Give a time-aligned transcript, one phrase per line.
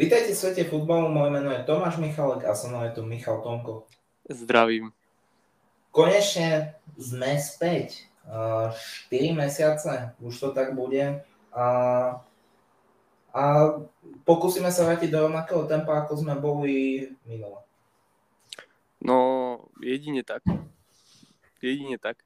[0.00, 3.44] Vítajte v svete futbalu, moje meno je Tomáš Michalek a so mnou je tu Michal
[3.44, 3.84] Tomko.
[4.32, 4.96] Zdravím.
[5.92, 8.08] Konečne sme späť.
[8.24, 11.20] 4 mesiace, už to tak bude.
[11.52, 11.66] A,
[13.28, 13.42] a
[14.24, 17.60] pokúsime sa vrátiť do rovnakého tempa, ako sme boli minule.
[19.04, 19.18] No,
[19.84, 20.40] jedine tak.
[21.60, 22.24] Jedine tak.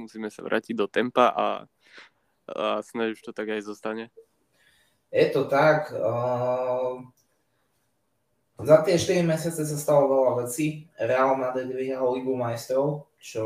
[0.00, 1.68] Musíme sa vrátiť do tempa a,
[2.48, 4.08] a snáď už to tak aj zostane.
[5.12, 5.92] Je to tak.
[5.92, 7.04] Uh,
[8.62, 10.88] za tie 4 mesiace sa stalo veľa vecí.
[10.96, 13.44] Real Madrid vyhral Ligu majstrov, čo,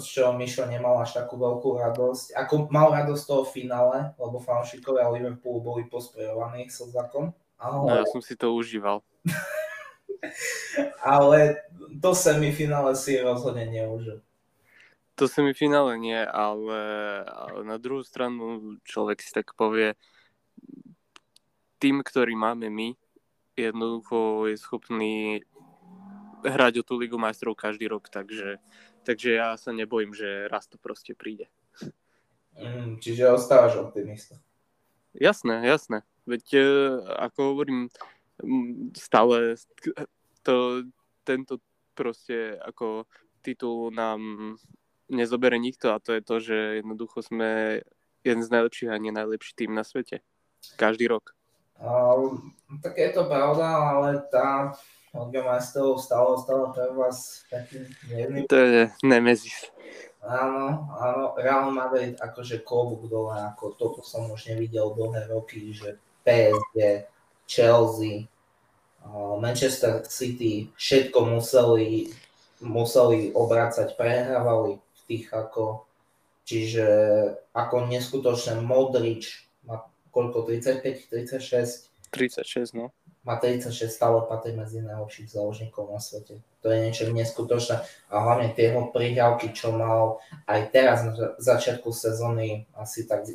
[0.00, 2.34] z čoho Mišo nemal až takú veľkú radosť.
[2.34, 7.36] Ako mal radosť toho finále, lebo fanšikovia Liverpoolu boli posprejovaní slzakom.
[7.60, 7.84] Ale...
[7.86, 9.04] No ja som si to užíval.
[11.16, 11.60] ale
[12.00, 14.24] to semifinále si rozhodne neužil.
[15.14, 16.82] To semifinále nie, ale,
[17.30, 19.94] ale na druhú stranu človek si tak povie,
[21.84, 22.96] tým, ktorý máme my,
[23.52, 25.44] jednoducho je schopný
[26.40, 28.56] hrať o tú Ligu majstrov každý rok, takže,
[29.04, 31.52] takže ja sa nebojím, že raz to proste príde.
[32.56, 34.40] Mm, čiže ostávaš optimista.
[35.12, 36.08] Jasné, jasné.
[36.24, 36.64] Veď e,
[37.20, 37.92] ako hovorím,
[38.96, 39.60] stále
[40.40, 40.88] to,
[41.28, 41.60] tento
[41.92, 43.04] proste ako
[43.44, 44.56] titul nám
[45.12, 47.84] nezobere nikto a to je to, že jednoducho sme
[48.24, 50.24] jeden z najlepších a nie najlepší tým na svete.
[50.80, 51.36] Každý rok.
[51.84, 52.40] Uh,
[52.80, 54.72] tak je to pravda, ale tá
[55.14, 58.50] Liga majstrov stále ostala pre vás taký nevný.
[58.50, 59.70] To je nemezis.
[60.24, 66.00] Áno, áno, Real Madrid akože klobúk dole, ako toto som už nevidel dlhé roky, že
[66.24, 67.04] PSG,
[67.44, 68.26] Chelsea,
[69.04, 72.08] uh, Manchester City, všetko museli,
[72.64, 75.84] museli obracať, prehrávali v tých ako,
[76.48, 76.88] čiže
[77.52, 79.44] ako neskutočné Modrič,
[80.14, 81.90] koľko, 35, 36?
[82.14, 82.94] 36, no.
[83.26, 86.44] Má 36, stále patrí medzi najlepších záložníkov na svete.
[86.60, 87.80] To je niečo neskutočné.
[88.12, 93.26] A hlavne tie jeho prihrávky, čo mal aj teraz na začiatku sezóny, asi tak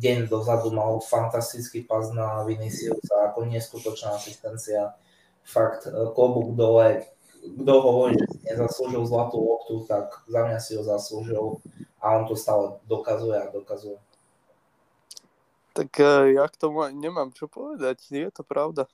[0.00, 4.96] deň dozadu mal fantastický pas na Viniciusa, ako neskutočná asistencia.
[5.44, 7.04] Fakt, e, klobúk dole,
[7.44, 11.60] kto hovorí, že nezaslúžil zlatú loptu, tak za mňa si ho zaslúžil
[12.00, 14.00] a on to stále dokazuje a dokazuje.
[15.74, 18.86] Tak uh, ja k tomu nemám čo povedať, je to pravda.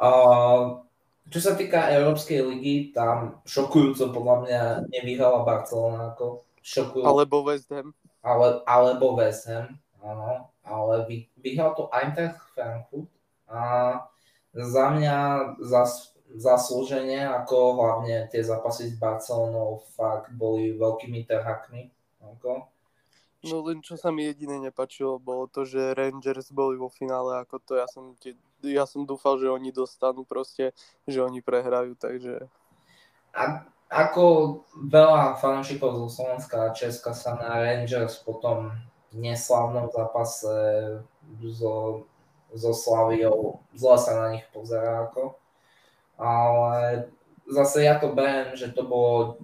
[0.00, 0.80] Uh,
[1.28, 7.06] čo sa týka Európskej ligy, tam šokujúco podľa mňa nevyhrala Barcelona ako šokujúco.
[7.06, 7.92] Alebo West Ham.
[8.24, 10.48] Ale, alebo West Ham, áno.
[10.64, 13.10] Ale vy, vyhral to Eintracht Frankfurt
[13.50, 13.60] a
[14.56, 15.16] za mňa
[15.60, 21.92] zas, zaslúženie, ako hlavne tie zápasy s Barcelonou fakt boli veľkými trhakmi.
[22.22, 22.71] Ako.
[23.42, 27.58] No len čo sa mi jediné nepačilo, bolo to, že Rangers boli vo finále ako
[27.58, 27.72] to.
[27.74, 30.70] Ja som, tie, ja som dúfal, že oni dostanú proste,
[31.10, 32.46] že oni prehrajú, takže...
[33.34, 34.24] A ako
[34.88, 38.72] veľa fanúšikov zo Slovenska a Česka sa na Rangers potom
[39.12, 40.54] neslavnom zápase
[41.52, 42.06] so,
[42.54, 45.36] so Slaviou, zle sa na nich pozerá ako.
[46.16, 47.10] Ale
[47.50, 49.42] zase ja to beriem, že to bolo,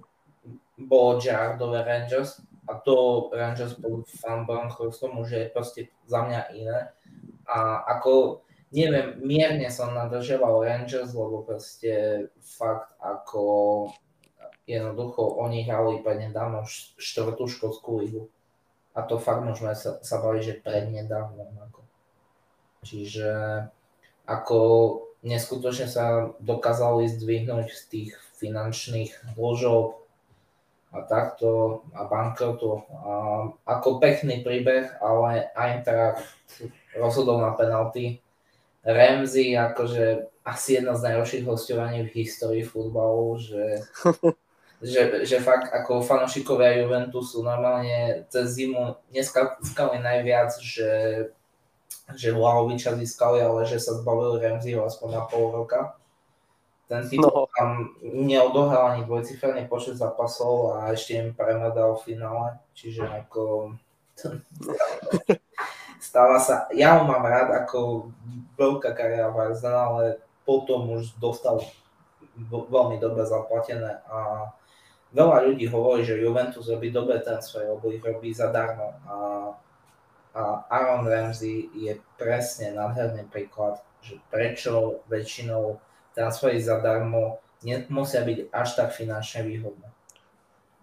[0.79, 6.93] bolo Gerardové Rangers, a to Rangers pod fan Branchostom už je proste za mňa iné.
[7.49, 13.43] A ako, neviem, mierne som nadržoval Rangers, lebo proste fakt ako
[14.69, 16.69] jednoducho oni hrali prednedávno
[17.01, 18.23] štvrtú škótskú ligu.
[18.93, 21.49] A to fakt môžeme sa, sa baviť, že prednedávno.
[21.69, 21.81] Ako.
[22.85, 23.29] Čiže
[24.29, 24.59] ako
[25.25, 29.98] neskutočne sa dokázali zdvihnúť z tých finančných dlžov,
[30.89, 32.81] a takto a bankrotu.
[33.05, 33.11] A
[33.77, 36.25] ako pekný príbeh, ale Eintracht
[36.97, 38.21] rozhodol na penalty.
[38.81, 43.85] Ramsey akože asi jedna z najlepších hostovaní v histórii futbalu, že,
[44.91, 50.91] že, že fakt ako fanošikovia Juventusu normálne cez zimu neskali najviac, že,
[52.17, 55.99] že Vlahoviča získali, ale že sa zbavili Ramseyho aspoň na pol roka
[56.89, 57.45] ten titul no.
[57.53, 63.77] tam neodohral ani dvojciferný počet zápasov a ešte im premadal v finále, čiže ako
[66.09, 68.09] stáva sa, ja ho mám rád ako
[68.57, 70.05] veľká kariéra v Arsenal, ale
[70.49, 71.61] potom už dostal
[72.49, 74.49] veľmi dobre zaplatené a
[75.13, 79.17] veľa ľudí hovorí, že Juventus robí dobré transfery, lebo ich robí zadarmo a,
[80.33, 80.41] a
[80.73, 85.77] Aaron Ramsey je presne nádherný príklad, že prečo väčšinou
[86.15, 89.87] transfery zadarmo nemusia byť až tak finančne výhodné.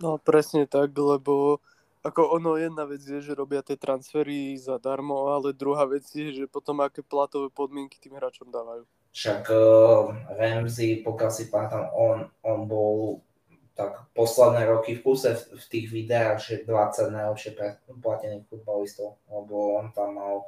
[0.02, 1.58] No presne tak, lebo
[2.06, 6.46] Ako ono, jedna vec je, že robia tie transfery zadarmo, ale druhá vec je, že
[6.46, 8.86] potom aké platové podmienky tým hráčom dávajú.
[9.10, 13.26] Však uh, Ramsey, pokiaľ si pamätám, on, on bol
[13.74, 17.58] tak posledné roky v kuse v, v tých videách, že 20 najlepšie
[17.98, 20.46] platených futbalistov, lebo on tam mal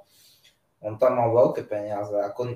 [0.79, 2.15] on tam mal veľké peniaze.
[2.15, 2.55] Ako,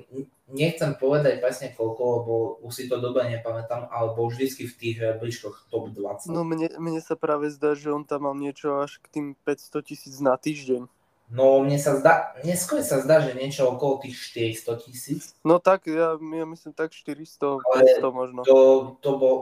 [0.51, 2.33] nechcem povedať presne koľko, lebo
[2.63, 6.31] už si to dobre nepamätám, ale bol vždycky v tých rebríčkoch top 20.
[6.31, 9.83] No mne, mne sa práve zdá, že on tam mal niečo až k tým 500
[9.83, 10.87] tisíc na týždeň.
[11.33, 15.21] No mne sa zdá, neskôr sa zdá, že niečo okolo tých 400 tisíc.
[15.41, 18.39] No tak, ja, ja myslím tak 400, ale 500 možno.
[18.45, 18.59] To,
[19.01, 19.35] to bol,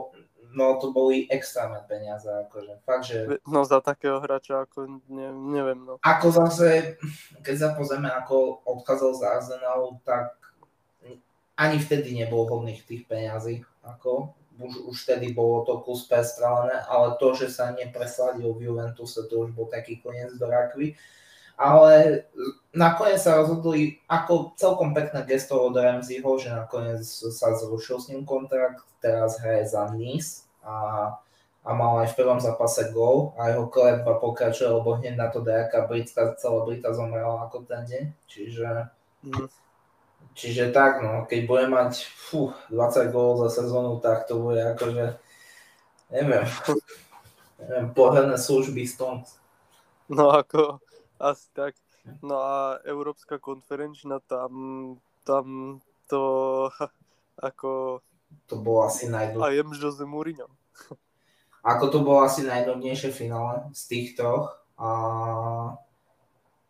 [0.52, 3.40] no to boli extrémne peniaze, akože fakt, že...
[3.48, 5.98] No za takého hráča, ako ne, neviem, no.
[6.04, 6.96] Ako zase,
[7.40, 10.36] keď sa pozrieme, ako odchádzal z Arsenalu, tak
[11.56, 17.16] ani vtedy nebol hodných tých peňazí, ako už, už vtedy bolo to kus prestrelené, ale
[17.16, 20.94] to, že sa nepresladil v Juventuse, to už bol taký koniec do rakvy.
[21.56, 22.24] Ale
[22.72, 28.24] nakoniec sa rozhodli, ako celkom pekné gesto od Ramseyho, že nakoniec sa zrušil s ním
[28.24, 30.76] kontrakt, teraz hraje za Nice a,
[31.62, 35.42] a mal aj v prvom zápase gol a jeho kletba pokračuje, lebo hneď na to
[35.42, 38.90] nejaká britská celebrita zomrela ako ten deň, čiže
[39.26, 39.46] mm.
[40.34, 45.18] čiže tak, no, keď bude mať fú, 20 gólov za sezónu, tak to bude akože
[46.12, 46.44] neviem,
[47.58, 49.24] neviem pohodné služby stond.
[50.12, 50.82] No ako,
[51.16, 51.72] asi tak.
[52.20, 54.52] No a Európska konferenčná tam,
[55.24, 55.78] tam
[56.10, 56.22] to
[57.48, 58.02] ako...
[58.50, 59.48] To bolo asi najdôležitejšie.
[59.48, 60.48] A jem Jose Mourinho.
[61.72, 64.52] Ako to bolo asi najdobnejšie finále z tých troch.
[64.76, 64.90] A...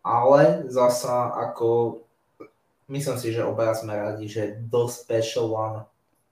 [0.03, 2.03] Ale zasa ako
[2.91, 5.81] myslím si, že obaja sme radi, že do special one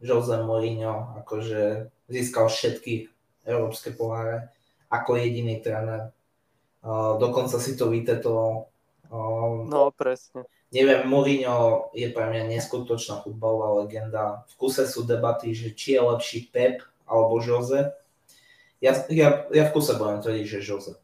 [0.04, 3.07] Jose Mourinho akože získal všetky
[3.48, 4.51] európske poháre
[4.92, 6.12] ako jediný tréner
[6.81, 8.66] Uh, dokonca si to vytetoval.
[9.13, 10.50] Uh, no, presne.
[10.71, 14.47] Neviem, Mourinho je pre mňa neskutočná futbalová legenda.
[14.56, 17.91] V kuse sú debaty, že či je lepší Pep alebo Jose.
[18.79, 20.95] Ja, ja, ja v kuse budem tvrdiť, že Jose.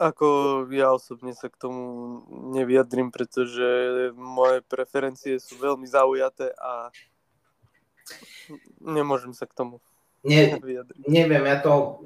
[0.00, 0.26] Ako
[0.74, 1.82] ja osobne sa k tomu
[2.56, 6.90] nevyjadrím, pretože moje preferencie sú veľmi zaujaté a
[8.82, 9.78] nemôžem sa k tomu
[10.26, 11.04] ne, vyjadriť.
[11.04, 12.02] Neviem, ja to,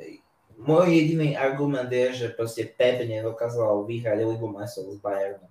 [0.59, 5.51] môj jediný argument je, že proste Pep nedokázal vyhrať Ligu majstrov s Bayernom.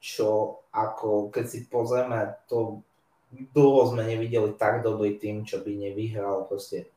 [0.00, 2.80] Čo ako, keď si pozrieme, to
[3.52, 6.88] dlho sme nevideli tak dobrý tým, čo by nevyhral proste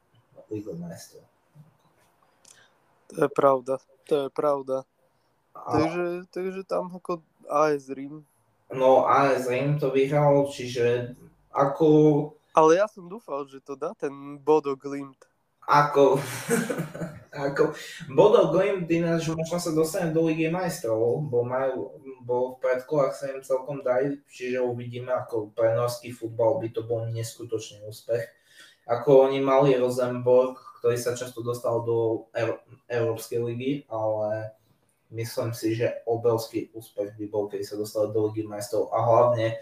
[0.48, 1.28] Ligu majstrov.
[3.14, 3.76] To je pravda,
[4.08, 4.88] to je pravda.
[5.54, 5.70] A...
[5.78, 8.26] Takže, takže tam ako AS Rím.
[8.74, 11.14] No AS Rím to vyhral, čiže
[11.52, 11.86] ako...
[12.58, 15.20] Ale ja som dúfal, že to dá ten Bodo Glimt
[15.68, 16.20] ako,
[17.48, 17.64] ako
[18.12, 23.32] Bodo Glimt ináč možno sa dostane do Ligy majstrov, bo, majú, bo v predkolách sa
[23.32, 28.24] im celkom dajú, čiže uvidíme, ako pre norský futbal by to bol neskutočný úspech.
[28.84, 32.28] Ako oni mali Rosenborg, ktorý sa často dostal do
[32.92, 34.52] Európskej ligy, ale
[35.16, 39.56] myslím si, že obrovský úspech by bol, keď sa dostali do Ligy majstrov a hlavne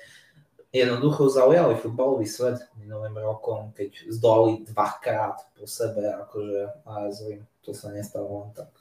[0.71, 7.75] jednoducho zaujali futbalový svet minulým rokom, keď zdolali dvakrát po sebe, akože AS Rím, to
[7.75, 8.71] sa nestalo len tak.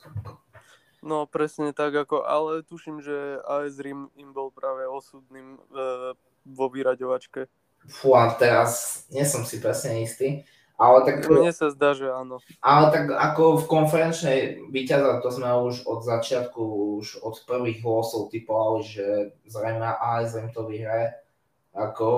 [1.03, 5.61] No presne tak, ako, ale tuším, že AS Rím im bol práve osudným e,
[6.47, 7.51] vo vyraďovačke.
[7.91, 10.47] Fú, a teraz nie som si presne istý,
[10.79, 11.27] ale tak...
[11.27, 12.39] Mne sa zdá, že áno.
[12.63, 14.39] Ale tak ako v konferenčnej
[14.71, 16.61] víťaza, to sme už od začiatku,
[17.03, 19.07] už od prvých hlasov typovali, že
[19.51, 21.19] zrejme AS Rím to vyhraje
[21.71, 22.09] ako,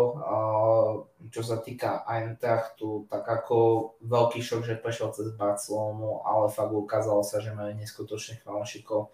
[1.28, 3.56] čo sa týka Eintrachtu, tak ako
[4.00, 9.12] veľký šok, že prešiel cez Barcelonu, ale fakt ukázalo sa, že majú neskutočných fanúšikov.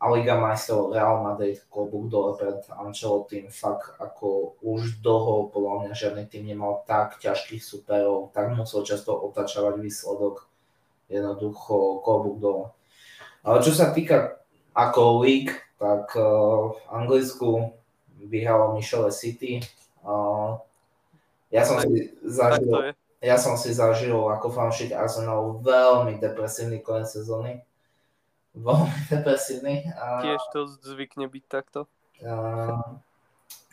[0.00, 5.92] A Liga majstrov Real Madrid, klobúk dole pred Ancelottym, fakt ako už dlho podľa mňa
[5.96, 10.48] žiadny tým nemal tak ťažkých superov, tak musel často otačavať výsledok.
[11.08, 12.66] Jednoducho klobúk dole.
[13.44, 14.40] Ale čo sa týka
[14.72, 17.76] ako league, tak v Anglicku
[18.24, 19.60] vyhralo Michele City.
[21.54, 27.62] Ja som si zažil, ja som si zažil ako fanšik Arsenal veľmi depresívny koniec sezóny.
[28.52, 29.88] Veľmi depresívny.
[30.24, 31.86] Tiež to zvykne byť takto.
[32.20, 32.34] A,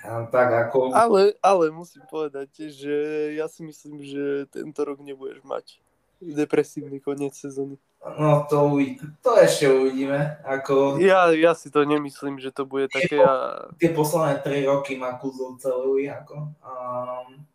[0.02, 0.96] a, tak ako...
[0.96, 2.96] Ale, ale musím povedať, že
[3.38, 5.78] ja si myslím, že tento rok nebudeš mať
[6.22, 7.82] depresívny koniec sezóny.
[8.02, 8.82] No to,
[9.22, 10.42] to ešte uvidíme.
[10.42, 10.98] Ako...
[10.98, 13.22] Ja, ja si to nemyslím, že to bude také...
[13.22, 13.70] A...
[13.78, 16.50] Tie posledné 3 roky má Kuzov celý ako.
[16.66, 17.46] Um,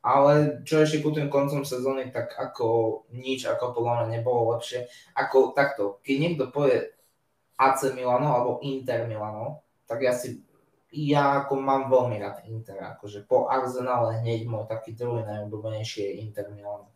[0.00, 4.88] ale čo ešte ku tým koncom sezóny, tak ako nič, ako podľa mňa nebolo lepšie.
[5.12, 6.88] Ako takto, keď niekto povie
[7.60, 10.40] AC Milano alebo Inter Milano, tak ja si,
[10.88, 16.12] ja ako mám veľmi rád Inter, akože po Arsenale hneď môj taký druhý najobľúbenejší je
[16.24, 16.91] Inter Milano.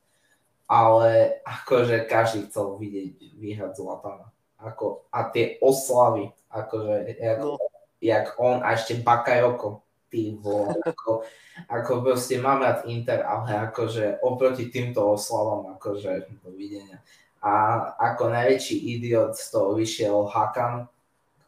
[0.66, 4.34] Ale akože každý chcel vidieť vyhrať Zlatana.
[4.58, 7.54] Ako, a tie oslavy, akože jak, no.
[8.02, 11.22] jak on a ešte Bakayoko, ty vole, ako,
[11.70, 17.02] ako proste mám rád Inter, ale akože oproti týmto oslavám, akože dovidenia.
[17.44, 20.90] A ako najväčší idiot z toho vyšiel Hakan,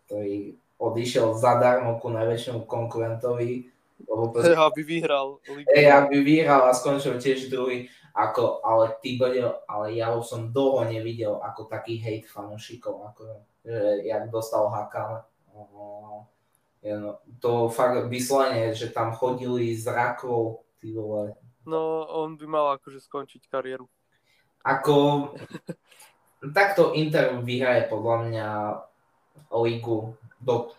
[0.07, 3.67] ktorý odišiel zadarmo ku najväčšiemu konkurentovi.
[4.07, 5.43] Proste, aby vyhral.
[5.75, 7.91] Hej, aby vyhral a skončil tiež druhý.
[8.19, 13.47] Ako, ale ty bodil, ale ja už som dlho nevidel ako taký hate fanúšikov, ako,
[13.63, 13.79] že
[14.11, 15.23] jak dostal Hakan.
[15.55, 21.39] No, to fakt vyslovene, že tam chodili z rakov, ty vole.
[21.63, 23.87] No, on by mal akože skončiť kariéru.
[24.67, 25.31] Ako,
[26.59, 28.49] takto Inter vyhraje podľa mňa
[29.63, 30.75] ligu do...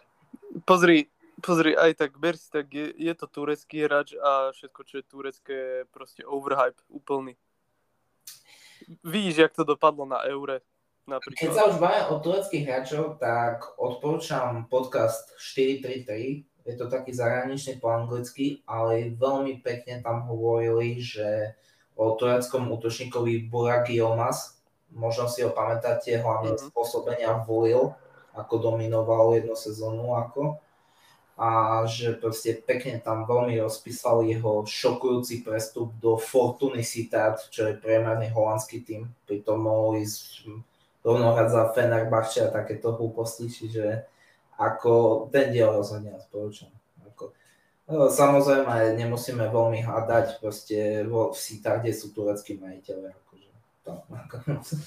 [0.68, 1.08] Pozri,
[1.42, 5.06] pozri, aj tak, ber si tak, je, je to turecký hráč a všetko, čo je
[5.10, 7.36] turecké, je proste overhype úplný.
[9.04, 10.64] Vidíš, jak to dopadlo na Eure.
[11.10, 11.42] Napríklad.
[11.42, 16.46] Keď sa už bavíme o tureckých hráčov, tak odporúčam podcast 433.
[16.70, 21.58] Je to taký zahraničný po anglicky, ale veľmi pekne tam hovorili, že
[21.98, 24.62] o tureckom útočníkovi Burak Yilmaz,
[24.94, 26.70] možno si ho pamätáte, hlavne mm-hmm.
[26.70, 27.98] spôsobenia volil,
[28.38, 30.62] ako dominoval jednu sezónu ako
[31.40, 37.80] a že proste pekne tam veľmi rozpísal jeho šokujúci prestup do Fortuny Citat, čo je
[37.80, 40.52] priemerný holandský tým, pritom mohol ísť
[41.00, 44.04] rovno hrať za Fenerbahce a takéto hlúposti, čiže
[44.60, 46.76] ako ten diel rozhodne odporúčam.
[47.08, 47.32] Ako,
[47.88, 53.16] no, samozrejme, nemusíme veľmi hľadať proste vo, v kde sú tureckí majiteľe.
[53.16, 53.50] Akože,
[53.88, 54.36] to, ako,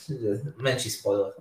[0.69, 1.33] menší spoiler.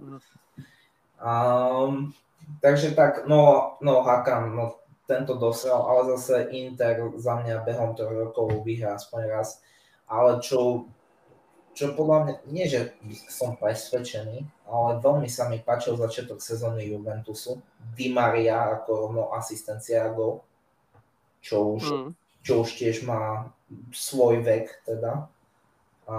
[1.20, 2.16] Um,
[2.64, 4.81] takže tak, no, no Hakan, no
[5.12, 9.60] tento dosiaľ, ale zase Inter za mňa behom troch rokov vyhrá aspoň raz.
[10.08, 10.88] Ale čo
[11.72, 12.92] čo podľa mňa, nie že
[13.32, 17.64] som presvedčený, ale veľmi sa mi páčil začiatok sezóny Juventusu.
[17.96, 20.44] Di Maria ako rovno asistencia a gol,
[21.40, 22.10] čo už, mm.
[22.44, 23.48] čo už tiež má
[23.96, 25.32] svoj vek teda.
[26.12, 26.18] A,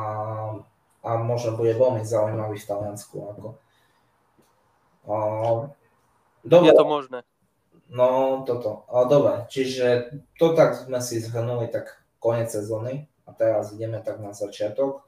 [1.05, 3.17] a možno bude veľmi zaujímavý v Taliansku.
[3.37, 3.49] Ako.
[5.05, 5.15] A,
[6.49, 6.73] dobre.
[6.73, 7.19] Je to možné.
[7.91, 8.87] No, toto.
[8.89, 14.23] Ale dobre, čiže to tak sme si zhrnuli tak koniec sezóny a teraz ideme tak
[14.23, 15.03] na začiatok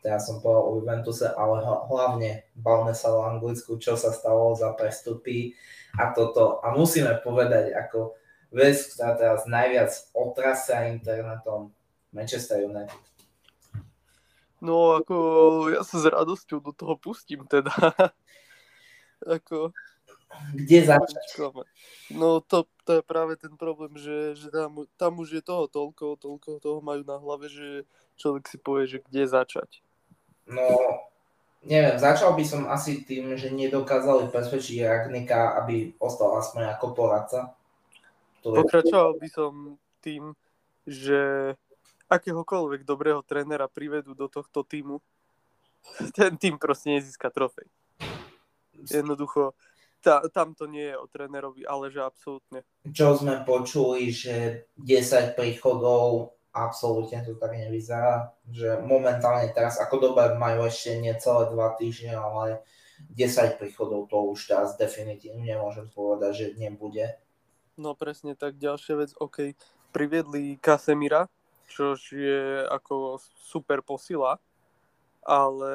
[0.00, 4.72] teraz som povedal o Juventuse, ale hlavne bavme sa o Anglicku, čo sa stalo za
[4.72, 5.54] prestupy
[5.98, 6.62] a toto.
[6.64, 8.16] A musíme povedať, ako
[8.54, 11.74] vec, ktorá teraz najviac otrasia internetom,
[12.14, 12.96] Manchester United.
[14.58, 15.16] No ako
[15.70, 17.70] ja sa s radosťou do toho pustím teda.
[19.36, 19.70] ako...
[20.54, 21.24] Kde začať?
[22.12, 26.20] No to, to je práve ten problém, že, že tam, tam už je toho toľko,
[26.20, 27.88] toľko toho majú na hlave, že
[28.20, 29.80] človek si povie, že kde začať.
[30.48, 30.64] No,
[31.64, 37.40] neviem, začal by som asi tým, že nedokázali presvedčiť Ragnika, aby ostal aspoň ako poradca.
[38.40, 40.32] Pokračoval by som tým,
[40.88, 41.52] že
[42.08, 45.04] akéhokoľvek dobrého trénera privedú do tohto týmu,
[46.16, 47.68] ten tým proste nezíska trofej.
[48.88, 49.52] Jednoducho,
[50.02, 52.62] tá, tam to nie je o trénerovi, ale že absolútne.
[52.86, 60.34] Čo sme počuli, že 10 príchodov absolútne to tak nevyzerá, že momentálne teraz ako dobe
[60.40, 62.64] majú ešte necelé dva týždne, ale
[63.14, 67.14] 10 príchodov to už teraz definitívne nemôžem povedať, že nebude.
[67.78, 69.54] No presne tak, ďalšia vec, OK,
[69.94, 71.30] priviedli Kasemira,
[71.70, 74.42] čo je ako super posila,
[75.22, 75.72] ale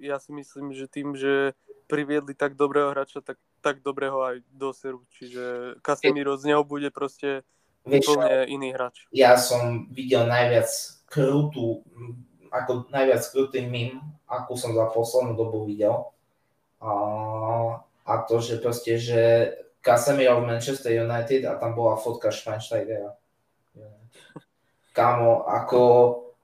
[0.00, 1.52] ja si myslím, že tým, že
[1.86, 6.90] priviedli tak dobrého hráča, tak, tak dobrého aj do seru, čiže Casemiro z neho bude
[6.90, 7.46] proste
[7.86, 9.06] Vieš, úplne iný hráč.
[9.14, 10.66] Ja som videl najviac
[11.06, 11.86] krutú,
[12.50, 16.10] ako najviac krutý mím, akú som za poslednú dobu videl.
[16.82, 16.90] A,
[18.02, 19.22] a to, že proste, že
[19.86, 23.14] Casemiro v Manchester United a tam bola fotka Schweinsteigera.
[24.90, 25.80] Kámo, ako,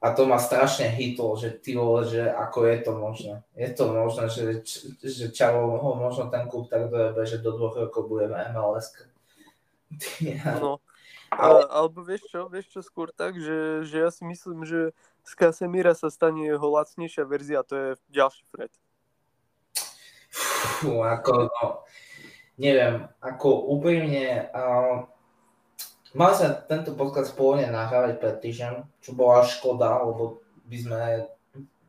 [0.03, 3.35] a to ma strašne hitlo, že ty vole, že ako je to možné.
[3.55, 4.67] Je to možné, že,
[4.99, 8.91] že Čavo ho možno ten klub tak dojebe, že do dvoch rokov bude v MLS.
[10.59, 10.81] No,
[11.29, 11.69] ale...
[11.69, 15.95] alebo vieš čo, vieš čo skôr tak, že, že ja si myslím, že z Casemira
[15.95, 18.73] sa stane jeho lacnejšia verzia, to je ďalší Fred.
[20.81, 21.65] Fú, ako, no,
[22.57, 25.07] neviem, ako úprimne, uh,
[26.15, 31.01] mali sme tento podcast pôvodne nahrávať pred týždňom, čo bola škoda, lebo by sme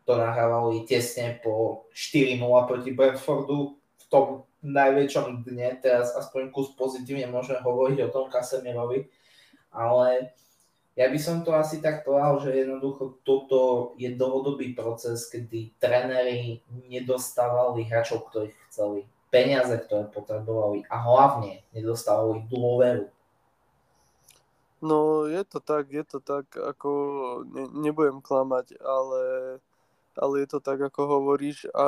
[0.04, 5.80] to nahrávali tesne po 4-0 proti Brentfordu v tom najväčšom dne.
[5.80, 9.08] Teraz aspoň kus pozitívne môžeme hovoriť o tom Kasemirovi,
[9.72, 10.36] ale
[10.94, 16.62] ja by som to asi tak povedal, že jednoducho toto je dlhodobý proces, kedy tréneri
[16.70, 23.10] nedostávali hráčov, ktorých chceli, peniaze, ktoré potrebovali a hlavne nedostávali dôveru.
[24.84, 26.92] No je to tak, je to tak, ako
[27.48, 29.24] ne, nebudem klamať, ale,
[30.20, 31.88] ale je to tak, ako hovoríš a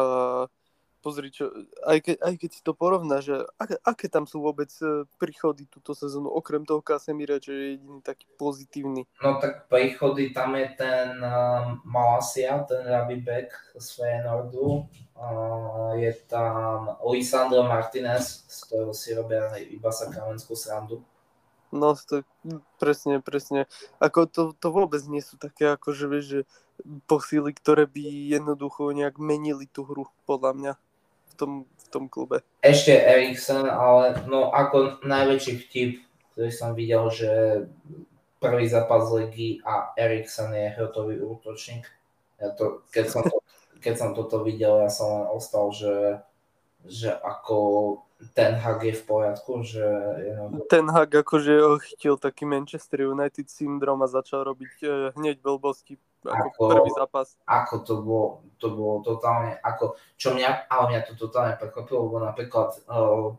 [1.06, 1.54] pozri, čo,
[1.86, 5.70] aj, ke, aj keď si to porovná, že aké, aké tam sú vôbec e, príchody
[5.70, 9.06] túto sezónu, okrem toho Kasemira, čo je jediný taký pozitívny.
[9.22, 16.98] No tak príchody, tam je ten uh, Malasia, ten Rabibek z Feyenoordu, uh, je tam
[17.06, 21.06] Lisandro Martinez, z ktorého si robia iba sa kamenskú srandu.
[21.74, 22.22] No, to,
[22.78, 23.66] presne, presne.
[23.98, 26.42] Ako to, to vôbec nie sú také, ako že vieš, že
[27.10, 30.74] posily, ktoré by jednoducho nejak menili tú hru, podľa mňa
[31.36, 32.42] tom, v tom klube.
[32.64, 35.92] Ešte Eriksen, ale no ako najväčší vtip,
[36.34, 37.32] ktorý som videl, že
[38.40, 41.86] prvý zápas ligy a Eriksen je hrotový útočník.
[42.40, 43.38] Ja to, keď, som to,
[43.84, 46.20] keď som toto videl, ja som len ostal, že,
[46.88, 47.58] že ako
[48.34, 49.84] ten Hag je v poriadku, že...
[50.72, 56.48] Ten Hag akože chytil taký Manchester United syndrom a začal robiť uh, hneď blbosti ako,
[56.48, 57.28] ako prvý zápas.
[57.44, 62.18] Ako to bolo, to bolo totálne, ako, čo mňa, ale mňa to totálne prekvapilo, lebo
[62.24, 63.36] napríklad uh,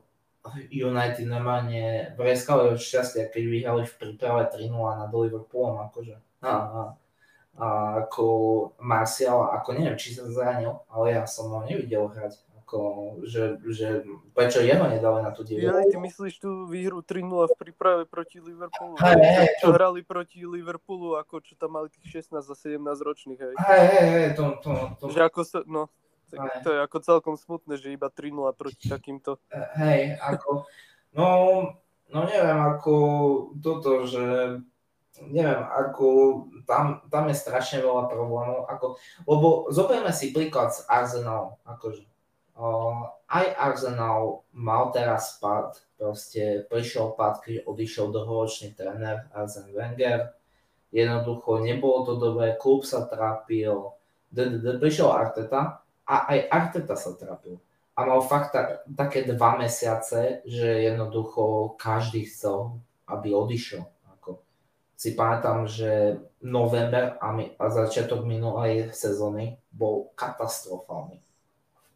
[0.70, 6.14] United normálne vreskali od šťastia, keď vyhrali v príprave 3-0 nad Liverpoolom, akože.
[6.44, 6.80] A, a,
[7.58, 7.66] a
[8.06, 8.24] ako
[8.78, 12.38] Martial, ako neviem, či sa zranil, ale ja som ho nevidel hrať.
[12.66, 14.02] Ako, že, že
[14.34, 15.70] prečo jeho nedali na tú divu?
[15.70, 18.98] Ja, ty myslíš tú výhru 3-0 v príprave proti Liverpoolu?
[18.98, 23.38] Hej, hej, čo hrali proti Liverpoolu, ako čo tam mali tých 16 a 17 ročných,
[23.38, 23.54] hej?
[23.54, 25.04] Hej, hej, hej, to, to, to...
[25.14, 25.86] Že ako sa, no,
[26.26, 29.38] tak to je ako celkom smutné, že iba 3-0 proti takýmto.
[29.78, 30.66] Hej, ako,
[31.14, 31.26] no,
[32.10, 32.94] no neviem, ako
[33.62, 34.58] toto, že
[35.22, 36.06] neviem, ako
[36.66, 42.15] tam, tam je strašne veľa problémov, ako, lebo zoberieme si príklad z Arsenal, akože
[43.28, 50.32] aj Arsenal mal teraz pad, proste prišiel pad, keď odišiel dlhoročný tréner Arsen Wenger,
[50.88, 53.92] jednoducho nebolo to dobré, klub sa trápil,
[54.80, 57.60] prišiel Arteta a aj Arteta sa trápil.
[57.96, 62.76] A mal fakt ta, také dva mesiace, že jednoducho každý chcel,
[63.08, 63.84] aby odišiel.
[64.16, 64.44] Ako,
[64.96, 71.25] si pamätám, že november a, mi, a začiatok minulej sezóny bol katastrofálny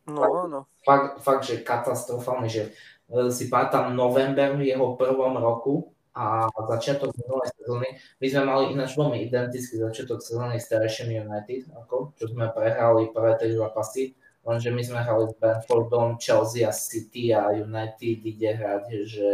[0.09, 0.61] No, no.
[0.83, 2.73] Fakt, fakt, že katastrofálne, že
[3.13, 7.89] e, si pamätám november v jeho prvom roku a začiatok minulej sezóny.
[8.19, 13.15] My sme mali ináč veľmi identický začiatok sezóny s Terešem United, ako, čo sme prehrali
[13.15, 18.51] prvé tri zápasy, lenže my sme hrali s Brentfordom, Chelsea a City a United ide
[18.57, 19.29] hrať, že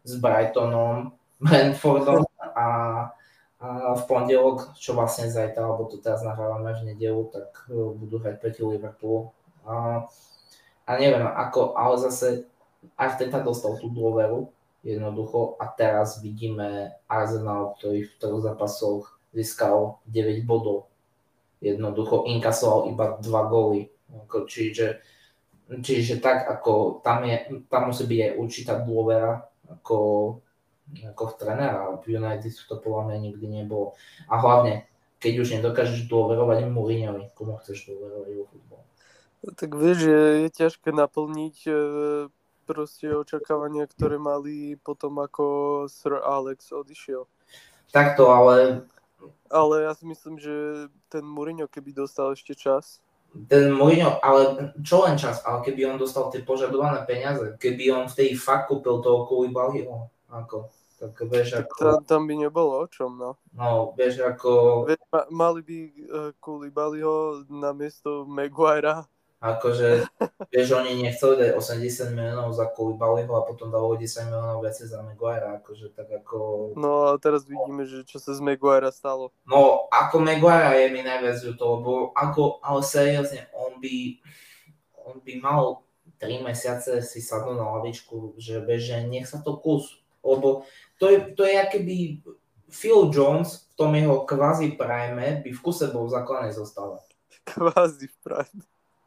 [0.00, 1.12] s Brightonom,
[1.44, 2.66] Brentfordom a, a
[3.92, 8.40] v pondelok, čo vlastne zajtra, alebo to teraz nahrávame v nedelu, tak e, budú hrať
[8.40, 12.44] proti Liverpoolu a, neviem, ako, ale zase
[13.00, 14.52] Arteta dostal tú dôveru
[14.84, 20.92] jednoducho a teraz vidíme Arsenal, ktorý v troch zápasoch získal 9 bodov.
[21.64, 23.88] Jednoducho inkasoval iba 2 góly.
[24.28, 25.00] Čiže,
[25.80, 29.98] čiže tak, ako tam, je, tam musí byť aj určitá dôvera ako,
[31.08, 31.96] ako v trénera.
[31.96, 33.96] V United to podľa mňa nikdy nebolo.
[34.28, 34.84] A hlavne,
[35.16, 38.73] keď už nedokážeš dôverovať Mourinhovi, komu chceš dôverovať vo futbolu?
[39.44, 41.72] Tak vieš, že je ťažké naplniť e,
[42.64, 45.44] proste očakávania, ktoré mali potom ako
[45.92, 47.28] Sir Alex odišiel.
[47.92, 48.88] Takto, ale...
[49.48, 50.52] Ale ja si myslím, že
[51.08, 53.00] ten Mourinho, keby dostal ešte čas.
[53.48, 58.04] Ten Mourinho, ale čo len čas, ale keby on dostal tie požadované peniaze, keby on
[58.08, 60.68] v tej fakt kúpil toho Koulibalyho, ako,
[61.00, 61.76] tak vieš ako...
[61.80, 63.40] Tam, tam by nebolo o čom, no.
[63.56, 64.84] No, vieš ako...
[64.92, 65.00] Vieš,
[65.32, 69.08] mali by uh, Koulibalyho na miesto Maguirea
[69.44, 70.08] Akože,
[70.48, 75.04] vieš, oni nechceli dať 80 miliónov za Koulibalyho a potom dalo 10 miliónov viacej za
[75.04, 76.72] Maguire, akože tak ako...
[76.80, 79.36] No a teraz vidíme, že čo sa z Maguire stalo.
[79.44, 84.16] No, ako Maguire je mi najviac to, lebo ako, ale seriózne, on by,
[85.12, 85.84] on by mal
[86.16, 90.64] 3 mesiace si sadnúť na lavičku, že vieš, že nech sa to kus, lebo
[90.96, 91.96] to je, to je akéby
[92.72, 96.96] Phil Jones v tom jeho kvázi prime by v kuse bol v základnej zostave.
[97.44, 98.64] Kvázi v prime.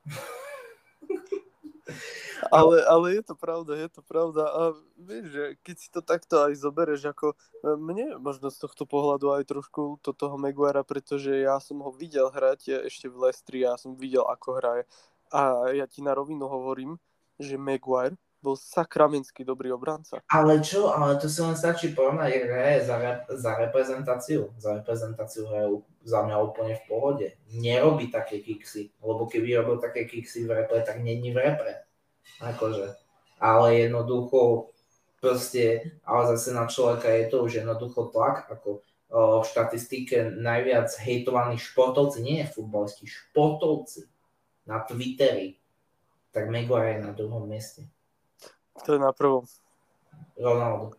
[2.57, 4.61] ale, ale je to pravda, je to pravda a
[4.97, 7.35] vieš, že keď si to takto aj zoberieš, ako e,
[7.75, 12.29] mne možno z tohto pohľadu aj trošku to toho Maguirea, pretože ja som ho videl
[12.31, 14.83] hrať ešte v Lestri, ja som videl, ako hraje
[15.31, 16.99] a ja ti na rovinu hovorím,
[17.39, 20.21] že Maguire bol sakramenský dobrý obranca.
[20.29, 22.95] Ale čo, ale to si len stačí porovnať, hraje za,
[23.33, 24.53] za reprezentáciu.
[24.61, 27.27] Za reprezentáciu hrajú za mňa úplne v pohode.
[27.51, 31.83] Nerobí také kiksy, lebo keby robil také kiksy v repre, tak není v repre.
[32.39, 32.95] Akože.
[33.43, 34.71] Ale jednoducho,
[35.19, 38.79] proste, ale zase na človeka je to už jednoducho tlak, ako
[39.11, 44.07] o, v štatistike najviac hejtovaní športovci, nie futbalisti, športovci
[44.63, 45.59] na Twitteri,
[46.31, 47.83] tak Maguire je na druhom mieste.
[48.87, 49.43] To je na prvom.
[50.39, 50.95] Ronaldo.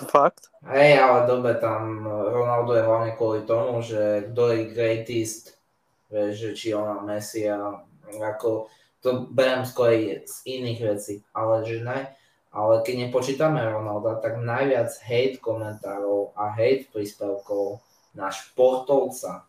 [0.00, 0.48] To fakt?
[0.64, 5.60] Hej, ale dobe tam Ronaldo je hlavne kvôli tomu, že kto je greatest,
[6.08, 8.72] vieš, že či ona Messi a ako
[9.04, 9.92] to beriem skôr
[10.24, 12.16] z iných vecí, ale že ne,
[12.50, 17.84] ale keď nepočítame Ronalda, tak najviac hate komentárov a hate príspevkov
[18.16, 19.46] na športovca,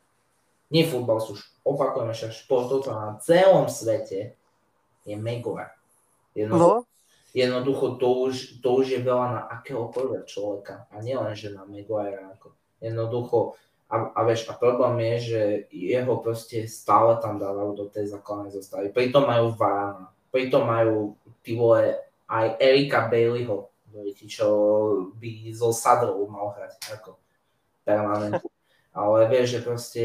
[0.72, 4.36] nie futbalcu, opakujeme však športovca na celom svete
[5.04, 5.74] je Maguire.
[6.38, 6.91] Jednoducho, no.
[7.32, 12.20] Jednoducho to, už, to už je veľa na akéhokoľvek človeka a nielen, že na Maguire.
[12.38, 12.52] Ako.
[12.84, 13.56] Jednoducho,
[13.88, 15.42] a, a vieš, a problém je, že
[15.72, 18.92] jeho proste stále tam dávajú do tej základnej zostavy.
[18.92, 23.72] Pritom majú Varana, pritom majú ty vole aj Erika Baileyho,
[24.28, 24.48] čo
[25.20, 27.20] by zo Sadrou mal hrať ako
[27.84, 28.40] permanent.
[28.92, 30.04] Ale vieš, že proste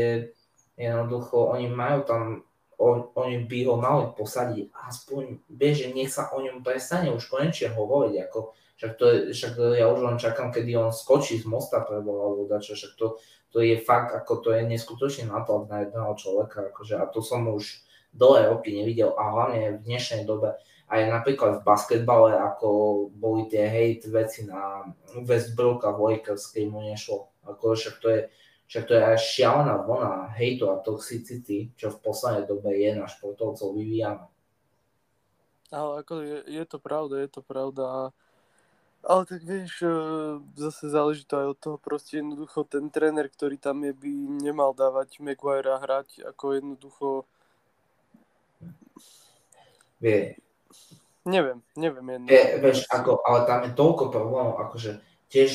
[0.79, 2.46] jednoducho oni majú tam
[2.77, 4.73] on, oni by ho mali posadiť.
[4.73, 8.39] Aspoň, vieš, že nech sa o ňom prestane už konečne hovoriť, ako,
[8.77, 12.45] však, to je, však ja už len čakám, kedy on skočí z mosta pre alebo
[12.47, 13.17] však to,
[13.49, 17.49] to je fakt, ako to je neskutočný nátlak na jedného človeka, akože, a to som
[17.49, 17.81] už
[18.13, 22.69] dlhé roky nevidel a hlavne v dnešnej dobe aj napríklad v basketbale, ako
[23.11, 24.87] boli tie hate veci na
[25.19, 28.21] Westbrooka v Lakers, keď mu nešlo, ako však to je,
[28.67, 33.07] však to je aj šialená vlna hejtu a toxicity, čo v poslednej dobe je na
[33.07, 34.27] športovcov vyvíjana.
[35.71, 38.11] Ale ako je, je to pravda, je to pravda.
[39.07, 39.91] Ale tak vieš, e,
[40.59, 44.11] zase záleží to aj od toho proste jednoducho ten tréner, ktorý tam je, by
[44.43, 47.09] nemal dávať Maguire hrať ako jednoducho...
[50.03, 50.39] Vie.
[51.23, 52.35] Neviem, neviem jednoducho.
[52.35, 54.99] Vie, vieš, ako, ale tam je toľko problémov, akože
[55.31, 55.51] tiež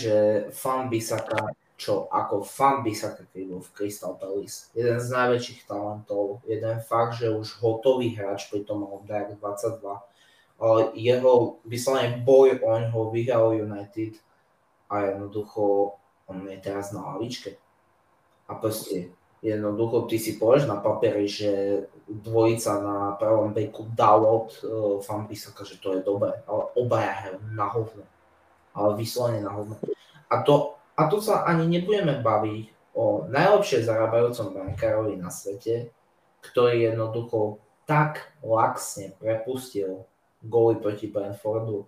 [0.56, 4.70] fan Bisaka čo ako fan by sa bol v Crystal Palace.
[4.78, 9.82] Jeden z najväčších talentov, jeden fakt, že už hotový hráč, pri tom mal 22.
[10.94, 14.14] Jeho vyslovene boj o ňoho vyhral United
[14.94, 15.98] a jednoducho
[16.30, 17.58] on je teraz na lavičke.
[18.46, 19.10] A proste
[19.42, 25.66] jednoducho ty si povieš na papieri, že dvojica na pravom beku Dalot, uh, fan Bisaka,
[25.66, 28.06] že to je dobré, ale obaja hrajú na hovno.
[28.78, 29.82] Ale vyslovene na hovno.
[30.30, 35.90] A to a tu sa ani nebudeme baviť o najlepšie zarábajúcom bankárovi na svete,
[36.44, 40.06] ktorý jednoducho tak laxne prepustil
[40.44, 41.86] góly proti Brentfordu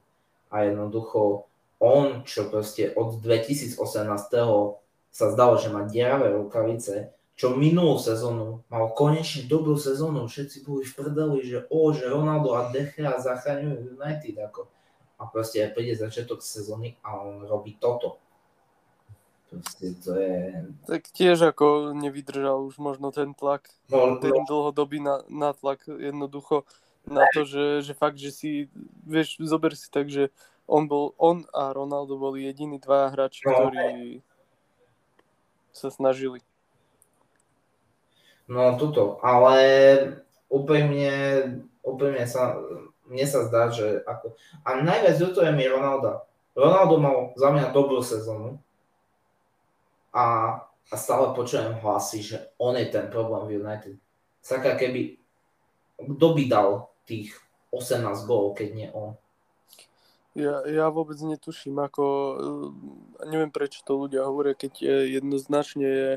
[0.54, 1.50] a jednoducho
[1.84, 3.76] on, čo proste od 2018.
[5.13, 10.86] sa zdalo, že má dieravé rukavice, čo minulú sezónu mal konečne dobrú sezónu, všetci boli
[10.86, 14.70] v prdeli, že o, že Ronaldo a De Gea zachraňujú United ako.
[15.18, 18.22] A proste príde začiatok sezóny a on robí toto.
[19.54, 20.66] Proste to je...
[20.89, 24.50] Tak tiež ako nevydržal už možno ten tlak, no, ten no.
[24.50, 26.66] dlhodobý na, natlak jednoducho
[27.06, 28.50] na to, že, že fakt, že si,
[29.06, 30.34] vieš, zober si tak, že
[30.66, 34.26] on bol, on a Ronaldo boli jediní dva hráči, no, ktorí
[35.70, 36.42] sa snažili.
[38.50, 39.60] No tuto, ale
[40.50, 41.13] úplne,
[41.86, 42.58] úplne sa,
[43.06, 44.34] mne sa zdá, že ako,
[44.66, 46.26] a najviac toho je mi Ronaldo.
[46.58, 48.58] Ronaldo mal za mňa dobrú sezónu,
[50.13, 50.26] a,
[50.63, 53.97] a stále počujem hlasy, že on je ten problém v United.
[54.39, 55.17] Saka keby,
[55.97, 56.69] kto by dal
[57.10, 57.34] tých
[57.73, 59.17] 18 gólov, keď nie on?
[60.34, 66.12] Ja, ja vôbec netuším, ako, eh, neviem prečo to ľudia hovoria, keď je jednoznačne je,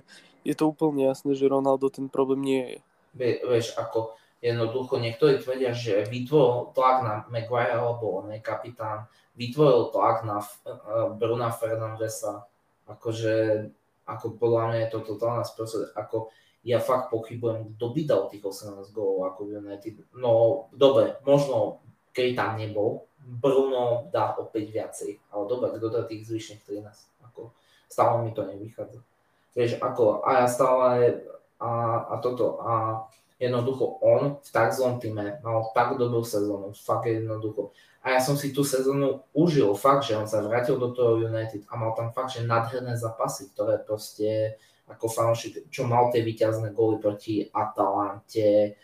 [0.45, 2.79] je to úplne jasné, že Ronaldo ten problém nie je.
[3.17, 9.09] Vie, vieš, ako jednoducho niektorí tvrdia, že vytvoril tlak na Maguire, alebo on je kapitán,
[9.37, 12.45] vytvoril tlak na uh, Bruna Fernandesa,
[12.89, 13.69] akože
[14.07, 16.31] ako podľa mňa je to totálna sprostosť, ako
[16.67, 20.03] ja fakt pochybujem, kto by dal tých 18 gólov ako United.
[20.19, 26.27] No dobre, možno keď tam nebol, Bruno dá opäť viacej, ale dobre, kto dá tých
[26.27, 27.51] zvyšných 13, ako
[27.91, 29.03] stále mi to nevychádza.
[29.55, 31.23] Vieš, ako, a ja stále,
[31.59, 31.71] a,
[32.07, 33.03] a toto, a
[33.37, 37.77] Jednoducho on v tak zlom týme mal tak dobrú sezónu, fakt jednoducho.
[38.01, 41.69] A ja som si tú sezónu užil, fakt, že on sa vrátil do toho United
[41.69, 46.71] a mal tam fakt, že nádherné zápasy, ktoré proste ako fanúšik, čo mal tie výťazné
[46.71, 48.79] góly proti Atalante,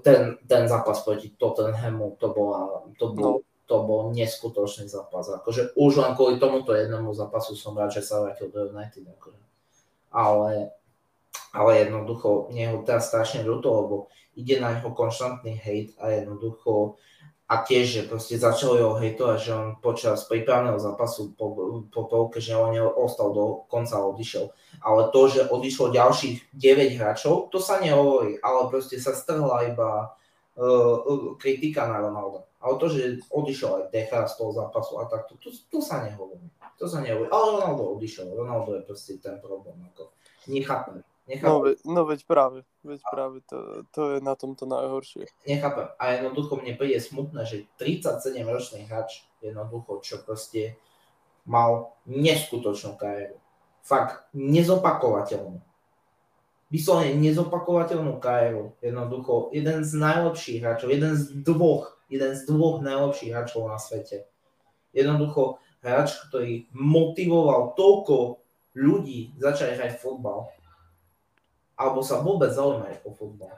[0.00, 3.44] ten, ten zápas proti Tottenhamu, to, bola, to, bol, no.
[3.68, 5.28] to bol neskutočný zápas.
[5.28, 9.04] Akože už len kvôli tomuto jednému zápasu som rád, že sa vrátil do United.
[9.18, 9.42] Akože.
[10.08, 10.72] Ale,
[11.58, 13.94] ale jednoducho, mne ho teraz strašne ľúto, lebo
[14.38, 16.94] ide na jeho konštantný hejt a jednoducho
[17.48, 22.44] a tiež, že proste začal ho hejtovať, že on počas prípravného zápasu po, po polke,
[22.44, 24.52] že on ostal do konca a odišiel.
[24.84, 30.12] Ale to, že odišlo ďalších 9 hráčov, to sa nehovorí, ale proste sa strhla iba
[30.60, 32.44] uh, kritika na Ronaldo.
[32.60, 36.44] Ale to, že odišiel aj Decha z toho zápasu a takto, to, to sa nehovorí.
[36.76, 37.32] To sa nehovorí.
[37.32, 38.28] Ale Ronaldo odišiel.
[38.28, 39.80] Ronaldo je proste ten problém.
[39.88, 40.12] Ako,
[40.52, 41.00] nechápem.
[41.28, 45.28] No, ve, no veď práve, veď práve to, to je na tomto najhoršie.
[45.44, 45.92] Nechápem.
[46.00, 50.80] A jednoducho mne príde smutné, že 37 ročný hráč jednoducho, čo proste
[51.44, 53.36] mal neskutočnú kariéru.
[53.84, 55.60] Fakt nezopakovateľnú.
[56.72, 58.76] Vyslovene nezopakovateľnú kariéru.
[58.80, 64.24] Jednoducho jeden z najlepších hráčov, jeden z dvoch, jeden z dvoch najlepších hráčov na svete.
[64.96, 68.40] Jednoducho hráč, ktorý motivoval toľko
[68.76, 70.52] ľudí začať hrať futbal
[71.78, 73.54] alebo sa vôbec zaujímajú o futbal.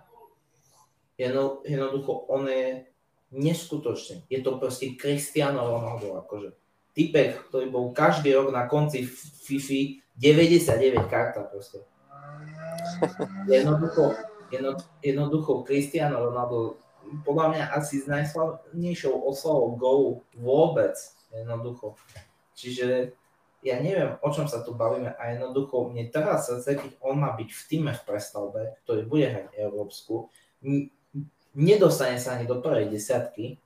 [1.16, 2.84] Jedno, jednoducho, on je
[3.32, 4.28] neskutočný.
[4.28, 6.52] Je to proste Cristiano Ronaldo, akože.
[6.92, 11.80] Typek, ktorý bol každý rok na konci FIFA 99 karta proste.
[13.48, 14.16] Jednoducho,
[14.52, 16.76] jedno, jednoducho Cristiano Ronaldo
[17.24, 20.94] podľa mňa asi s najslavnejšou oslavou golu vôbec.
[21.30, 21.96] Jednoducho.
[22.58, 23.14] Čiže
[23.60, 27.20] ja neviem, o čom sa tu bavíme a jednoducho mne teraz sa chce, keď on
[27.20, 30.32] má byť v týme v prestavbe, ktorý bude hrať Európsku,
[31.52, 33.60] nedostane sa ani do prvej desiatky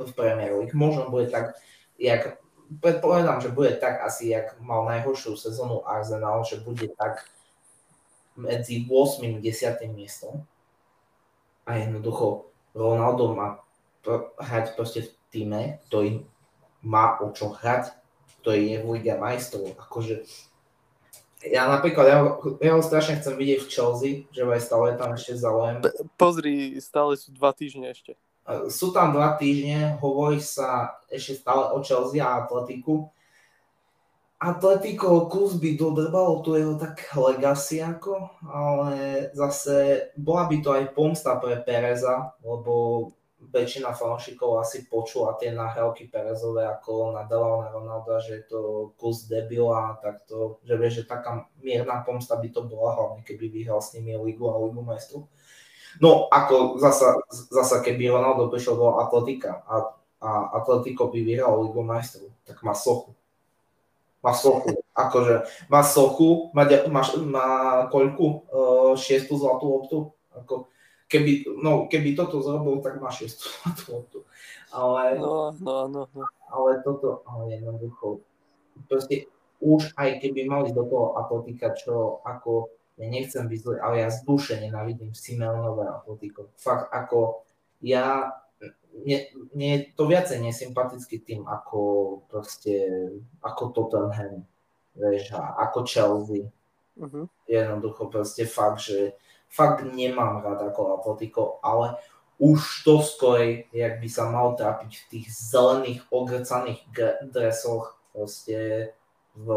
[0.00, 0.76] v Premier League.
[0.76, 1.56] Možno bude tak,
[1.96, 2.36] jak,
[2.82, 7.24] predpovedám, že bude tak asi, jak mal najhoršiu sezónu Arsenal, že bude tak
[8.36, 9.22] medzi 8.
[9.24, 9.96] a 10.
[9.96, 10.44] miestom.
[11.64, 13.64] A jednoducho Ronaldo má
[14.38, 16.22] hrať proste v týme, ktorý
[16.84, 17.90] má o čo hrať
[18.52, 19.74] je v Liga majstrov.
[19.74, 20.22] Akože,
[21.46, 22.18] ja napríklad, ja,
[22.62, 25.82] ja ho strašne chcem vidieť v Chelsea, že aj stále tam ešte záujem.
[26.14, 28.14] Pozri, stále sú dva týždne ešte.
[28.70, 33.10] Sú tam dva týždne, hovorí sa ešte stále o Chelsea a Atletiku.
[34.36, 38.94] Atletico kus by dodrbalo tu jeho tak legacy ako, ale
[39.32, 43.10] zase bola by to aj pomsta pre Pereza, lebo
[43.48, 48.60] väčšina fanúšikov asi počula tie nahrávky Perezové, ako na Ronalda, že je to
[48.98, 53.48] kus debila, tak to, že vieš, že taká mierna pomsta by to bola, hlavne keby
[53.48, 55.30] vyhral s nimi Ligu a Ligu majstrov.
[56.02, 60.30] No, ako zasa, zasa keby Ronaldo prišiel do Atletika a, a
[60.60, 63.16] Atletico by vyhral Ligu majstrov, tak má sochu.
[64.20, 64.74] Má sochu.
[64.96, 67.48] Akože má sochu, má, má, má
[67.92, 68.26] koľku?
[68.48, 69.98] Uh, šiestu zlatú loptu?
[70.32, 70.68] Ako,
[71.06, 74.26] keby, no, keby toto zrobil, tak má 6 loptu.
[74.74, 76.24] Ale, no, no, no, no.
[76.50, 78.20] ale toto, ale jednoducho,
[78.90, 79.30] proste
[79.62, 82.68] už aj keby mali do toho Atletika, čo ako,
[83.00, 86.52] ja nechcem byť zlý, ale ja z duše nenávidím Simeonové Atletico.
[86.60, 87.46] Fakt ako,
[87.80, 88.36] ja,
[88.92, 89.18] mne,
[89.56, 91.80] mne je to viacej nesympatický tým ako
[92.28, 93.08] proste,
[93.40, 94.44] ako Tottenham,
[94.92, 96.52] vieš, ako Chelsea.
[96.96, 97.28] Uh-huh.
[97.44, 99.16] Jednoducho proste fakt, že
[99.56, 101.96] fakt nemám rád ako Atletico, ale
[102.36, 106.84] už to skôr, jak by sa mal trápiť v tých zelených, ogrcaných
[107.32, 108.92] dresoch proste
[109.32, 109.48] v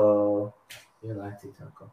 [1.04, 1.52] United.
[1.60, 1.92] Ako.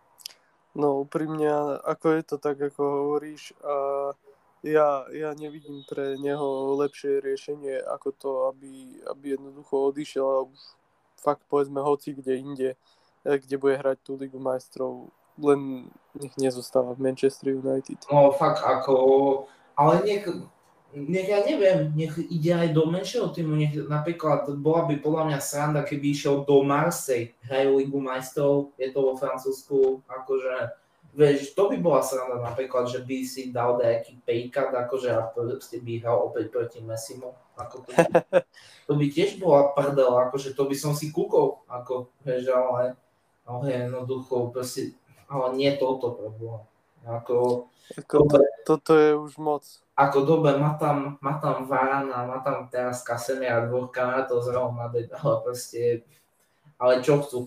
[0.78, 4.14] No úprimne, ako je to tak, ako hovoríš, a
[4.62, 10.58] ja, ja nevidím pre neho lepšie riešenie ako to, aby, aby jednoducho odišiel a už
[11.18, 12.70] fakt povedzme hoci kde inde,
[13.22, 18.02] kde bude hrať tú Ligu majstrov len nech nezostáva v Manchester United.
[18.10, 18.94] No fakt ako,
[19.76, 20.24] ale nech,
[20.96, 25.38] nech ja neviem, nech ide aj do menšieho týmu, nech napríklad bola by podľa mňa
[25.40, 30.72] sranda, keby išiel do Marseille, hrajú Ligu majstrov, je to vo Francúzsku, akože
[31.16, 35.80] vieš, to by bola sranda napríklad, že by si dal nejaký paycard, akože a proste
[35.80, 38.04] by hral opäť proti Messimu, ako to, by,
[38.86, 42.96] to by tiež bola prdel, akože to by som si kúkol, ako, vieš, ale,
[43.48, 44.92] ale jednoducho, proste
[45.26, 46.62] ale nie toto problém.
[47.06, 49.62] Ako, ako dobe, toto je už moc.
[49.94, 54.74] Ako dobe, má tam, má tam Varana, má tam teraz Kasemia dvoch kamarátov z Real
[54.74, 56.02] Madrid, ale proste,
[56.82, 57.46] ale čo chcú,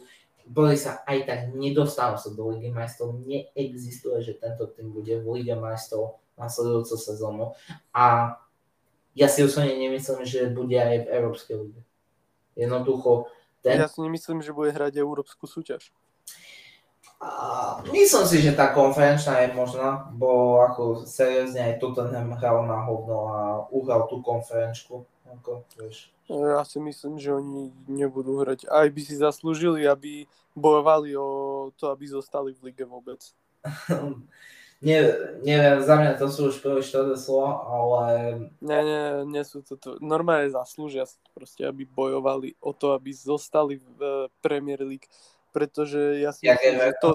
[0.49, 5.27] boli sa aj tak nedostanú sa do Ligy majstrov, neexistuje, že tento tým bude v
[5.37, 7.45] Lige majstrov, nasledujúcu sezónu.
[7.93, 8.33] A
[9.13, 11.81] ja si osobne nemyslím, že bude aj v Európskej lige.
[12.55, 13.27] Jednoducho...
[13.59, 13.75] Ten...
[13.75, 15.91] Ja si nemyslím, že bude hrať Európsku súťaž.
[17.19, 22.79] A myslím si, že tá konferenčná je možná, bo ako seriózne aj Tottenham hral na
[22.87, 23.39] hovno a
[23.75, 25.03] uhral tú konferenčku.
[25.27, 26.15] Ako, vieš.
[26.31, 28.71] Ja si myslím, že oni nebudú hrať.
[28.71, 31.27] Aj by si zaslúžili, aby bojovali o
[31.75, 33.19] to, aby zostali v lige vôbec.
[34.79, 35.11] Nie,
[35.43, 38.03] neviem, za mňa to sú už príliš tvrdé slova, ale...
[38.63, 41.03] Nie, nie, nie sú to, to normálne zaslúžia
[41.35, 45.11] proste, aby bojovali o to, aby zostali v uh, Premier League,
[45.51, 47.09] pretože ja si Jak myslím, že to...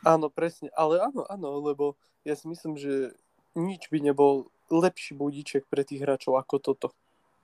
[0.00, 3.12] Áno, presne, ale áno, áno, lebo ja si myslím, že
[3.52, 6.88] nič by nebol lepší budíček pre tých hráčov ako toto.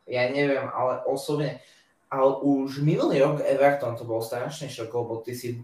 [0.06, 1.60] Ja neviem, ale osobne,
[2.06, 5.60] ale už minulý rok Everton to bol strašný šok, lebo ty si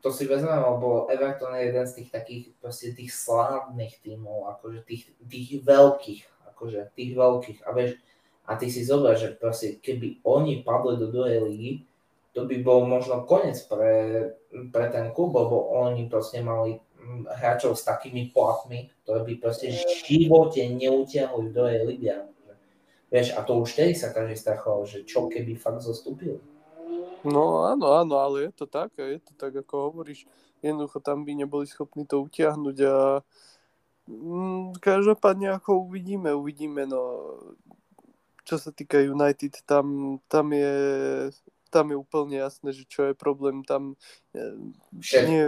[0.00, 4.80] to si vezmeme, lebo Everton je jeden z tých takých proste tých slávnych tímov, akože
[4.88, 7.58] tých, tých veľkých, akože tých veľkých.
[7.68, 8.00] A vieš,
[8.46, 11.72] a ty si zober, že proste keby oni padli do druhej ligy,
[12.36, 14.28] to by bol možno koniec pre,
[14.68, 19.72] pre ten klub, lebo oni proste mali mm, hráčov s takými platmi, ktoré by proste
[19.72, 22.12] v živote neutiahli do druhej ligy.
[23.08, 26.36] Vieš, a to už tedy sa každý strachoval, že čo keby fakt zostúpili.
[27.24, 30.28] No áno, áno, ale je to tak, je to tak, ako hovoríš.
[30.60, 33.24] Jednoducho tam by neboli schopní to utiahnuť a
[34.12, 37.32] mm, každopádne ako uvidíme, uvidíme, no
[38.44, 40.74] čo sa týka United, tam, tam je
[41.70, 43.98] tam je úplne jasné, že čo je problém, tam
[45.00, 45.28] Všetko.
[45.28, 45.44] nie,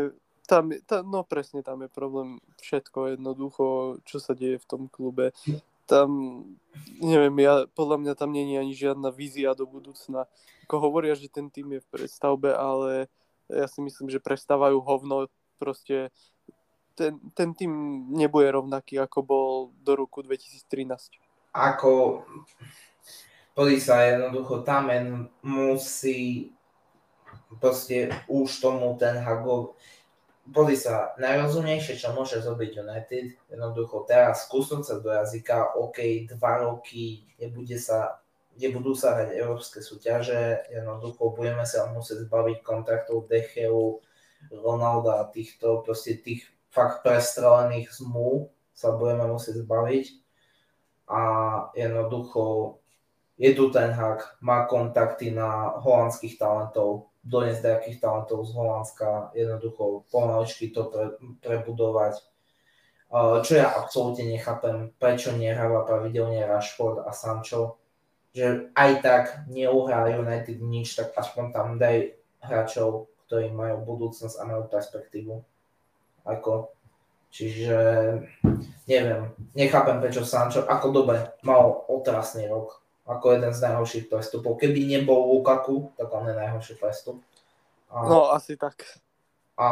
[0.49, 3.67] tam, tam, no presne, tam je problém všetko jednoducho,
[4.09, 5.37] čo sa deje v tom klube
[5.89, 6.09] tam,
[7.01, 10.29] neviem, ja, podľa mňa tam je ani žiadna vízia do budúcna.
[10.69, 13.09] Ako hovoria, že ten tým je v prestavbe, ale
[13.49, 15.33] ja si myslím, že prestávajú hovno.
[15.57, 16.13] Proste
[16.93, 17.73] ten, ten tým
[18.13, 21.17] nebude rovnaký, ako bol do roku 2013.
[21.57, 22.23] Ako,
[23.59, 24.87] pozri sa, jednoducho tam
[25.43, 26.55] musí
[27.59, 29.75] proste už tomu ten Hagov
[30.55, 36.71] pozri sa, najrozumnejšie, čo môže zrobiť United, jednoducho teraz skúsnuť sa do jazyka, OK, dva
[36.71, 38.23] roky, nebude sa,
[38.55, 43.99] nebudú sa hrať európske súťaže, jednoducho budeme sa musieť zbaviť kontraktov Decheu,
[44.55, 50.05] Ronalda, týchto, proste tých fakt prestrelených zmluv sa budeme musieť zbaviť.
[51.11, 51.21] A
[51.75, 52.79] jednoducho
[53.39, 60.09] je tu ten hak, má kontakty na holandských talentov, doniesť nejakých talentov z Holandska, jednoducho
[60.11, 62.19] pomaličky to pre, prebudovať.
[63.45, 67.81] Čo ja absolútne nechápem, prečo nehráva pravidelne Rashford a Sancho,
[68.37, 74.43] že aj tak neuhrá United nič, tak aspoň tam daj hráčov, ktorí majú budúcnosť a
[74.45, 75.41] majú perspektívu.
[76.29, 76.75] Ako,
[77.33, 77.77] čiže
[78.85, 84.61] neviem, nechápem prečo Sancho, ako dobre, mal otrasný rok, ako jeden z najhorších prestupov.
[84.61, 87.25] Keby nebol Lukaku, tak on je najhorší prestup.
[87.89, 88.85] A, no, asi tak.
[89.57, 89.69] A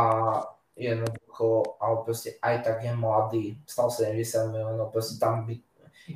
[0.73, 5.61] jednoducho, ale proste aj tak je mladý, stal 70 miliónov, proste tam by...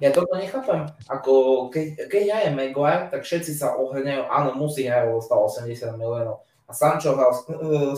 [0.01, 4.87] Ja toto nechápem, ako keď, keď ja je Maguire, tak všetci sa ohrňajú, áno, musí
[4.87, 6.47] hrať, lebo stal 80 miliónov.
[6.71, 7.35] A Sancho hral,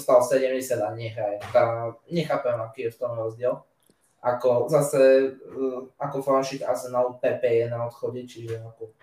[0.00, 1.36] stal 70 a nehraje.
[1.52, 3.60] Tá, nechápem, aký je v tom rozdiel.
[4.24, 5.34] Ako zase,
[6.00, 8.96] ako fanšik Arsenal, PP je na odchode, čiže ako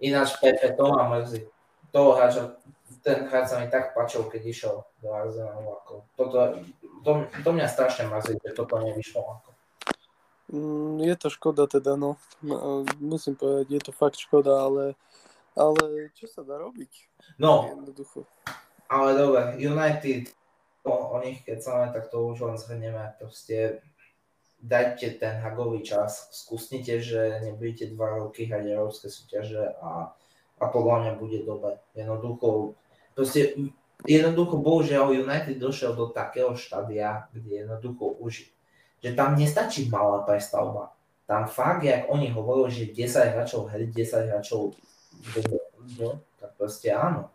[0.00, 1.46] Ináč Pepe, to ma mrzí.
[1.94, 2.58] Toho hráča,
[3.06, 5.78] ten hráč sa mi tak páčil, keď išiel do Arsenalu.
[5.82, 5.94] Ako.
[6.18, 6.58] Toto,
[7.06, 7.10] to,
[7.44, 9.20] to mňa strašne mrzí, že toto nevyšlo.
[9.22, 9.48] Ako.
[10.52, 12.20] Mm, je to škoda teda, no.
[12.44, 12.84] no.
[13.00, 14.84] Musím povedať, je to fakt škoda, ale,
[15.56, 16.92] ale čo sa dá robiť?
[17.40, 18.28] No, Jednoducho.
[18.92, 20.28] ale dobre, United,
[20.84, 23.80] o, o nich keď sa tak to už len zhrnieme, proste
[24.64, 30.16] dajte ten hagový čas, skúsnite, že nebudete dva roky hrať európske súťaže a,
[30.56, 31.76] a podľa mňa bude dobe.
[31.92, 32.72] Jednoducho,
[33.12, 33.52] proste,
[34.08, 38.48] jednoducho, bohužiaľ, United došiel do takého štádia, kde jednoducho už,
[39.04, 40.96] že tam nestačí malá prestavba.
[41.28, 44.76] Tam fakt, jak oni hovorili, že 10 hráčov hry, 10 hráčov
[46.40, 47.28] tak proste áno.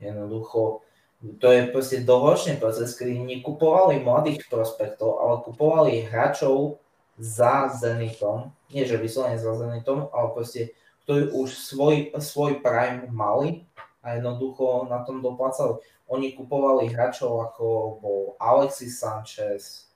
[0.00, 0.84] Jednoducho,
[1.18, 6.78] to je proste dlhoročný proces, kedy nekupovali mladých prospektov, ale kupovali hráčov
[7.18, 8.54] za Zenitom.
[8.70, 10.70] Nie, že vyslovene za Zenitom, ale proste,
[11.02, 13.66] ktorí už svoj, svoj prime mali
[13.98, 15.82] a jednoducho na tom doplácali.
[16.06, 17.66] Oni kupovali hráčov ako
[17.98, 19.90] bol Alexis Sanchez,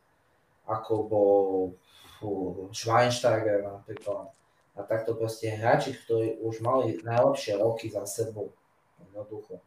[0.66, 1.46] ako bol
[2.74, 4.26] Schweinsteiger napríklad.
[4.74, 8.50] A takto proste hráči, ktorí už mali najlepšie roky za sebou.
[8.98, 9.62] Jednoducho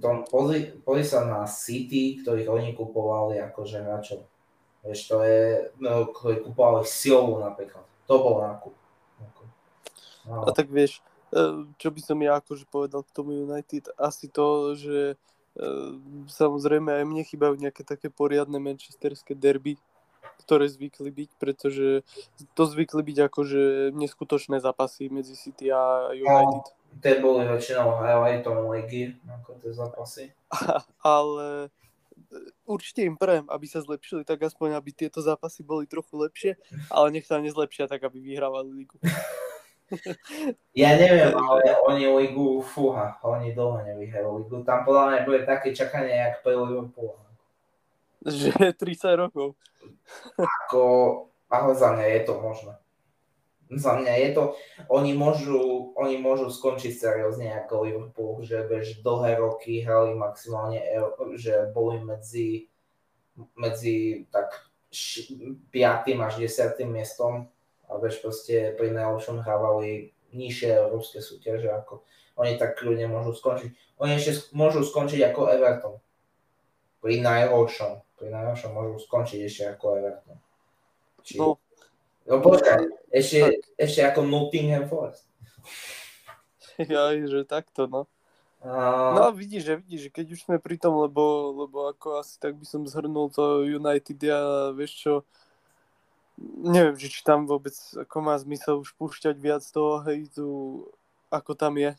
[0.00, 4.26] tom, pozri, pozri sa na City, ktorých oni kupovali akože hráčov.
[4.80, 5.40] Vieš, to je,
[5.76, 7.84] no, kupovali silu napríklad.
[8.08, 8.74] To bol nákup.
[10.28, 10.44] No.
[10.44, 11.00] A tak vieš,
[11.32, 15.64] e, čo by som ja akože povedal k tomu United, asi to, že e,
[16.28, 19.80] samozrejme aj mne chýbajú nejaké také poriadne manchesterské derby,
[20.40, 22.02] ktoré zvykli byť, pretože
[22.56, 23.62] to zvykli byť akože
[23.92, 26.64] neskutočné zápasy medzi City a United.
[26.64, 30.24] No, tie boli väčšinou highlightom ligy, ako tie zápasy.
[31.04, 31.70] Ale
[32.66, 36.52] určite im prajem, aby sa zlepšili, tak aspoň aby tieto zápasy boli trochu lepšie,
[36.92, 38.98] ale nech sa nezlepšia tak, aby vyhrávali ligu.
[40.70, 44.62] Ja neviem, ale oni ligu, fúha, oni dlho nevyhrajú ligu.
[44.62, 47.18] Tam podľa mňa bude také čakanie, jak pre Liverpool.
[48.20, 49.56] Že 30 rokov.
[50.36, 50.84] Ako,
[51.48, 52.74] ale za mňa je to možné.
[53.70, 54.44] Za mňa je to,
[54.90, 60.82] oni môžu, oni môžu skončiť seriózne ako Liverpool, že bež dlhé roky hrali maximálne,
[61.38, 62.66] že boli medzi,
[63.54, 65.70] medzi tak 5.
[66.18, 66.82] až 10.
[66.90, 67.46] miestom
[67.86, 72.02] a bež proste pri najlepšom hrávali nižšie európske súťaže, ako
[72.42, 73.70] oni tak kľudne môžu skončiť.
[74.02, 75.94] Oni ešte môžu skončiť ako Everton.
[76.98, 78.02] Pri najhoršom.
[78.20, 80.38] Pri najhoršom môžu skončiť ešte ako Everton.
[81.24, 81.40] Či...
[81.40, 81.56] No,
[82.30, 85.26] No počkaj, ešte, ešte ako Nottingham Forest.
[86.80, 88.08] Ja, že takto, no.
[88.64, 92.56] No vidíš, že vidíš, že keď už sme pri tom, lebo, lebo ako asi tak
[92.56, 95.12] by som zhrnul to United, ja vieš čo,
[96.40, 100.48] neviem, že či tam vôbec ako má zmysel už púšťať viac toho hejtu,
[101.28, 101.92] ako tam je.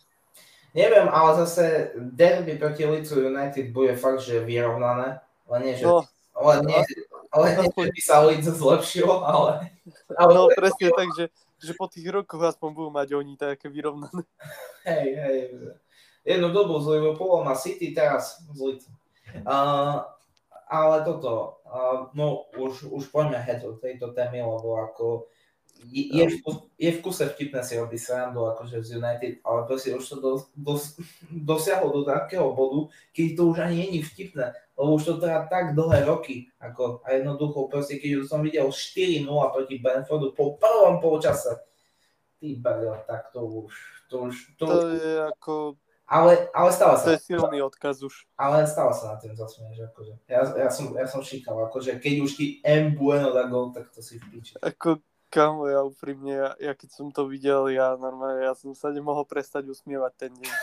[0.74, 5.22] Neviem, ale zase derby proti Leedsu United bude fakt, že vyrovnané,
[5.52, 6.80] ale nie, že, no, ale nie,
[7.28, 9.68] ale nie, že by sa Leeds zlepšilo, ale...
[10.16, 11.28] ale no presne tak, že,
[11.60, 14.24] že po tých rokoch aspoň budú mať oni také vyrovnané.
[14.88, 15.40] Hej, hej.
[16.24, 18.86] Jednu dobu z Liverpoolom a City, teraz z Leeds.
[19.44, 20.08] Uh,
[20.72, 25.28] ale toto, uh, no už, už poďme head od tejto témy, lebo ako
[25.90, 26.36] je, je, v,
[26.78, 30.42] je v kuse vtipné si robiť srandu akože z United, ale si už to dos,
[30.54, 30.82] dos,
[31.50, 35.74] dosiahlo do takého bodu, keď to už ani není vtipné, lebo už to trvá tak
[35.74, 41.02] dlhé roky, ako a jednoducho proste, keď už som videl 4-0 proti Brentfordu po prvom
[41.02, 41.58] polčase,
[42.38, 43.74] ty brjo, tak to už,
[44.10, 45.54] to už, to, to už, je ako...
[46.12, 47.08] Ale, ale stále sa.
[47.08, 48.28] To je silný odkaz už.
[48.36, 50.20] Ale stále sa na tým zasmieš, akože.
[50.28, 53.96] Ja, ja, som, ja som šíkal, akože keď už ti M Bueno dá gol, tak
[53.96, 54.60] to si v piči.
[54.60, 55.00] Ako
[55.32, 59.24] Kamo, ja úprimne, ja, ja keď som to videl, ja normálne, ja som sa nemohol
[59.24, 60.56] prestať usmievať ten deň.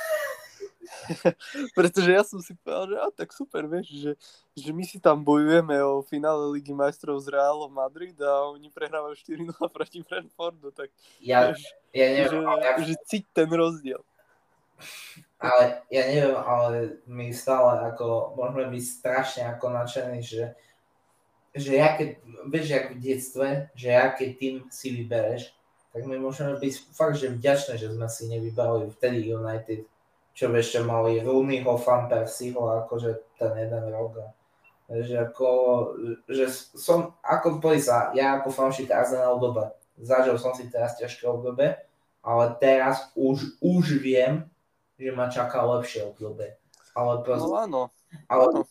[1.78, 4.12] Pretože ja som si povedal, že a, tak super, vieš, že,
[4.52, 9.16] že my si tam bojujeme o finále Ligy majstrov z Realom Madrid a oni prehrávajú
[9.16, 10.92] 4-0 proti Brentfordu, tak
[11.24, 11.64] ja, vieš,
[11.96, 12.72] ja neviem, že, ja...
[12.84, 14.04] že cíť ten rozdiel.
[15.38, 20.54] Ale ja neviem, ale my stále ako, môžeme byť strašne ako nadšení, že
[21.54, 22.08] že ja keď,
[22.48, 25.52] vieš, jak v detstve, že ja keď tým si vybereš,
[25.92, 29.88] tak my môžeme byť fakt, že vďačné, že sme si nevybrali vtedy United,
[30.36, 34.22] čo ešte mali Rooneyho, Fan Persieho, akože ten jeden rok.
[34.86, 35.50] Že ako,
[36.30, 36.46] že
[36.78, 39.68] som, ako sa, ja ako fanšik Arsenal dobe,
[39.98, 41.74] zažil som si teraz ťažké obdobie,
[42.22, 44.46] ale teraz už, už viem,
[44.94, 46.54] že ma čaká lepšie obdobie.
[46.94, 47.82] Ale proste, no áno.
[48.30, 48.62] Ale,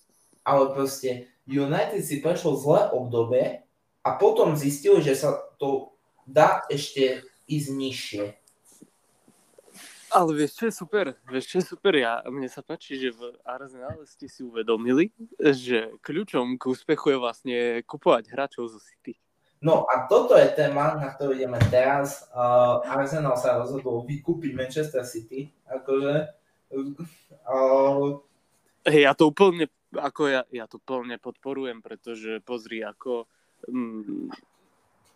[0.44, 3.64] ale proste United si prešlo zlé obdobie
[4.04, 5.96] a potom zistil, že sa to
[6.28, 8.24] dá ešte ísť nižšie.
[10.08, 11.06] Ale vieš, čo je super?
[11.28, 11.92] Vieš, čo je super?
[11.92, 17.20] Ja, mne sa páči, že v Arsenale ste si uvedomili, že kľúčom k úspechu je
[17.20, 19.20] vlastne kupovať hráčov zo City.
[19.60, 22.24] No a toto je téma, na ktorú ideme teraz.
[22.32, 25.52] Uh, Arsenal sa rozhodol vykúpiť Manchester City.
[25.68, 26.32] Akože...
[26.72, 28.24] Uh,
[28.88, 29.68] Hej, ja to úplne
[29.98, 33.26] ako ja, ja to plne podporujem, pretože pozri, ako
[33.68, 34.30] mm,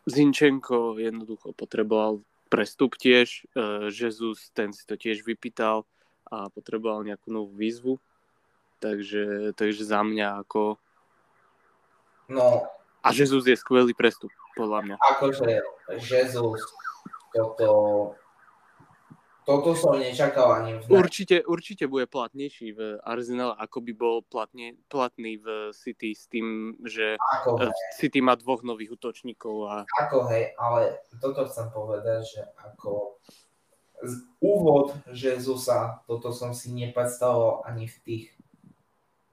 [0.09, 5.87] Zinčenko jednoducho potreboval prestup tiež, uh, Jesus ten si to tiež vypýtal
[6.27, 7.95] a potreboval nejakú novú výzvu,
[8.83, 10.75] takže, takže za mňa ako...
[12.31, 12.65] No.
[13.01, 14.95] A Jesus je skvelý prestup, podľa mňa.
[15.17, 15.63] Akože
[15.99, 16.61] Jesus,
[17.33, 17.67] toto
[19.41, 21.01] toto som nečakal ani v...
[21.01, 26.77] Určite, určite bude platnejší v Arsenal, ako by bol platne, platný v City s tým,
[26.85, 29.55] že ako eh, City má dvoch nových útočníkov.
[29.65, 29.75] A...
[30.05, 33.17] Ako hej, ale toto chcem povedať, že ako
[34.01, 38.25] z úvod Jezusa, toto som si nepredstavoval ani v tých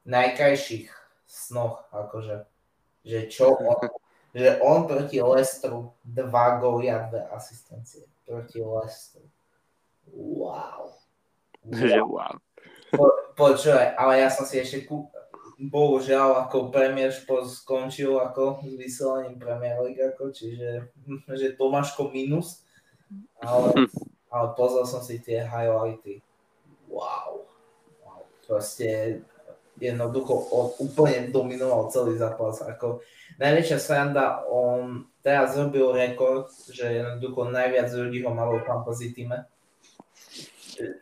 [0.04, 0.88] najkrajších
[1.28, 2.48] snoch, akože,
[3.04, 3.80] že čo on,
[4.40, 9.24] že on proti Lestru dva góly a dve asistencie proti Lestru.
[11.72, 12.34] Že wow.
[12.88, 13.06] Po,
[13.36, 15.08] počúvaj, ale ja som si ešte kú...
[15.58, 20.86] bohužiaľ ako Premier Sport skončil ako s vysielaním Premier League, ako, čiže
[21.34, 22.62] že Tomáško minus,
[23.42, 23.90] ale,
[24.30, 26.22] ale pozrel som si tie highlighty.
[26.86, 27.42] Wow.
[28.06, 28.22] wow.
[28.46, 29.18] Proste
[29.82, 32.62] jednoducho on úplne dominoval celý zápas.
[32.62, 33.02] Ako
[33.42, 39.42] najväčšia sranda, on teraz zrobil rekord, že jednoducho najviac ľudí ho malo v fantasy týme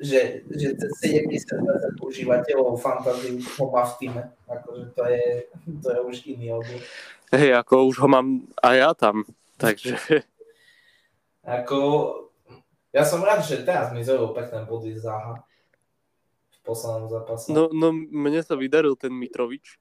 [0.01, 4.22] že, že 70% užívateľov fantasy ho má v týme.
[4.49, 5.24] Akože to je,
[5.83, 6.81] to je už iný obor.
[7.35, 9.16] Hej, ako už ho mám aj ja tam,
[9.59, 9.99] takže...
[11.47, 11.79] Ako,
[12.91, 15.47] ja som rád, že teraz mi zrobil pekné body Zaha
[16.51, 17.55] v poslednom zápase.
[17.55, 19.79] No, no mne sa vydaril ten Mitrovič.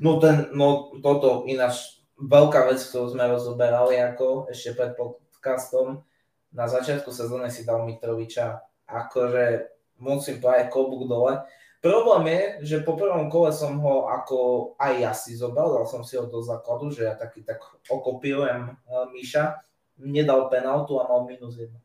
[0.00, 6.04] No ten, no toto ináč veľká vec, ktorú sme rozoberali ako ešte pred podcastom.
[6.52, 9.70] Na začiatku sezóny si dal Mitroviča akože
[10.00, 11.42] musím povedať klobúk dole.
[11.84, 12.42] Problém je,
[12.74, 16.26] že po prvom kole som ho ako aj ja si zobral, dal som si ho
[16.26, 19.62] do základu, že ja taký tak okopírujem uh, Miša,
[20.00, 21.78] nedal penaltu a mal minus jedno.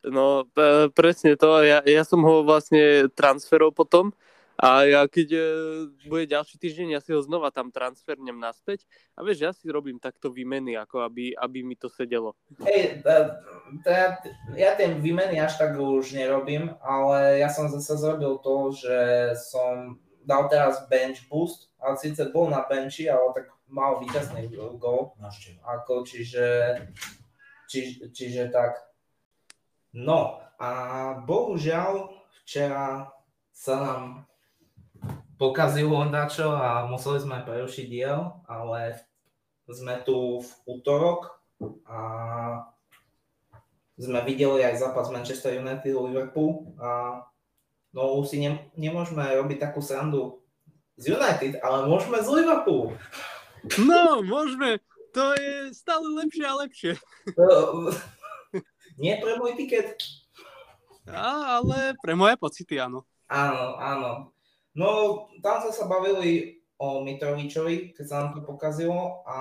[0.00, 0.48] No,
[0.96, 1.60] presne to.
[1.60, 4.16] Ja, ja som ho vlastne transferol potom
[4.60, 5.42] a ja keď e,
[6.04, 8.84] bude ďalší týždeň, ja si ho znova tam transfernem naspäť
[9.16, 12.36] a vieš, ja si robím takto výmeny, ako aby, aby mi to sedelo.
[12.60, 13.00] Hej,
[13.88, 14.20] ja,
[14.52, 18.98] ja tie výmeny až tak už nerobím, ale ja som zase zrobil to, že
[19.48, 19.96] som
[20.28, 25.16] dal teraz bench boost, ale síce bol na benchi, ale tak mal víťazný gol.
[25.64, 26.76] Ako, čiže,
[27.70, 28.76] či, čiže tak.
[29.96, 30.70] No a
[31.24, 32.12] bohužiaľ
[32.44, 33.08] včera
[33.50, 34.29] sa nám
[35.40, 39.00] pokazilo dačo a museli sme prerušiť diel, ale
[39.64, 41.40] sme tu v útorok
[41.88, 42.00] a
[43.96, 47.24] sme videli aj zápas Manchester United Liverpool a
[47.96, 50.44] no už si ne, nemôžeme robiť takú srandu
[51.00, 52.92] z United, ale môžeme z Liverpool.
[53.80, 54.76] No, môžeme.
[55.16, 56.92] To je stále lepšie a lepšie.
[59.02, 59.96] nie pre môj tiket.
[61.08, 63.08] A, ale pre moje pocity, áno.
[63.32, 64.10] Áno, áno.
[64.78, 69.38] No, tam sme sa bavili o Mitrovičovi, keď sa nám to pokazilo a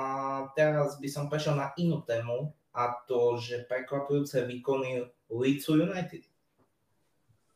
[0.58, 6.28] teraz by som prešiel na inú tému a to, že prekvapujúce výkony Leedsu United.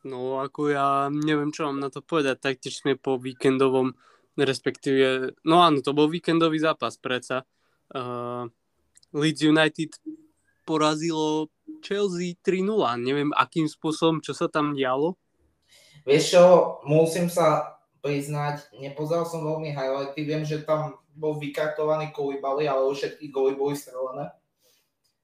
[0.04, 3.96] No, ako ja neviem, čo mám na to povedať, taktiež sme po víkendovom,
[4.36, 7.48] respektíve, no áno, to bol víkendový zápas, predsa.
[7.92, 8.52] Uh,
[9.16, 9.96] Leeds United
[10.68, 11.52] porazilo
[11.84, 15.16] Chelsea 3-0, neviem akým spôsobom, čo sa tam dialo,
[16.04, 16.44] Vieš čo,
[16.84, 23.00] musím sa priznať, nepozeral som veľmi highlighty, viem, že tam bol vykartovaný Koulibaly, ale už
[23.00, 24.36] všetky góly boli strelené.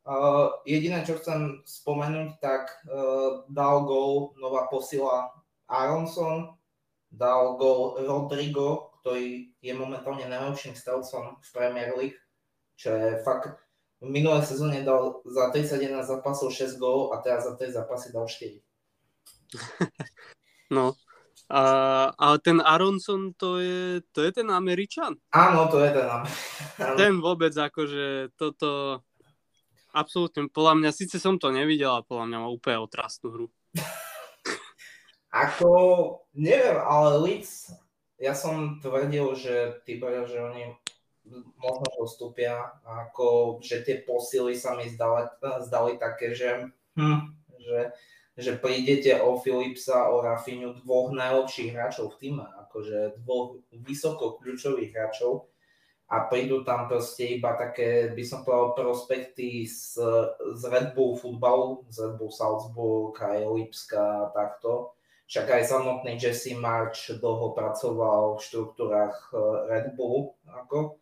[0.07, 5.35] Uh, jediné, čo chcem spomenúť, tak uh, dal gól nová posila
[5.67, 6.55] Aronson,
[7.11, 12.19] dal gól Rodrigo, ktorý je momentálne najlepším strelcom v Premier League,
[12.79, 13.59] čo je fakt
[13.99, 18.31] v minulé sezóne dal za 31 zápasov 6 gólov a teraz za 3 zápasy dal
[18.31, 18.63] 4.
[20.69, 20.97] No.
[21.49, 21.63] A,
[22.13, 25.17] a ten Aronson, to je, to je ten Američan?
[25.33, 26.93] Áno, to je ten Američan.
[26.93, 29.01] Ten vôbec akože toto
[29.93, 33.47] absolútne, podľa mňa, síce som to nevidel, ale podľa mňa má úplne otrastnú hru.
[35.33, 35.69] Ako,
[36.33, 37.73] neviem, ale Leeds,
[38.17, 40.73] ja som tvrdil, že tí že oni
[41.61, 45.29] možno postupia, ako, že tie posily sa mi zdali,
[45.61, 47.21] zdali také, že, hm,
[47.61, 47.93] že
[48.39, 54.95] že prídete o Philipsa, o Rafinhu, dvoch najlepších hráčov v týme, akože dvoch vysoko kľúčových
[54.95, 55.51] hráčov
[56.09, 60.01] a prídu tam proste iba také, by som povedal, prospekty z,
[60.57, 64.97] z Red Bull futbalu, z Red Bull Salzburg, aj Lipska a takto.
[65.29, 70.97] Však aj samotný Jesse March dlho pracoval v štruktúrach eh, Red Bull, ako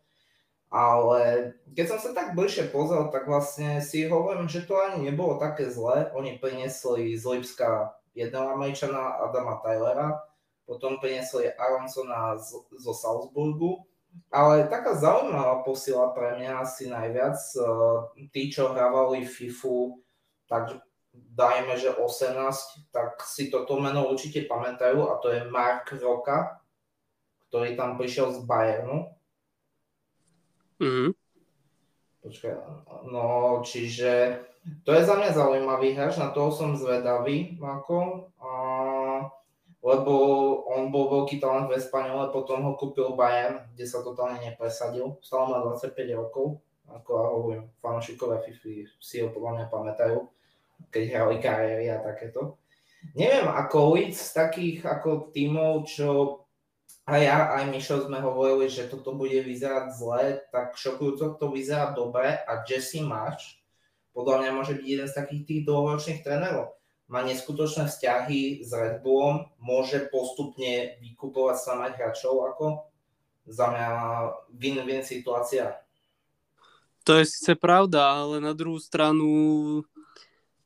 [0.68, 5.40] ale keď som sa tak bližšie pozrel, tak vlastne si hovorím, že to ani nebolo
[5.40, 6.12] také zlé.
[6.12, 10.20] Oni priniesli z Lipska jedného Američana, Adama Tylera,
[10.68, 13.80] potom priniesli Aronsona z, zo Salzburgu.
[14.28, 17.60] Ale taká zaujímavá posila pre mňa asi najviac, e,
[18.28, 20.00] tí, čo hrávali FIFU,
[20.48, 20.80] tak
[21.12, 26.60] dajme, že 18, tak si toto meno určite pamätajú a to je Mark Roka,
[27.48, 29.17] ktorý tam prišiel z Bayernu
[30.78, 31.10] Mm-hmm.
[32.18, 32.54] Počkaj,
[33.10, 33.26] no
[33.62, 34.42] čiže
[34.84, 38.50] to je za mňa zaujímavý hráč, na toho som zvedavý, ako, a,
[39.80, 40.14] lebo
[40.68, 45.56] on bol veľký talent v Espanole, potom ho kúpil Bayern, kde sa totálne nepresadil, stále
[45.56, 46.60] má 25 rokov,
[46.90, 50.18] ako ja hovorím, fanúšikovia FIFA si ho podľa mňa pamätajú,
[50.90, 52.60] keď hrali kariéry a takéto.
[53.14, 56.42] Neviem, ako Leeds z takých ako tímov, čo
[57.08, 61.96] aj ja, aj Mišo sme hovorili, že toto bude vyzerať zle, tak šokujúco to vyzerá
[61.96, 63.58] dobre a Jesse Marsh
[64.18, 66.74] podľa mňa môže byť jeden z takých tých dlhoročných trénerov.
[67.06, 72.66] Má neskutočné vzťahy s Red Bullom, môže postupne vykupovať samých hráčov ako
[73.46, 73.88] za mňa
[74.58, 75.78] win-win situácia.
[77.06, 79.30] To je síce pravda, ale na druhú stranu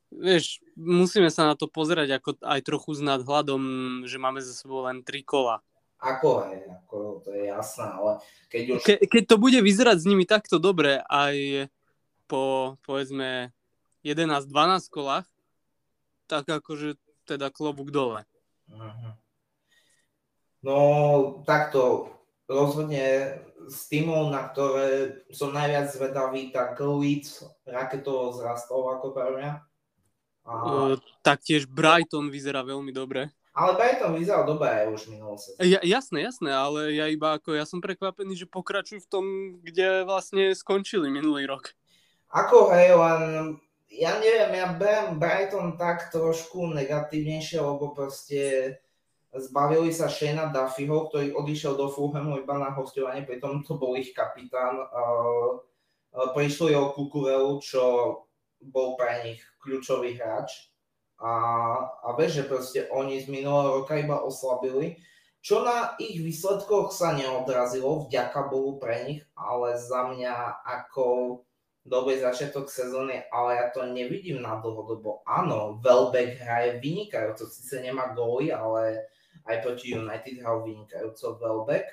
[0.08, 3.62] vieš, musíme sa na to pozerať ako aj trochu s nadhľadom,
[4.08, 5.60] že máme za sebou len tri kola.
[6.02, 8.12] Ako je, ako to je jasné, ale
[8.50, 8.80] keď už...
[8.82, 11.70] Ke, keď to bude vyzerať s nimi takto dobre aj
[12.26, 13.54] po, povedzme,
[14.02, 14.50] 11-12
[14.90, 15.30] kolách,
[16.26, 18.26] tak akože teda klobúk dole.
[18.66, 19.14] Uh-huh.
[20.66, 20.78] No,
[21.46, 22.10] takto,
[22.50, 29.52] rozhodne z týmov, na ktoré som najviac zvedavý, tak Leeds raketovo zrastol ako pre mňa.
[30.42, 30.52] A...
[30.66, 33.30] Uh, taktiež Brighton vyzerá veľmi dobre.
[33.52, 37.68] Ale Brighton vyzeral dobre aj už minulý Ja, jasné, jasné, ale ja iba ako, ja
[37.68, 39.24] som prekvapený, že pokračujú v tom,
[39.60, 41.76] kde vlastne skončili minulý rok.
[42.32, 43.22] Ako hej, len
[43.92, 48.80] ja neviem, ja berem Brighton tak trošku negatívnejšie, lebo proste
[49.36, 54.16] zbavili sa Shana Duffyho, ktorý odišiel do Fulhamu iba na hostovanie, pritom to bol ich
[54.16, 54.80] kapitán.
[56.12, 57.84] Prišli o Kukurelu, čo
[58.64, 60.71] bol pre nich kľúčový hráč
[61.22, 61.32] a,
[62.02, 64.98] a vieš, že proste oni z minulého roka iba oslabili,
[65.42, 71.06] čo na ich výsledkoch sa neodrazilo, vďaka Bohu pre nich, ale za mňa ako
[71.82, 75.26] dobrý začiatok sezóny, ale ja to nevidím na dlhodobo.
[75.26, 79.10] Áno, Welbeck hraje vynikajúco, síce nemá góly, ale
[79.46, 81.90] aj proti United hral vynikajúco Welbeck,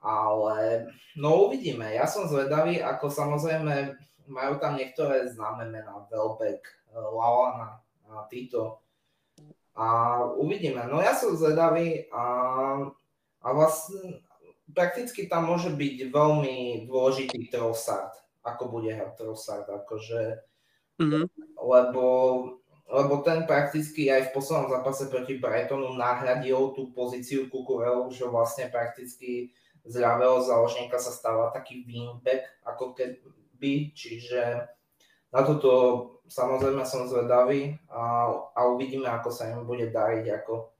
[0.00, 0.88] ale
[1.20, 1.92] no uvidíme.
[1.92, 3.92] Ja som zvedavý, ako samozrejme
[4.24, 6.64] majú tam niektoré známe mená, Welbeck,
[6.96, 8.82] Lalana, a títo.
[9.78, 9.86] A
[10.36, 10.84] uvidíme.
[10.90, 12.24] No ja som zvedavý a,
[13.40, 14.20] a vlastne
[14.74, 20.22] prakticky tam môže byť veľmi dôležitý Trossard, ako bude hrať Trossard, akože,
[21.00, 21.24] mm-hmm.
[21.58, 22.06] lebo,
[22.86, 28.70] lebo ten prakticky aj v poslednom zápase proti Brightonu nahradil tú pozíciu Kukurelu, že vlastne
[28.70, 34.68] prakticky z ľavého záložníka sa stáva taký wingback, ako keby, čiže
[35.30, 35.72] na toto
[36.30, 40.24] samozrejme som zvedavý a, a uvidíme, ako sa im bude dariť.
[40.40, 40.70] Ako,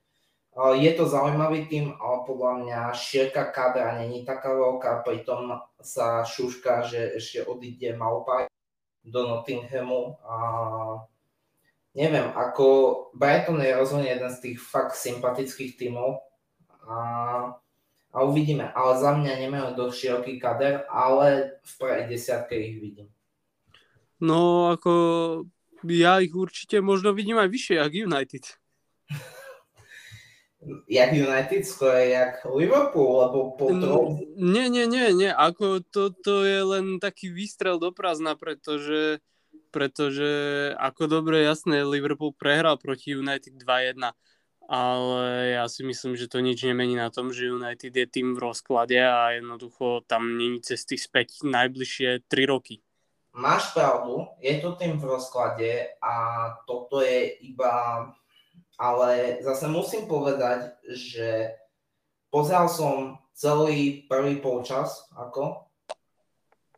[0.79, 6.87] je to zaujímavý tým, ale podľa mňa šírka kadra není taká veľká, pritom sa šuška,
[6.87, 8.47] že ešte odíde Maupaj
[9.03, 10.37] do Nottinghamu a
[11.95, 12.67] neviem, ako
[13.15, 16.23] Brighton je rozhodne jeden z tých fakt sympatických tímov
[16.87, 16.99] a,
[18.11, 23.09] a uvidíme, ale za mňa nemajú dosť široký kader, ale v prvej desiatke ich vidím.
[24.21, 24.93] No ako
[25.89, 28.45] ja ich určite možno vidím aj vyššie, jak United.
[31.01, 34.21] jak United, skôr jak Liverpool, lebo potom...
[34.37, 39.25] Nie, nie, nie, nie, ako to, to je len taký výstrel do prázdna, pretože,
[39.73, 40.29] pretože
[40.77, 44.13] ako dobre, jasné, Liverpool prehral proti United 2-1,
[44.69, 48.53] ale ja si myslím, že to nič nemení na tom, že United je tým v
[48.53, 52.85] rozklade a jednoducho tam není cesty späť najbližšie 3 roky
[53.33, 55.71] máš pravdu, je to tým v rozklade
[56.03, 56.15] a
[56.67, 58.07] toto je iba,
[58.79, 61.55] ale zase musím povedať, že
[62.31, 65.71] pozeral som celý prvý polčas ako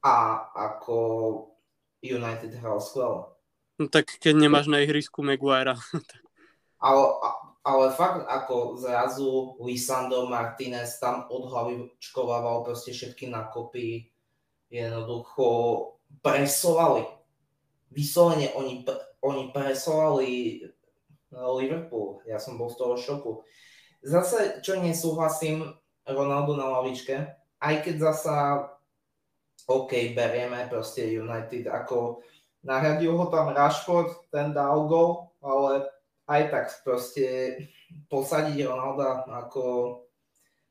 [0.03, 0.99] a ako
[2.03, 3.31] United hral skvelé.
[3.79, 5.79] No tak keď nemáš na ihrisku Maguire.
[6.87, 7.05] ale,
[7.63, 14.11] ale fakt ako zrazu Lisandro Martinez tam od hlavy čkovával proste všetky nakopy.
[14.73, 15.47] Jednoducho
[16.21, 17.09] presovali.
[17.89, 18.85] Vyslovene oni,
[19.25, 20.61] oni presovali
[21.33, 22.21] no, Liverpool.
[22.29, 23.33] Ja som bol z toho šoku.
[24.03, 27.15] Zase, čo nesúhlasím, Ronaldo na lavičke,
[27.63, 28.67] aj keď zasa
[29.71, 32.27] OK, berieme proste United ako
[32.67, 35.91] nahradil ho tam Rashford, ten dal gol, ale
[36.31, 37.27] aj tak proste
[38.11, 39.99] posadiť Ronalda ako,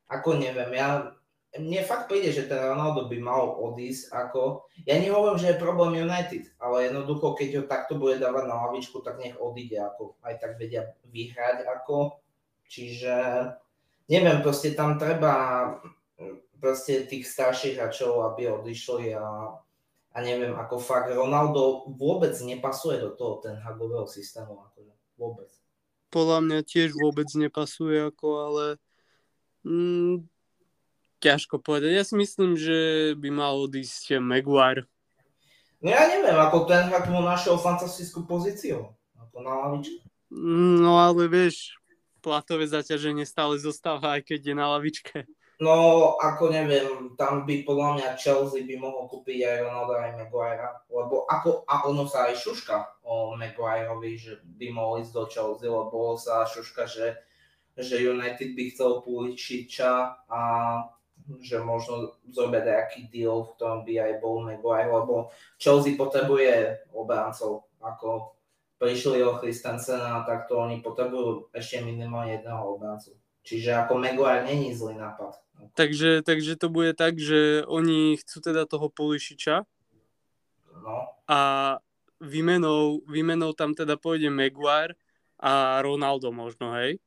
[0.08, 1.12] ako neviem, ja
[1.60, 4.72] mne fakt príde, že ten Ronaldo by mal odísť ako...
[4.88, 9.04] Ja nehovorím, že je problém United, ale jednoducho, keď ho takto bude dávať na lavičku,
[9.04, 12.24] tak nech odíde, ako aj tak vedia vyhrať ako.
[12.72, 13.16] Čiže
[14.08, 15.36] neviem, proste tam treba
[16.62, 19.52] proste tých starších hráčov, aby odišli a,
[20.16, 25.52] a neviem, ako fakt Ronaldo vôbec nepasuje do toho ten hagového systému, akože vôbec.
[26.16, 28.66] Podľa mňa tiež vôbec nepasuje, ako ale
[29.68, 30.31] mm,
[31.22, 31.94] ťažko povedať.
[31.94, 34.90] Ja si myslím, že by mal odísť Maguire.
[35.82, 38.90] No ja neviem, ako ten hrak mu našiel fantastickú pozíciu.
[39.18, 40.02] Ako na lavičke.
[40.34, 41.78] No ale vieš,
[42.22, 45.18] platové zaťaženie stále zostáva, aj keď je na lavičke.
[45.62, 50.70] No, ako neviem, tam by podľa mňa Chelsea by mohol kúpiť aj Ronaldo aj Maguire,
[50.90, 55.70] lebo ako, a ono sa aj šuška o Maguireovi, že by mohol ísť do Chelsea,
[55.70, 57.14] lebo sa šuška, že,
[57.78, 60.42] že United by chcel Pulisiča a
[61.40, 67.72] že možno zobeť nejaký deal, v ktorom by aj bol Maguire, lebo Chelsea potrebuje obrancov,
[67.80, 68.36] ako
[68.82, 73.16] prišli o Christensena, tak to oni potrebujú ešte minimálne jedného obrancu.
[73.46, 75.38] Čiže ako Maguire není zlý nápad.
[75.78, 79.64] Takže, takže to bude tak, že oni chcú teda toho Polišiča
[80.82, 81.06] No.
[81.30, 81.40] a
[82.18, 84.98] výmenou, výmenou tam teda pôjde Maguire
[85.38, 86.98] a Ronaldo možno, hej?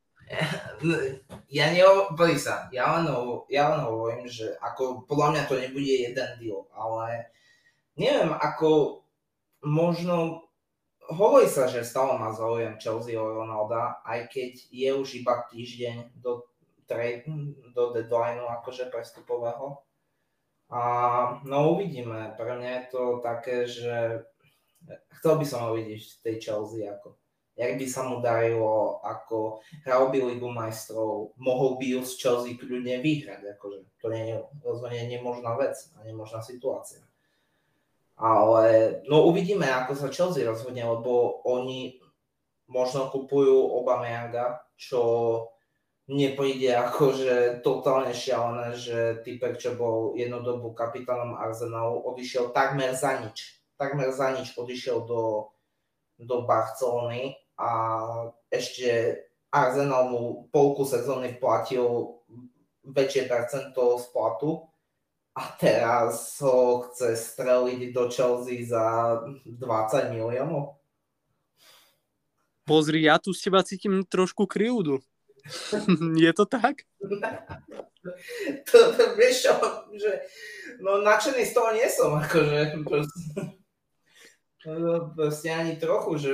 [1.48, 3.06] Ja nehovorím sa, ja len,
[3.52, 7.30] ja len hovorím, že ako podľa mňa to nebude jeden deal, ale
[7.94, 9.00] neviem, ako
[9.62, 10.44] možno
[11.12, 16.16] hovorí sa, že stále má záujem Chelsea o Ronalda, aj keď je už iba týždeň
[16.18, 16.48] do,
[16.88, 17.28] trade,
[17.76, 19.84] do deadlineu akože prestupového.
[20.72, 20.82] A
[21.44, 24.24] no uvidíme, pre mňa je to také, že
[25.20, 27.20] chcel by som ho vidieť v tej Chelsea ako
[27.54, 32.58] jak by sa mu darilo, ako hral by Ligu majstrov, mohol by ju z Chelsea
[32.58, 34.36] kľudne vyhrať, akože to nie je
[34.66, 37.02] rozhodne nemožná vec a nemožná situácia.
[38.18, 41.98] Ale no uvidíme, ako sa Chelsea rozhodne, lebo oni
[42.70, 45.00] možno kupujú Obameyanga, čo
[46.10, 52.92] mne príde akože totálne šialené, že typek, čo bol jednu dobu kapitánom Arsenalu, odišiel takmer
[52.92, 53.62] za nič.
[53.78, 55.50] Takmer za nič odišiel do,
[56.20, 57.70] do Barcelony a
[58.50, 59.20] ešte
[59.54, 62.18] Arsenal mu polku sezóny platil
[62.84, 64.50] väčšie percento z platu
[65.34, 70.78] a teraz ho chce streliť do Chelsea za 20 miliónov.
[72.64, 75.04] Pozri, ja tu z teba cítim trošku krivdu.
[76.24, 76.88] je to tak?
[78.68, 79.54] to, to vieš čo,
[79.96, 80.10] že
[80.80, 83.24] no nadšený z toho nie som, akože proste,
[84.64, 86.30] no, proste ani trochu, že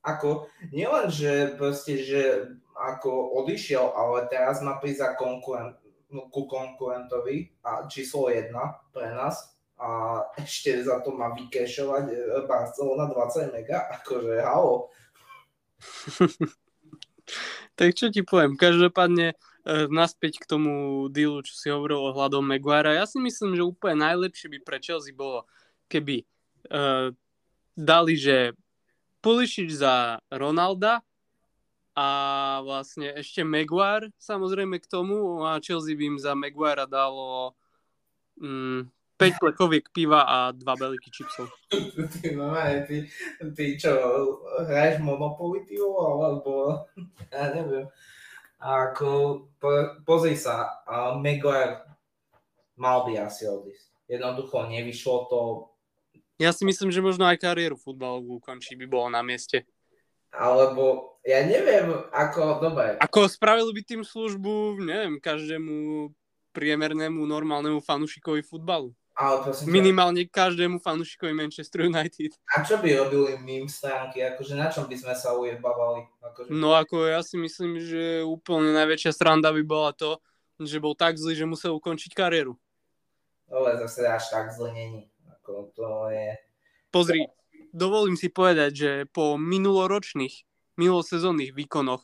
[0.00, 2.22] ako, nielen, že proste, že
[2.76, 5.76] ako odišiel, ale teraz má prísť konkurent,
[6.08, 12.16] no, ku konkurentovi a číslo jedna pre nás a ešte za to má vykešovať e,
[12.44, 14.92] Barcelona 20 mega, akože halo.
[17.80, 19.36] tak čo ti poviem, každopádne e,
[19.88, 22.96] naspäť k tomu dealu, čo si hovoril o hľadom Maguire.
[22.96, 25.48] Ja si myslím, že úplne najlepšie by pre Chelsea bolo,
[25.88, 26.22] keby
[26.70, 27.10] uh,
[27.74, 28.54] dali, že
[29.20, 31.04] Pulišič za Ronalda
[31.92, 32.08] a
[32.64, 37.52] vlastne ešte Maguire samozrejme k tomu a Chelsea by im za Maguire dalo
[38.40, 38.88] mm,
[39.20, 41.52] 5 plechoviek piva a dva beliky čipsov.
[41.68, 42.56] Ty, no,
[42.88, 43.04] ty,
[43.52, 43.92] ty čo,
[44.64, 46.88] hraješ Monopoly, alebo
[47.28, 47.84] ja neviem.
[48.56, 51.84] Ako, po, pozri sa, uh, Maguire
[52.80, 54.08] mal by asi odísť.
[54.08, 55.40] Jednoducho nevyšlo to,
[56.40, 59.68] Ja si myslím, že možno aj kariéru futbalovú ukončí by bolo na mieste.
[60.32, 66.08] alebo ja neviem, ako, dobre, Ako spravil by tým službu, neviem, každému
[66.50, 68.94] priemernému normálnemu fanúšikovi futbalu.
[69.12, 72.32] ale prosím Minimálne každému fanúšikovi Manchester United.
[72.56, 76.08] a čo by robili mým stránky, akože na čom by sme sa ujebávali?
[76.24, 80.16] Akože, No ako ja si myslím, že úplne najväčšia sranda by bola to,
[80.62, 82.54] že bol tak zlý, že musel ukončiť kariéru.
[83.50, 85.09] ale zase až tak zle není.
[85.50, 86.38] Ako, to je,
[86.90, 87.26] Pozri,
[87.70, 92.02] dovolím si povedať, že po minuloročných, minulosezónnych výkonoch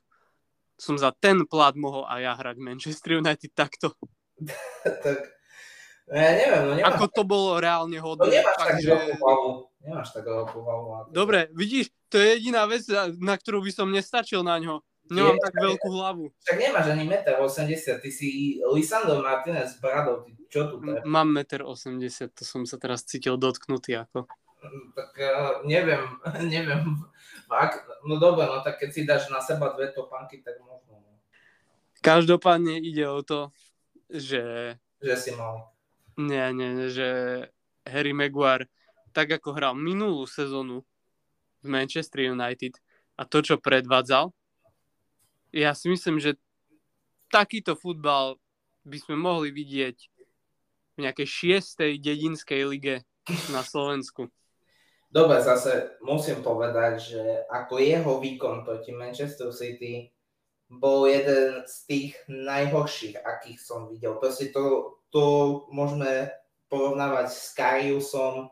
[0.78, 3.94] som za ten plat mohol aj ja hrať Manchester United takto.
[5.04, 5.18] tak,
[6.06, 8.42] no ja neviem, no nemáš, Ako to bolo reálne no hodné.
[8.42, 8.82] nemáš
[9.18, 9.70] hlavu.
[9.82, 10.86] Nemáš tak veľkú hlavu.
[11.02, 12.86] Ako, Dobre, vidíš, to je jediná vec,
[13.18, 14.86] na ktorú by som nestačil na ňo.
[15.06, 16.24] Nemám Je, tak veľkú hlavu.
[16.42, 18.28] Však nemáš ani 1,80 m, ty si
[18.62, 21.06] Lisandro Martinez s bradou, ty čo tu treba?
[21.06, 24.26] Mám 1,80 m, to som sa teraz cítil dotknutý ako.
[24.98, 26.02] Tak uh, neviem,
[26.54, 27.06] neviem.
[27.46, 31.10] Ak, no dobre, no tak keď si dáš na seba dve topánky, tak možno, no,
[32.02, 33.54] Každopádne ide o to,
[34.10, 35.70] že že si mal.
[36.16, 37.08] Nie, nie, že
[37.84, 38.66] Harry Maguire,
[39.12, 40.82] tak ako hral minulú sezónu
[41.60, 42.80] v Manchester United
[43.20, 44.32] a to, čo predvádzal,
[45.56, 46.36] ja si myslím, že
[47.32, 48.36] takýto futbal
[48.84, 49.96] by sme mohli vidieť
[50.96, 53.02] v nejakej šiestej dedinskej lige
[53.54, 54.28] na Slovensku.
[55.06, 60.12] Dobre, zase musím povedať, že ako jeho výkon proti Manchester City
[60.66, 64.18] bol jeden z tých najhorších, akých som videl.
[64.18, 65.24] Proste to, to
[65.70, 66.28] môžeme
[66.66, 68.50] porovnávať s Kariusom,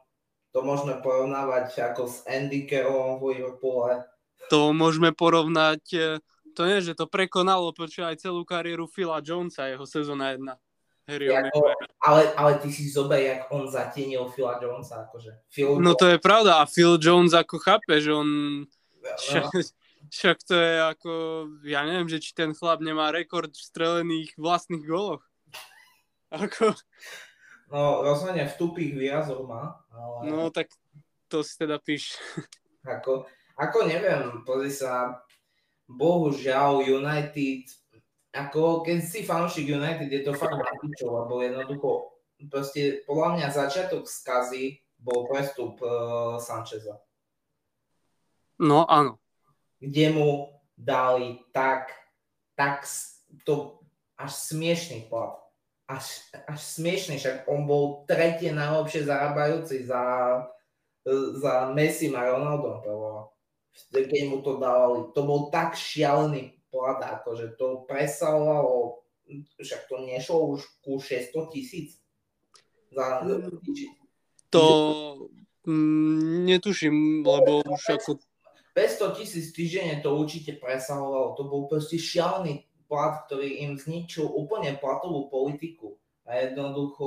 [0.54, 4.06] to môžeme porovnávať ako s Andy Carrollom v Liverpoole.
[4.54, 6.22] To môžeme porovnať eh,
[6.54, 10.46] to nie, že to prekonalo počúvaj celú kariéru Phila Jonesa, jeho sezóna 1.
[11.04, 15.04] Harry Jako, ale, ale ty si zober, jak on zatienil Phila Jonesa.
[15.04, 15.36] Akože.
[15.52, 18.28] Phil No to je pravda a Phil Jones ako chápe, že on...
[18.64, 19.44] no, Však,
[20.16, 21.10] však to je ako...
[21.68, 25.20] Ja neviem, že či ten chlap nemá rekord v strelených vlastných goloch.
[26.32, 26.74] Ako,
[27.70, 30.66] no rozhodne v tupých výrazov má, ale no tak
[31.30, 32.18] to si teda píš.
[32.82, 35.22] ako, ako neviem, pozri sa,
[35.88, 37.68] bohužiaľ United,
[38.34, 41.90] ako keď si fanúšik United, je to fakt pičov, lebo jednoducho,
[42.50, 46.98] proste podľa mňa začiatok skazy bol prestup uh, Sancheza,
[48.58, 49.18] No áno.
[49.82, 50.30] kde mu
[50.78, 51.90] dali tak,
[52.54, 52.86] tak
[53.42, 53.82] to
[54.14, 55.34] až smiešný plat.
[55.84, 60.00] Až, až smiešný, však on bol tretie najlepšie zarábajúci za,
[61.36, 62.80] za Messi a Ronaldo.
[63.90, 69.02] Keď mu to dávali, to bol tak šialený plat, akože to presahovalo,
[69.58, 71.98] však to nešlo už ku 600 tisíc.
[72.94, 73.26] Za,
[74.50, 74.64] To
[75.66, 78.22] mm, netuším, lebo už ako
[78.74, 81.38] 500 tisíc týždenne to určite presahovalo.
[81.38, 85.94] To bol proste šialený plat, ktorý im zničil úplne platovú politiku.
[86.26, 87.06] A jednoducho,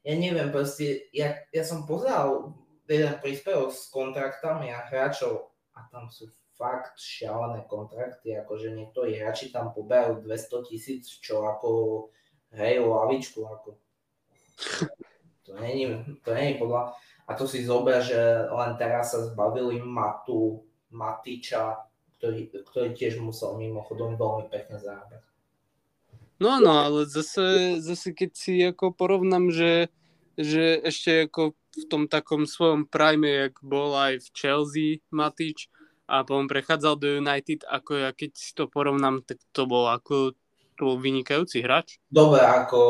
[0.00, 2.56] ja neviem, proste, ja, ja som pozeral
[2.92, 9.48] jeden príspevok s kontraktami a hráčov a tam sú fakt šialené kontrakty, akože niektorí hráči
[9.48, 11.70] tam poberajú 200 tisíc, čo ako
[12.52, 13.80] hrajú lavičku, ako
[15.42, 15.88] to není,
[16.22, 16.94] to není podľa,
[17.26, 20.62] a to si zober, že len teraz sa zbavili Matu,
[20.92, 21.88] Matiča,
[22.20, 25.24] ktorý, ktorý tiež musel mimochodom veľmi pekne zarábať.
[26.42, 29.90] No áno, ale zase, zase keď si ako porovnám, že,
[30.36, 35.72] že ešte ako v tom takom svojom prime, jak bol aj v Chelsea Matič
[36.04, 40.36] a potom prechádzal do United, ako ja keď si to porovnám, tak to bol ako
[40.76, 42.00] to bol vynikajúci hráč.
[42.08, 42.80] Dobre, ako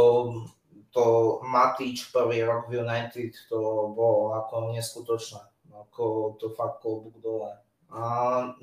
[0.92, 1.04] to
[1.44, 5.42] Matič prvý rok v United, to bolo ako neskutočné.
[5.72, 7.52] Ako to fakt klobúk dole.
[7.92, 8.00] A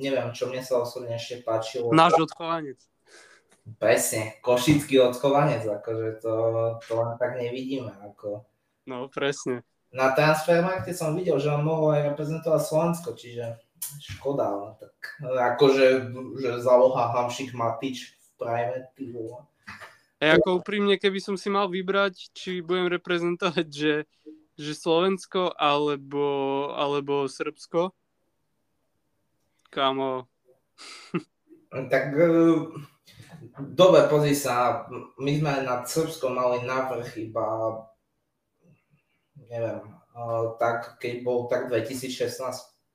[0.02, 1.94] neviem, čo mne sa osobne ešte páčilo.
[1.94, 2.82] Náš odchovanec.
[3.78, 6.34] Presne, košický odchovanec, akože to,
[6.82, 7.94] to len tak nevidíme.
[8.02, 8.49] Ako.
[8.90, 9.62] No, presne.
[9.94, 13.62] Na transfermarkte som videl, že on mohol aj reprezentovať Slovensko, čiže
[14.02, 15.86] škoda, ale tak akože
[16.42, 19.46] že záloha Hamšik Matič v prime, ty vole.
[20.20, 23.96] A ako úprimne, keby som si mal vybrať, či budem reprezentovať, že,
[24.58, 27.94] že Slovensko alebo, alebo Srbsko,
[29.70, 30.26] Kámo,
[31.92, 32.28] Tak e,
[33.60, 34.86] dobre, pozri sa,
[35.20, 37.78] my sme nad Srbskom mali navrh iba,
[39.50, 39.82] neviem,
[40.62, 42.40] tak keď bol tak 2016,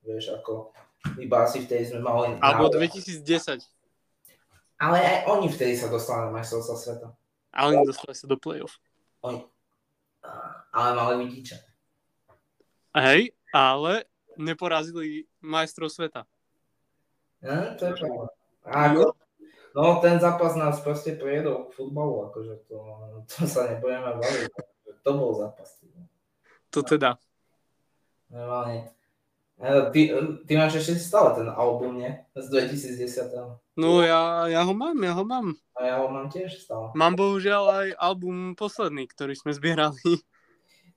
[0.06, 0.70] vieš, ako
[1.20, 2.88] iba asi vtedy sme mali alebo navrh.
[2.88, 3.60] 2010.
[4.80, 7.08] Ale aj oni vtedy sa dostali na majstrovstvá sveta.
[7.54, 8.82] Ale nedostali sa do play-off.
[9.22, 9.46] Oni,
[10.74, 11.56] ale mali vidíče.
[12.94, 14.06] Hej, ale
[14.38, 16.26] neporazili majstrov sveta.
[17.42, 18.26] Ne, to je pravda.
[18.64, 19.12] Ako,
[19.76, 22.78] no ten zápas nás proste prijedol k futbalu, akože to,
[23.28, 24.50] to sa nebudeme baviť.
[25.04, 25.68] To bol zápas.
[25.84, 26.13] vole.
[26.74, 27.14] To teda.
[28.34, 28.90] Normálne.
[29.94, 30.00] Ty,
[30.42, 32.10] ty máš ešte stále ten album, nie?
[32.34, 33.78] Z 2010.
[33.78, 35.54] No ja, ja ho mám, ja ho mám.
[35.78, 36.90] A ja ho mám tiež stále.
[36.98, 40.02] Mám bohužiaľ aj album posledný, ktorý sme zbierali.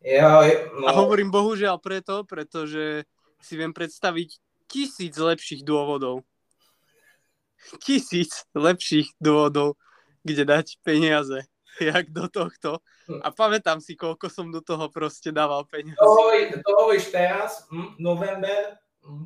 [0.02, 0.46] Ja,
[0.78, 3.06] no, A hovorím bohužiaľ preto, pretože
[3.42, 6.26] si viem predstaviť tisíc lepších dôvodov.
[7.82, 9.78] Tisíc lepších dôvodov,
[10.22, 11.46] kde dať peniaze,
[11.82, 12.80] jak do tohto.
[13.22, 15.98] A pamätám si, koľko som do toho proste dával peniaze.
[15.98, 19.26] to, hovorí, to hovoríš teraz, hm, november, hm,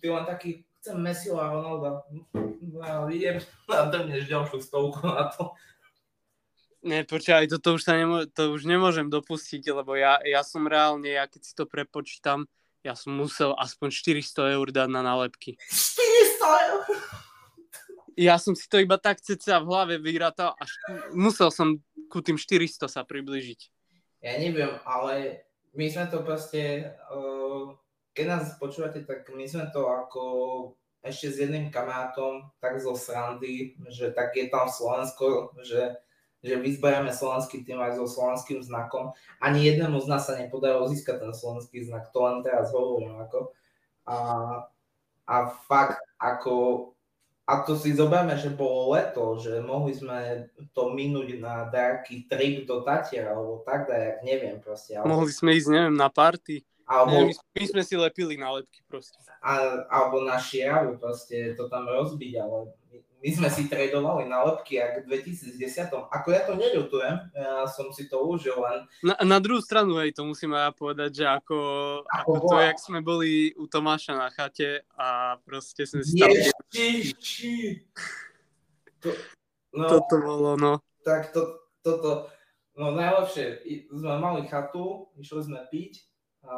[0.00, 0.50] ty len taký,
[0.80, 2.04] chcem Messiho a Ronalda.
[2.10, 3.40] Hm, No, idem
[3.72, 5.56] a drneš ďalšiu stovku na to.
[6.80, 11.12] Ne, počkaj, toto už, sa nemô- to už nemôžem dopustiť, lebo ja, ja som reálne,
[11.12, 12.48] ja keď si to prepočítam,
[12.80, 15.60] ja som musel aspoň 400 eur dať na nálepky.
[15.68, 16.80] 400 eur.
[18.18, 20.70] Ja som si to iba tak ceca v hlave vyratal, až
[21.14, 21.78] musel som
[22.10, 23.60] ku tým 400 sa približiť.
[24.20, 27.72] Ja neviem, ale my sme to proste, uh,
[28.12, 30.24] keď nás počúvate, tak my sme to ako
[31.00, 35.96] ešte s jedným kamarátom, tak zo srandy, že tak je tam Slovensko, že,
[36.44, 39.16] že vyzberieme slovenský tým aj so slovenským znakom.
[39.40, 43.16] Ani jednému z nás sa nepodarilo získať ten slovenský znak, to len teraz hovorím.
[43.16, 43.56] Ako.
[44.04, 44.16] A,
[45.24, 46.52] a fakt, ako
[47.50, 52.62] a to si zoberme, že bolo leto, že mohli sme to minúť na nejaký trip
[52.62, 54.94] do Tatier, alebo tak, jak neviem proste.
[54.94, 56.62] Ale, Mohli sme ísť, neviem, na party.
[56.86, 59.18] Alebo, My, my sme si lepili nálepky proste.
[59.42, 62.70] a, alebo na šiaru proste to tam rozbiť, ale
[63.20, 65.92] my, sme si tradovali nálepky jak v 2010.
[65.92, 70.16] Ako ja to neľutujem, ja som si to užil, len Na, na druhú stranu, hej,
[70.16, 71.58] to musím ja povedať, že ako,
[72.08, 76.32] ako to, bola- jak sme boli u Tomáša na chate a proste sme si tam...
[79.00, 79.08] To,
[79.76, 80.72] no, Toto bolo, no.
[81.04, 82.28] tak to, toto,
[82.76, 86.04] no najlepšie, sme mali chatu, išli sme piť
[86.44, 86.56] a,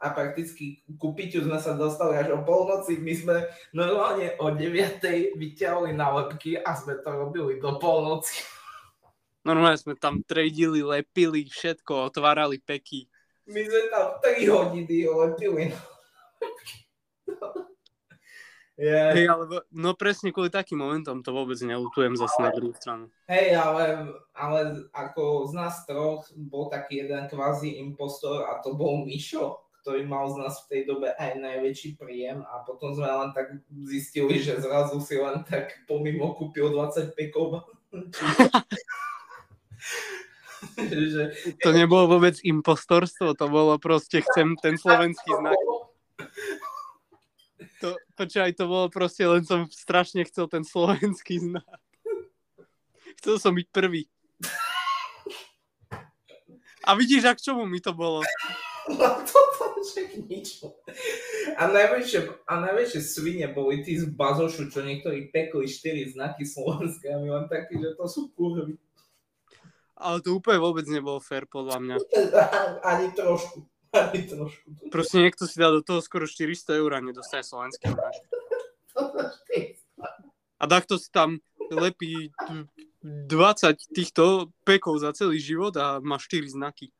[0.00, 3.36] a prakticky ku piťu sme sa dostali až o polnoci, my sme
[3.76, 5.04] normálne o 9.
[5.36, 8.40] vyťahli nálepky a sme to robili do polnoci.
[9.44, 13.08] Normálne sme tam tradili, lepili, všetko, otvárali peky.
[13.44, 16.76] My sme tam 3 hodiny lepili nálepky.
[18.80, 19.12] Yeah.
[19.12, 19.44] Hej, ale
[19.76, 23.12] no presne kvôli takým momentom to vôbec nelutujem zase na druhú stranu.
[23.28, 29.04] Hej, ale, ale ako z nás troch bol taký jeden kvázi impostor a to bol
[29.04, 33.34] Mišo, ktorý mal z nás v tej dobe aj najväčší príjem a potom sme len
[33.34, 33.58] tak
[33.90, 37.66] zistili, že zrazu si len tak pomimo kúpil 20 pekov.
[41.10, 45.58] že, To nebolo vôbec impostorstvo, to bolo proste chcem ten slovenský znak.
[47.82, 51.66] To, počkaj, to bolo proste, len som strašne chcel ten slovenský znak.
[53.18, 54.06] Chcel som byť prvý.
[56.86, 58.22] A vidíš, ak čomu mi to bolo.
[58.88, 60.64] No toto však nič.
[61.56, 67.12] A najväčšie, a najväčšie svine boli tí z bazošu, čo niektorí pekli 4 znaky slovenské
[67.12, 68.80] a my len takí, že to sú kurvy.
[70.00, 71.96] Ale to úplne vôbec nebolo fér, podľa mňa.
[72.90, 73.68] Ani trošku.
[73.92, 74.88] Ani trošku.
[74.88, 77.92] Proste niekto si dá do toho skoro 400 eur a nedostane slovenský.
[80.60, 81.40] A takto si tam
[81.72, 82.32] lepí
[83.04, 86.92] 20 týchto pekov za celý život a má 4 znaky.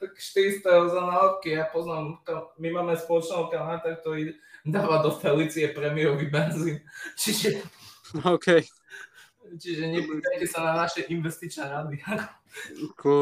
[0.00, 2.24] Tak 400 eur za nálepky, ja poznám,
[2.56, 4.32] my máme spoločného kamaráta, ktorý
[4.64, 6.80] dáva do Felicie prémiový benzín.
[7.20, 7.62] Čiže,
[8.24, 8.64] OK.
[9.56, 11.96] čiže nepýtajte sa na naše investičné rady.
[12.92, 13.12] Ako,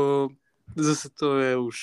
[0.74, 1.76] zase to je už,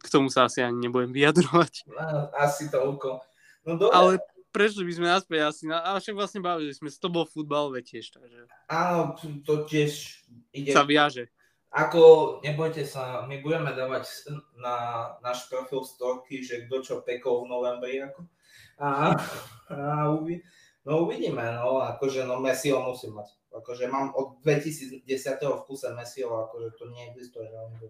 [0.00, 1.88] k tomu sa asi ani nebudem vyjadrovať.
[1.88, 3.20] No, Asi toľko.
[3.66, 4.12] No dobre, Ale
[4.56, 8.00] prešli by sme naspäť asi, na, a však vlastne bavili sme to bol futbal, veď
[8.00, 8.40] tiež, takže
[8.72, 9.12] áno,
[9.44, 10.24] to tiež
[10.56, 10.72] ide.
[10.72, 11.28] sa viaže.
[11.74, 12.00] Ako,
[12.40, 14.06] nebojte sa, my budeme dávať
[14.56, 14.76] na
[15.20, 18.00] náš profil storky, že kto čo pekol v novembri.
[18.00, 18.20] Ako.
[18.76, 19.12] A,
[19.72, 20.40] a uvi,
[20.84, 23.28] no uvidíme, no, akože no Messiho musím mať.
[23.56, 25.04] Akože mám od 2010.
[25.40, 27.88] v kuse Messiho, akože to neexistuje, že.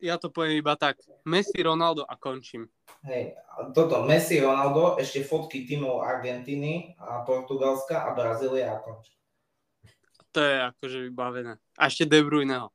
[0.00, 0.96] Ja to poviem iba tak.
[1.28, 2.72] Messi, Ronaldo a končím.
[3.04, 3.36] Hej,
[3.76, 9.19] toto Messi, Ronaldo, ešte fotky tímov Argentíny a Portugalska a Brazília a končí.
[10.30, 11.58] To je akože vybavené.
[11.74, 12.70] A ešte De Bruyneho.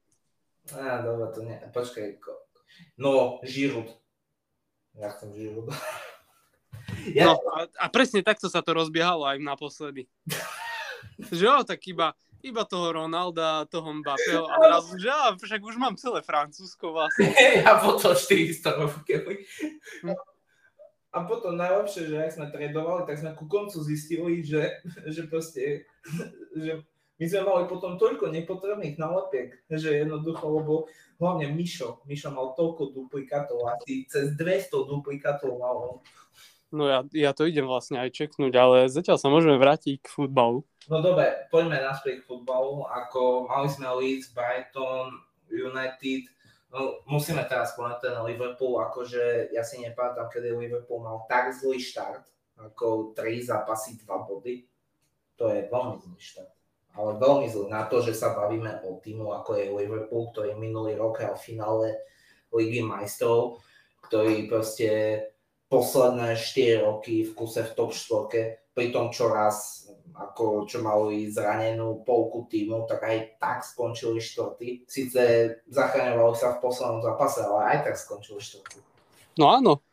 [0.75, 2.19] Á, dobre, to nie, počkaj.
[2.99, 3.87] No, Žirut.
[4.97, 5.71] Ja chcem Žirut.
[7.09, 10.05] Ja, No, a, a presne takto sa to rozbiehalo aj naposledy.
[11.33, 12.13] že jo, tak iba,
[12.45, 17.33] iba toho Ronalda, toho Mbappého a zrazu, že á, však už mám celé Francúzsko vlastne.
[17.65, 19.01] a potom 400 rokov.
[21.09, 25.89] A potom najlepšie, že ak sme tradovali, tak sme ku koncu zistili, že, že proste,
[26.53, 26.85] že
[27.16, 30.74] my sme mali potom toľko nepotrebných nálepiek, že jednoducho, lebo
[31.20, 35.97] hlavne Mišo, Mišo mal toľko duplikátov, asi cez 200 duplikátov mal on.
[36.76, 40.68] No ja, ja to idem vlastne aj čeknúť, ale zatiaľ sa môžeme vrátiť k futbalu.
[40.91, 45.16] No dobre, poďme naspäť k futbalu, ako mali sme Leeds, Brighton,
[45.47, 46.28] United,
[46.76, 51.80] no musíme teraz povedať ten Liverpool, akože ja si nepamätám, kedy Liverpool mal tak zlý
[51.80, 52.28] štart,
[52.59, 54.68] ako 3 zápasy, 2 body,
[55.39, 56.51] to je veľmi zlý štart.
[56.95, 60.95] Ale veľmi zlý na to, že sa bavíme o týmu, ako je Liverpool, ktorý minulý
[60.95, 61.87] rok hral v finále
[62.55, 63.59] Ligy majstrov,
[64.07, 64.89] ktorý proste
[65.67, 71.27] posledné 4 roky v kuse v top 4, pri tom čo raz ako čo mali
[71.27, 74.87] zranenú polku týmu, tak aj tak skončili štvrtý.
[74.87, 75.23] Sice
[75.67, 78.79] zachraňovali sa v poslednom zápase, ale aj tak skončili štvrtý.
[79.35, 79.83] No áno,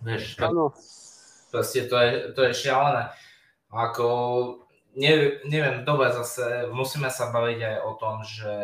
[0.00, 0.72] Vieš, áno.
[1.52, 3.12] proste to je, to je šialené.
[3.68, 4.08] Ako,
[4.96, 5.12] ne,
[5.44, 8.54] neviem, dobre zase, musíme sa baviť aj o tom, že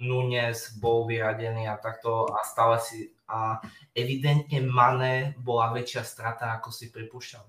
[0.00, 3.62] Nunes bol vyradený a takto a stále si a
[3.94, 7.44] evidentne Mane bola väčšia strata, ako si pripúšťal.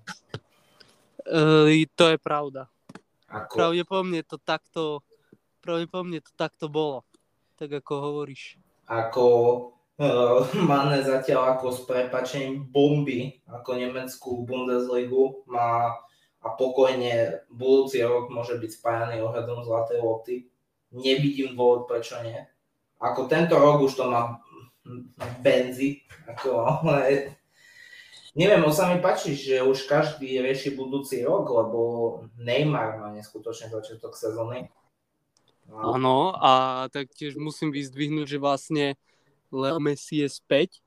[1.26, 2.70] E, to je pravda.
[3.26, 5.00] Ako, Pravdepodobne to takto,
[5.64, 7.02] pravdepodobne to takto bolo.
[7.56, 8.60] Tak ako hovoríš.
[8.86, 9.24] ako
[9.96, 15.96] uh, Mane zatiaľ ako s prepačením bomby, ako nemeckú Bundesligu má
[16.42, 20.36] a pokojne budúci rok môže byť spájaný ohľadom zlatej lopty.
[20.90, 22.36] Nevidím dôvod, prečo nie.
[22.98, 24.42] Ako tento rok už to má
[25.40, 27.38] benzi, ako, ale
[28.34, 31.78] neviem, on sa mi páči, že už každý rieši budúci rok, lebo
[32.38, 34.66] Neymar má neskutočne začiatok sezóny.
[35.72, 38.84] Áno, a taktiež musím vyzdvihnúť, že vlastne
[39.48, 40.82] Leo Messi je späť.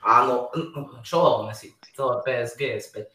[0.00, 0.48] Áno,
[1.02, 1.74] čo Leo Messi?
[1.92, 3.06] Celé PSG je späť.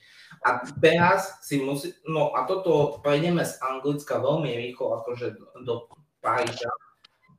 [0.46, 5.36] A teraz si musí, no a toto prejdeme z Anglicka veľmi rýchlo, akože
[5.68, 5.90] do
[6.24, 6.72] Paríža,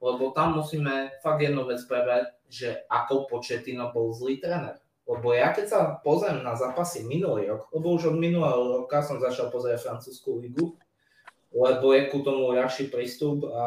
[0.01, 4.81] lebo tam musíme fakt jednu vec prebrať, že ako Početino bol zlý tréner.
[5.11, 9.19] Lebo ja keď sa pozriem na zápasy minulý rok, lebo už od minulého roka som
[9.19, 10.79] začal pozerať francúzskú ligu,
[11.51, 13.67] lebo je ku tomu ľahší prístup a,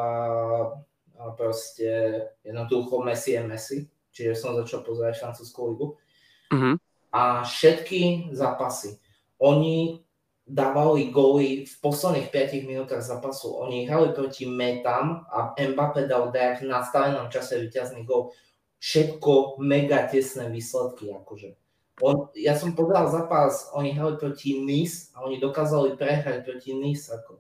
[1.19, 2.15] a proste
[2.47, 3.77] jednoducho Messi je Messi,
[4.15, 5.87] čiže som začal pozerať francúzskú ligu.
[6.55, 6.75] Mm-hmm.
[7.11, 9.02] A všetky zápasy,
[9.43, 9.99] oni
[10.47, 13.59] dávali góly v posledných 5 minútach zápasu.
[13.59, 18.31] Oni hrali proti Metam a Mbappé dal dajak na nastavenom čase víťazný gól.
[18.79, 21.11] Všetko mega tesné výsledky.
[21.11, 21.59] Akože.
[22.03, 27.11] On, ja som povedal zápas, oni hrali proti Nice a oni dokázali prehrať proti Nice.
[27.11, 27.39] Ako.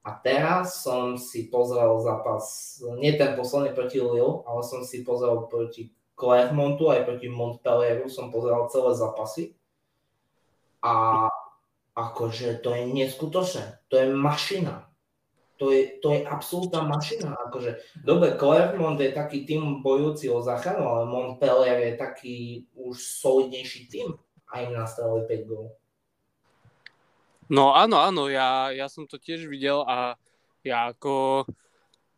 [0.00, 5.44] A teraz som si pozrel zápas, nie ten posledný proti Lille, ale som si pozrel
[5.48, 9.44] proti Clermontu aj proti Montpellieru, som pozrel celé zápasy
[10.80, 11.28] a
[11.94, 13.82] akože to je neskutočné.
[13.90, 14.90] To je mašina.
[15.60, 17.36] To je, to je absolútna mašina.
[17.48, 22.36] Akože, dobre, Clermont je taký tým bojúci o záchranu, ale Montpellier je taký
[22.72, 24.16] už solidnejší tým
[24.48, 25.76] a im nastavili 5 gól.
[27.50, 30.14] No áno, áno, ja, ja som to tiež videl a
[30.62, 31.44] ja ako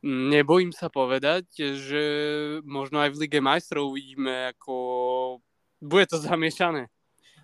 [0.04, 1.48] nebojím sa povedať,
[1.78, 2.04] že
[2.68, 4.74] možno aj v Lige majstrov uvidíme, ako
[5.80, 6.90] bude to zamiešané.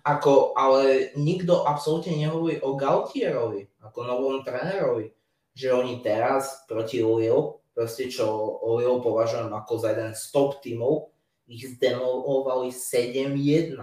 [0.09, 5.13] Ako, ale nikto absolútne nehovorí o Gautierovi, ako novom trénerovi,
[5.53, 11.13] že oni teraz proti Lille, proste čo Lille považujem ako za jeden z top tímov,
[11.45, 13.77] ich zdemolovali 7-1.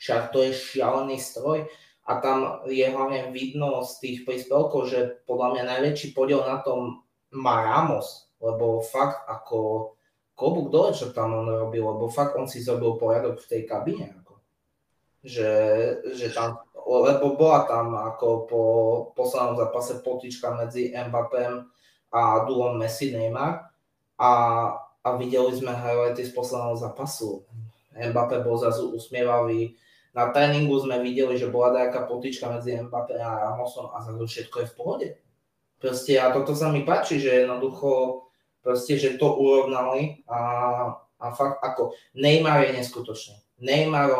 [0.00, 1.68] Však to je šialený stroj.
[2.08, 7.04] A tam je hlavne vidno z tých príspevkov, že podľa mňa najväčší podiel na tom
[7.36, 9.92] má Ramos, lebo fakt ako
[10.32, 14.19] klobúk dole, čo tam on robil, lebo fakt on si zrobil poriadok v tej kabine
[15.24, 15.52] že,
[16.16, 18.62] že tam, lebo bola tam ako po
[19.12, 21.68] poslednom zápase potička medzi Mbappem
[22.10, 23.68] a duom Messi Neymar
[24.16, 24.32] a,
[25.04, 27.44] a videli sme highlighty z posledného zápasu.
[27.94, 29.76] Mbappé bol zrazu usmievavý,
[30.10, 34.56] na tréningu sme videli, že bola nejaká potička medzi Mbappé a Ramosom a zrazu všetko
[34.58, 35.08] je v pohode.
[35.78, 38.26] Proste a toto sa mi páči, že jednoducho
[38.60, 40.40] proste, že to urovnali a,
[40.98, 43.38] a fakt ako Neymar je neskutočný.
[43.62, 44.12] Neymar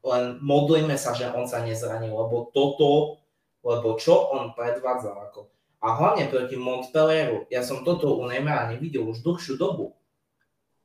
[0.00, 3.20] len modlíme sa, že on sa nezranil, lebo toto,
[3.60, 5.52] lebo čo on predvádzal ako.
[5.80, 9.96] A hlavne proti Montpellieru, ja som toto u Neymara nevidel už dlhšiu dobu.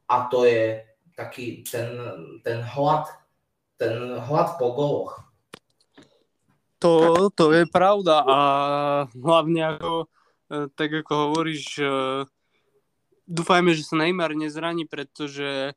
[0.07, 1.95] A to je taký ten,
[2.43, 3.07] ten hlad,
[3.76, 5.20] ten hlad po goloch.
[6.80, 8.39] To, to je pravda a
[9.16, 9.91] hlavne ako,
[10.51, 11.88] e, tak ako hovoríš, e,
[13.26, 15.74] dúfajme, že sa Neymar nezraní, pretože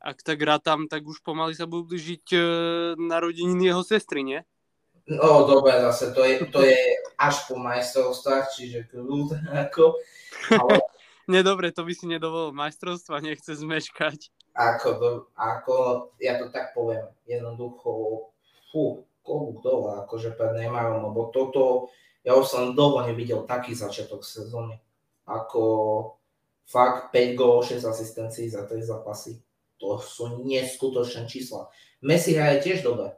[0.00, 2.38] ak tak rátam, tak už pomaly sa budú blížiť e,
[2.98, 4.40] narodeniny jeho sestry, nie?
[5.06, 6.78] No dobre, zase to je, to je
[7.14, 9.98] až po majstrovstvách, čiže kľud, ako.
[10.50, 10.82] Ale...
[11.26, 14.30] Nedobre, to by si nedovolil majstrovstva, nechce zmeškať.
[14.54, 15.74] Ako, do, ako,
[16.22, 17.90] ja to tak poviem, jednoducho,
[18.70, 21.90] fú, klobúk dole, akože pred Neymarom, lebo toto,
[22.22, 24.78] ja už som dlho nevidel taký začiatok sezóny.
[25.26, 25.62] Ako
[26.62, 29.42] fakt 5 gól, 6 asistencií za 3 zápasy
[29.76, 31.68] to sú neskutočné čísla.
[32.00, 33.12] Messi hraje tiež dobre.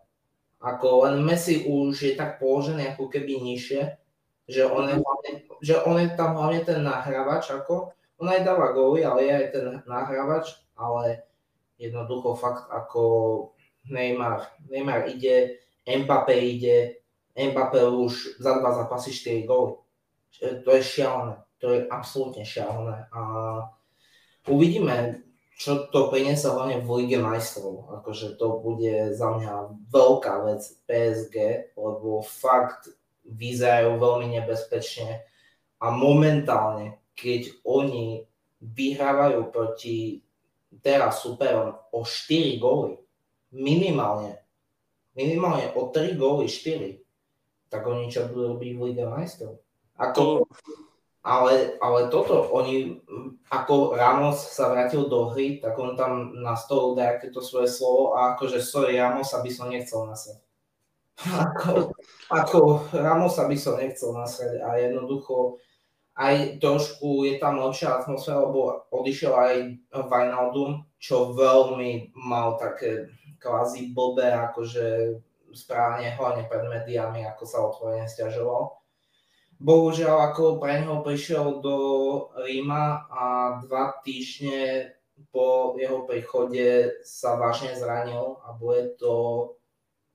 [0.58, 3.94] Ako len Messi už je tak položený ako keby nižšie,
[4.48, 5.30] že on je, hlavne,
[5.62, 9.46] že on je tam hlavne ten nahrávač, ako on aj dáva góly, ale je aj
[9.54, 11.22] ten nahrávač, ale
[11.78, 13.02] jednoducho fakt ako
[13.86, 16.98] Neymar, Neymar ide, Mbappé ide,
[17.38, 19.78] Mbappé už za dva zápasy 4 góly.
[20.42, 23.22] To je šialené, to je absolútne šialené a
[24.50, 25.22] uvidíme,
[25.58, 27.90] čo to priniesie hlavne v Lige majstrov.
[27.98, 31.36] Akože to bude za mňa veľká vec PSG,
[31.74, 32.94] lebo fakt
[33.26, 35.26] vyzerajú veľmi nebezpečne
[35.82, 38.22] a momentálne, keď oni
[38.62, 40.22] vyhrávajú proti
[40.78, 42.94] teraz superom o 4 góly,
[43.50, 44.38] minimálne,
[45.18, 47.02] minimálne o 3 góly 4,
[47.66, 49.58] tak oni čo budú robiť v Lige majstrov?
[49.98, 50.46] Ako,
[51.22, 53.02] ale, ale toto, oni,
[53.50, 58.34] ako Ramos sa vrátil do hry, tak on tam nastolil nejaké to svoje slovo a
[58.34, 60.38] akože sorry, Ramosa by som nechcel nasať.
[61.44, 61.90] ako,
[62.30, 62.58] ako
[62.94, 65.58] Ramosa by som nechcel nasať a jednoducho
[66.18, 69.54] aj trošku je tam lepšia atmosféra, lebo odišiel aj
[70.10, 73.06] Wijnaldum, čo veľmi mal také
[73.38, 75.14] kvázi blbé akože
[75.54, 78.77] správanie hlavne pred médiami, ako sa otvorene stiažoval.
[79.58, 81.76] Bohužiaľ, ako pre neho prišiel do
[82.46, 83.24] Ríma a
[83.66, 84.94] dva týždne
[85.34, 89.14] po jeho príchode sa vážne zranil a bude to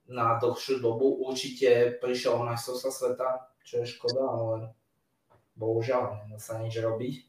[0.07, 1.27] na dlhšiu dobu.
[1.27, 3.29] Určite prišiel majstrovstva sveta,
[3.67, 4.55] čo je škoda, ale
[5.59, 7.27] bohužiaľ, nedá sa nič robiť.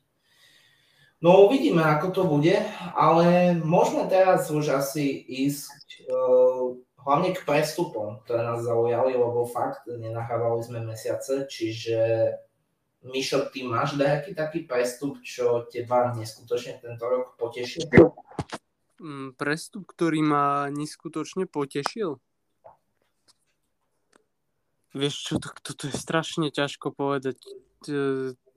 [1.18, 2.54] No uvidíme, ako to bude,
[2.94, 9.86] ale môžeme teraz už asi ísť uh, hlavne k prestupom, ktoré nás zaujali, lebo fakt
[9.86, 12.32] nenahrávali sme mesiace, čiže
[13.04, 17.84] Mišo, ty máš nejaký taký prestup, čo teba neskutočne tento rok potešil?
[18.96, 22.16] Mm, prestup, ktorý ma neskutočne potešil?
[24.96, 27.36] Vieš čo, to, toto je strašne ťažko povedať.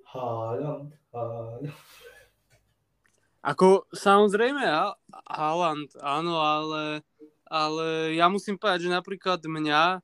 [0.07, 1.75] Haaland, Haaland.
[3.43, 4.63] Ako samozrejme
[5.27, 7.03] Haaland, áno, ale,
[7.47, 10.03] ale ja musím povedať, že napríklad mňa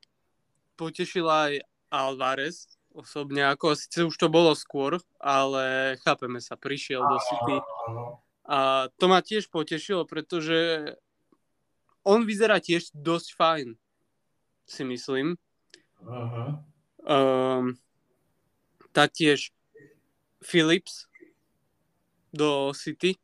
[0.76, 1.52] potešil aj
[1.94, 7.57] Alvarez osobne, ako síce už to bolo skôr, ale chápeme sa, prišiel do City.
[8.45, 10.94] A to ma tiež potešilo, pretože
[12.06, 13.68] on vyzerá tiež dosť fajn,
[14.68, 15.40] si myslím.
[16.03, 16.60] Uh-huh.
[17.03, 17.80] Um,
[18.91, 19.56] taktiež
[20.44, 21.07] Philips
[22.36, 23.15] do City.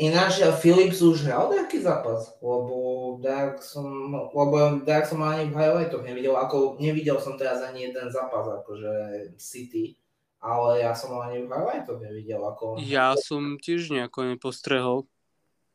[0.00, 2.76] Ináč Philips už hral nejaký zápas, lebo
[3.20, 8.08] tak som, lebo tak som ani v highlightoch nevidel, ako nevidel som teraz ani jeden
[8.08, 8.92] zápas, akože
[9.36, 9.98] City,
[10.40, 12.40] ale ja som ani v highlightoch nevidel.
[12.42, 12.78] Ako...
[12.80, 15.04] Ja som tiež nejako nepostrehol,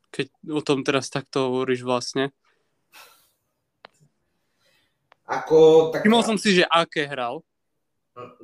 [0.10, 2.32] keď o tom teraz takto hovoríš vlastne.
[5.24, 6.04] Ako, tak...
[6.04, 7.41] Všimol som si, že aké hral.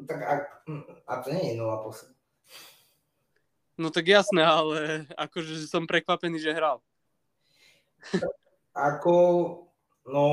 [0.07, 0.33] Tak a,
[1.05, 2.18] a to nie je 0 posledná.
[3.79, 6.83] No tak jasné, ale akože som prekvapený, že hral.
[8.75, 9.15] Ako,
[10.03, 10.23] no,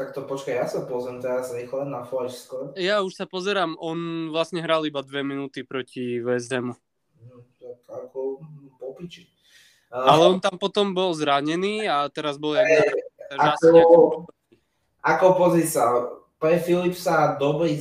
[0.00, 2.72] tak to počkaj, ja sa pozriem teraz rýchle na Flash Score.
[2.80, 6.72] Ja už sa pozerám, on vlastne hral iba dve minúty proti West Hamu.
[7.20, 8.40] No, tak ako
[8.80, 9.28] popiči.
[9.92, 12.64] Ale on tam potom bol zranený a teraz bol jak
[13.28, 13.52] na...
[13.52, 14.24] Ako,
[15.04, 17.76] ako pozri sa, pre Philipsa dobrý,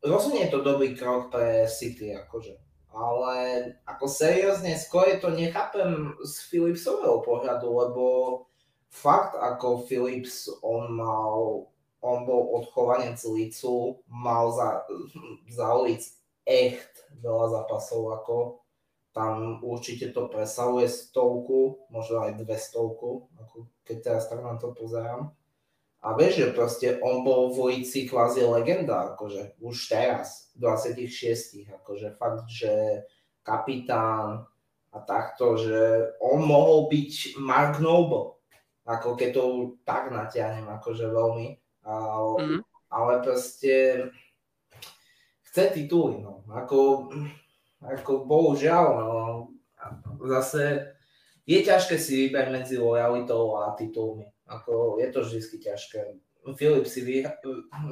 [0.00, 3.38] rozhodne je to dobrý krok pre City, akože ale
[3.86, 8.04] ako seriózne, skôr to nechápem z Philipsového pohľadu, lebo
[8.90, 11.66] fakt ako Philips, on mal,
[12.02, 14.82] on bol odchovanec Licu, mal za,
[15.46, 16.02] za Lic
[16.42, 18.36] echt veľa zápasov, ako
[19.10, 24.70] tam určite to presahuje stovku, možno aj dve stovku, ako keď teraz tak na to
[24.70, 25.34] pozerám.
[26.00, 32.16] A vieš, že proste on bol v ulici kvázi legenda, akože už teraz, 26, akože
[32.16, 33.04] fakt, že
[33.44, 34.48] kapitán
[34.90, 38.40] a takto, že on mohol byť Mark Noble,
[38.88, 39.44] ako keď to
[39.84, 41.48] tak natiahnem, akože veľmi,
[41.84, 42.60] ale, mm-hmm.
[42.88, 43.74] ale proste
[45.52, 47.12] chce tituly, no, ako,
[47.84, 49.10] ako bohužiaľ, no,
[50.32, 50.96] zase
[51.44, 54.30] je ťažké si vybrať medzi lojalitou a titulmi.
[54.50, 56.00] Ako je to vždy ťažké.
[56.56, 57.22] Filip si vy,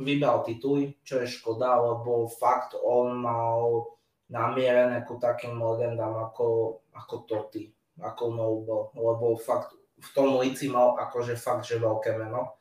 [0.02, 3.86] vybral tituly, čo je škoda, lebo fakt on mal
[4.32, 7.70] namierené ku takým legendám ako, ako Totti,
[8.00, 12.58] ako Noble, lebo fakt v tom lici mal akože fakt, že veľké meno.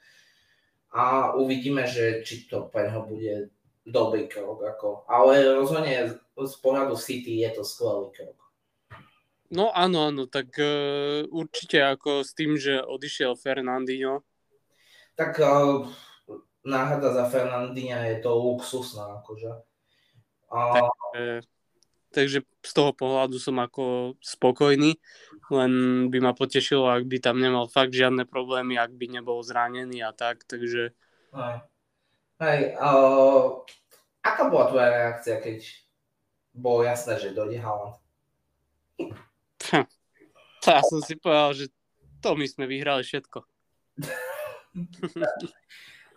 [0.92, 3.52] A uvidíme, že či to pre neho bude
[3.86, 4.64] dobrý krok.
[4.64, 5.06] Ako.
[5.06, 8.47] Ale rozhodne z pohľadu City je to skvelý krok.
[9.48, 14.28] No áno, áno, tak uh, určite ako s tým, že odišiel Fernandinho.
[15.16, 15.88] Tak uh,
[16.68, 19.52] náhrada za Fernandinha je to luxusná, akože.
[20.52, 20.58] A...
[20.76, 21.40] Tak, uh,
[22.12, 25.00] takže z toho pohľadu som ako spokojný,
[25.48, 25.72] len
[26.12, 30.12] by ma potešilo, ak by tam nemal fakt žiadne problémy, ak by nebol zranený a
[30.12, 30.92] tak, takže...
[31.32, 31.56] Hej,
[32.44, 33.64] Hej uh,
[34.28, 35.64] aká bola tvoja reakcia, keď
[36.52, 37.96] bolo jasné, že dojde Haaland?
[40.66, 41.66] To ja som si povedal, že
[42.20, 43.40] to my sme vyhrali všetko.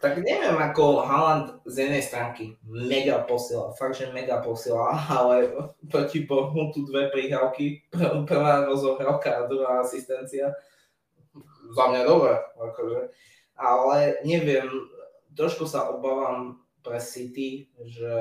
[0.00, 5.52] tak neviem, ako Haaland z jednej stránky mega posiela, fakt, že mega posiela, ale
[5.92, 7.84] proti Bohu tu dve prihrávky,
[8.30, 10.56] prvá rozohrávka a druhá asistencia.
[11.70, 13.00] Za mňa dobré, akože.
[13.60, 14.66] Ale neviem,
[15.36, 18.16] trošku sa obávam pre City, že,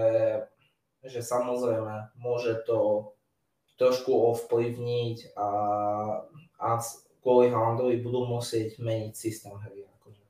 [0.99, 3.11] že samozrejme môže to
[3.80, 5.49] trošku ovplyvniť a,
[6.60, 6.69] a
[7.23, 9.88] kvôli Haalandovi budú musieť meniť systém hry.
[9.88, 10.23] Akože.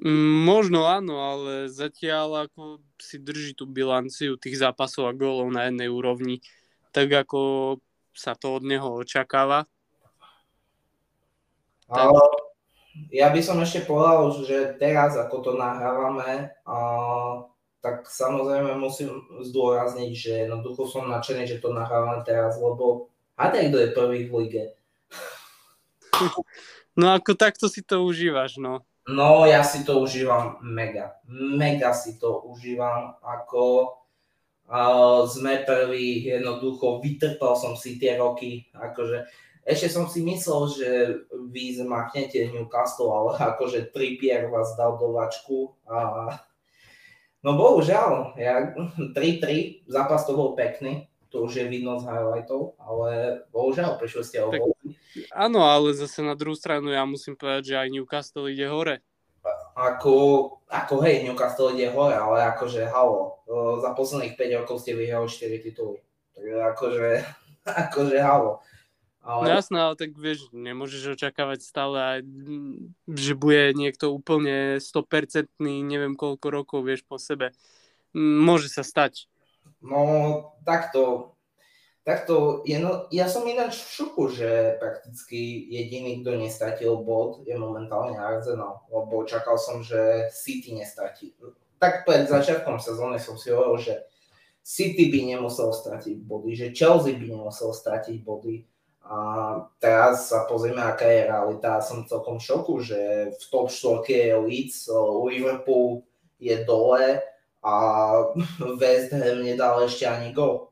[0.00, 5.68] Mm, Možno áno, ale zatiaľ ako si drží tú bilanciu tých zápasov a gólov na
[5.68, 6.40] jednej úrovni,
[6.96, 7.76] tak ako
[8.16, 9.68] sa to od neho očakáva.
[11.90, 12.22] Ale
[13.10, 16.76] ja by som ešte povedal, že teraz, ako to nahrávame, a,
[17.80, 23.08] tak samozrejme musím zdôrazniť, že jednoducho som nadšený, že to nahrávame teraz, lebo
[23.40, 24.64] hádaj, kto je prvý v lige.
[26.98, 28.82] No ako takto si to užívaš, no.
[29.08, 31.16] No, ja si to užívam mega.
[31.30, 33.94] Mega si to užívam, ako
[34.68, 39.24] uh, sme prví, jednoducho vytrpal som si tie roky, akože
[39.64, 40.88] ešte som si myslel, že
[41.52, 46.42] vy zmachnete Newcastle, ale akože Trippier vás dal do vačku a
[47.44, 48.74] no bohužiaľ, ja,
[49.16, 54.38] 3-3, zápas to bol pekný, to už je vidno z highlightov, ale bohužiaľ prišli ste
[54.42, 54.50] o
[55.30, 59.02] Áno, ale zase na druhú stranu ja musím povedať, že aj Newcastle ide hore.
[59.78, 60.14] Ako,
[60.66, 65.30] ako hej, Newcastle ide hore, ale akože halo, e, za posledných 5 rokov ste vyhrali
[65.30, 65.98] 4 tituly.
[66.34, 67.08] Takže akože,
[67.88, 68.60] akože halo.
[69.20, 75.60] No Ale jasné, ale tak vieš, nemôžeš očakávať stále, mm, že bude niekto úplne 100%
[75.60, 77.52] neviem koľko rokov, vieš, po sebe.
[78.16, 79.28] Mm, Môže sa stať.
[79.84, 81.36] no takto,
[82.00, 87.52] takto, je, no, ja som ináč v šoku, že prakticky jediný, kto nestratil bod, je
[87.60, 91.36] momentálne Arsenal, lebo čakal som, že City nestratí.
[91.76, 93.94] Tak pred začiatkom sezóny som si hovoril, že
[94.64, 98.64] City by nemusel stratiť body, že Chelsea by nemusel stratiť body.
[99.10, 99.18] A
[99.82, 101.82] teraz sa pozrieme, aká je realita.
[101.82, 104.86] Som celkom v šoku, že v top 4 je Leeds,
[105.26, 106.06] Liverpool
[106.38, 107.18] je dole
[107.58, 107.74] a
[108.80, 110.70] West Ham nedal ešte ani gol.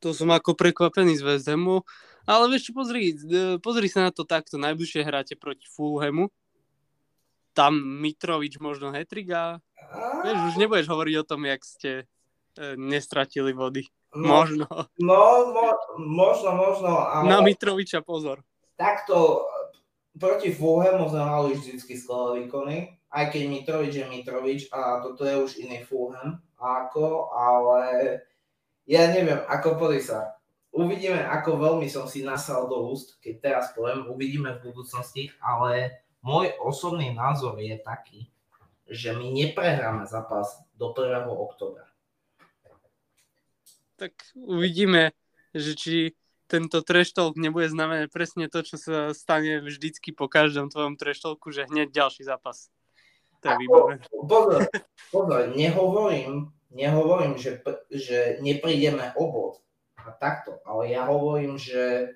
[0.00, 1.84] To som ako prekvapený z West Hamu.
[2.24, 4.56] Ale vieš čo, pozri, e, pozri sa na to takto.
[4.56, 6.32] Najbližšie hráte proti Fulhamu.
[7.52, 9.60] Tam Mitrovič možno hetrik a
[10.24, 12.04] vieš, už nebudeš hovoriť o tom, jak ste e,
[12.80, 13.84] nestratili vody.
[14.14, 14.66] No, Možno.
[15.02, 15.20] no
[15.50, 15.66] mo,
[15.98, 18.40] možno, možno, ale Na Mitroviča pozor.
[18.78, 19.42] takto
[20.14, 22.76] proti Fulhamu sme mali vždycky skvelé výkony,
[23.10, 27.82] aj keď Mitrovič je Mitrovič a toto je už iný Fulham, ako, ale
[28.86, 30.38] ja neviem, ako pozri sa,
[30.70, 36.02] uvidíme, ako veľmi som si nasal do úst, keď teraz poviem, uvidíme v budúcnosti, ale
[36.22, 38.30] môj osobný názor je taký,
[38.86, 41.26] že my neprehráme zápas do 1.
[41.30, 41.90] oktobra.
[43.96, 45.14] Tak uvidíme,
[45.54, 45.94] že či
[46.50, 51.22] tento trash talk nebude znamenať presne to, čo sa stane vždycky po každom tvojom trash
[51.22, 52.68] talku, že hneď ďalší zápas.
[53.40, 53.94] To je výborné.
[54.08, 54.60] Pozor,
[55.12, 57.60] pozor, nehovorím, nehovorím, že,
[57.92, 59.54] že neprídeme o bod
[60.00, 62.12] a takto, ale ja hovorím, že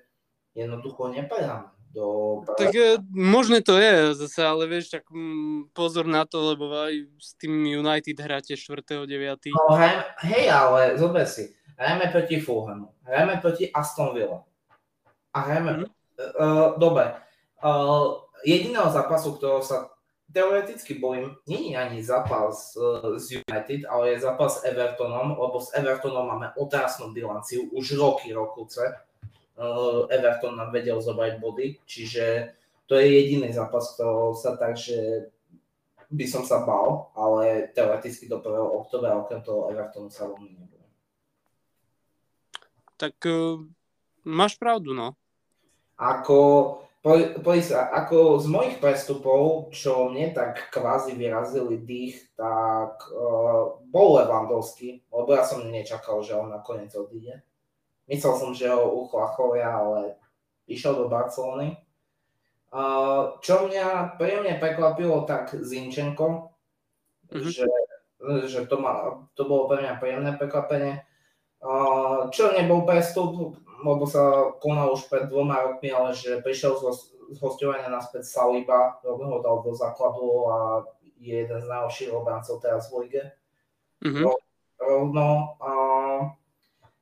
[0.53, 6.25] jednoducho neprehráme do Tak e, možné to je zase, ale vieš, tak mm, pozor na
[6.25, 9.09] to, lebo aj s tým United hráte 4.9.
[9.57, 11.49] No, hrajme, hej, ale zober si,
[11.79, 14.43] hrajeme proti Fulhamu, hrajeme proti Aston Villa
[15.31, 15.85] a hrajme, Mhm.
[16.19, 17.15] uh, dobre,
[17.63, 19.87] uh, jediného zápasu, ktorého sa
[20.29, 25.57] teoreticky bojím, nie je ani zápas uh, z United, ale je zápas s Evertonom, lebo
[25.57, 28.83] s Evertonom máme otrasnú bilanciu už roky, rokuce.
[29.59, 32.53] Uh, Everton nám vedel zobrať body, čiže
[32.87, 35.29] to je jediný zápas, ktorého sa tak, že
[36.09, 38.49] by som sa bal, ale teoreticky do 1.
[38.81, 40.68] oktobra okrem toho Evertonu sa veľmi.
[42.99, 43.63] Tak e,
[44.27, 45.15] máš pravdu, no.
[45.95, 46.37] Ako,
[46.99, 54.07] po- sa, ako z mojich prestupov, čo mne tak kvázi vyrazili dých, tak uh, bol
[54.15, 57.43] Levandovský, lebo ja som nečakal, že on nakoniec odíde.
[58.07, 60.15] Myslel som, že ho uchlachovia, ale
[60.71, 61.75] išiel do Barcelony.
[62.71, 66.55] Uh, čo mňa príjemne prekvapilo, tak Zinčenko,
[67.29, 67.49] Mhm.
[67.49, 67.65] že,
[68.49, 71.05] že to, ma, to bolo pre mňa príjemné prekvapenie.
[72.31, 77.37] Čo nebol prestup, lebo sa konal už pred dvoma rokmi, ale že prišiel z, z
[77.39, 80.57] hostovania naspäť Saliba, rovno ho dal do základu a
[81.19, 83.23] je jeden z najlepších obrancov teraz v lige.
[84.03, 84.23] Mhm.
[84.79, 85.71] Rovno, a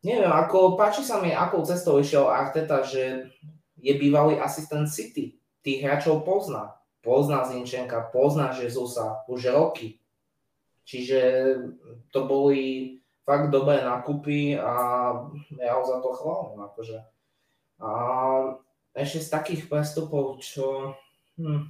[0.02, 3.30] neviem, ako páči sa mi, akou cestou išiel Arteta, že
[3.78, 5.38] je bývalý asistent City.
[5.62, 6.82] Tých hráčov pozná.
[7.06, 10.02] Pozná Zinčenka, pozná Jezusa už roky.
[10.90, 11.20] Čiže
[12.10, 12.98] to boli
[13.28, 14.74] fakt dobré nákupy a
[15.60, 16.64] ja ho za to chválim.
[16.64, 17.04] Akože.
[17.84, 17.90] A
[18.96, 20.96] ešte z takých prestupov, čo...
[21.36, 21.68] Hm,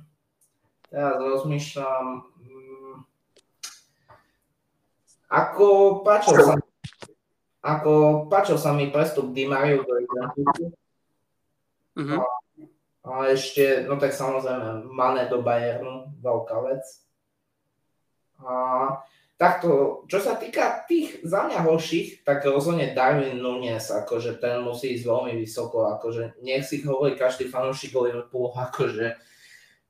[0.93, 2.05] teraz rozmýšľam...
[2.45, 2.95] Hm,
[5.27, 5.65] ako
[6.07, 6.55] páčil sa,
[7.65, 7.91] ako
[8.31, 10.71] páčil sa mi prestup Di Mario do Juventusu.
[11.97, 12.17] Mhm.
[13.07, 16.83] A ešte, no tak samozrejme, Mane do Bayernu, veľká vec.
[18.43, 18.53] A
[19.37, 24.97] takto, čo sa týka tých za mňa horších, tak rozhodne Darwin Nunes, akože ten musí
[24.97, 29.13] ísť veľmi vysoko, akože nech si hovorí každý fanúšik Liverpoolu, akože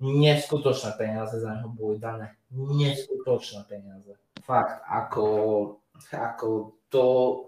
[0.03, 2.35] neskutočné peniaze za neho boli dané.
[2.53, 4.13] Neskutočné peniaze.
[4.43, 5.25] Fakt, ako,
[6.11, 7.05] ako to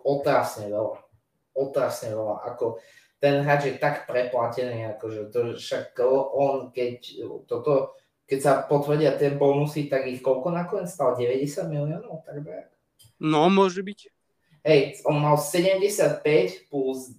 [0.08, 0.98] otrasne veľa.
[1.54, 2.36] Otrasne veľa.
[2.56, 2.80] Ako,
[3.20, 6.00] ten hráč je tak preplatený, akože to však
[6.34, 6.98] on, keď
[7.44, 8.00] toto
[8.30, 11.18] keď sa potvrdia tie bonusy, tak ich koľko nakoniec stalo?
[11.18, 12.22] 90 miliónov?
[12.22, 12.46] Tak.
[13.18, 14.00] No, môže byť.
[14.62, 17.18] Hej, on mal 75 plus,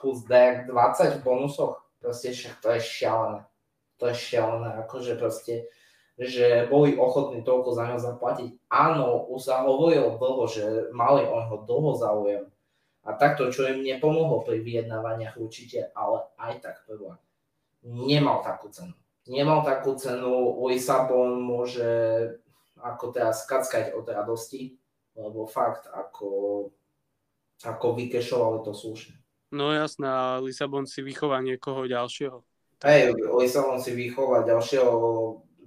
[0.00, 1.84] plus 20 v bonusoch.
[2.00, 3.44] Proste však to je šialené.
[4.00, 5.68] To je šialené, akože proste,
[6.16, 8.50] že boli ochotní toľko za ňo zaplatiť.
[8.72, 12.48] Áno, už sa hovorilo dlho, že mali on ho dlho záujem.
[13.04, 17.20] A takto, čo im nepomohlo pri vyjednávaniach určite, ale aj tak prvá.
[17.84, 18.96] Nemal takú cenu
[19.30, 21.86] nemal takú cenu, Lisabon môže
[22.82, 24.74] ako teraz skackať od radosti,
[25.14, 26.66] lebo fakt ako,
[27.62, 29.14] ako vykešovali to slušne.
[29.54, 32.42] No jasné, a Lisabon si vychová niekoho ďalšieho.
[32.82, 34.92] Hej, Lisabon si vychová ďalšieho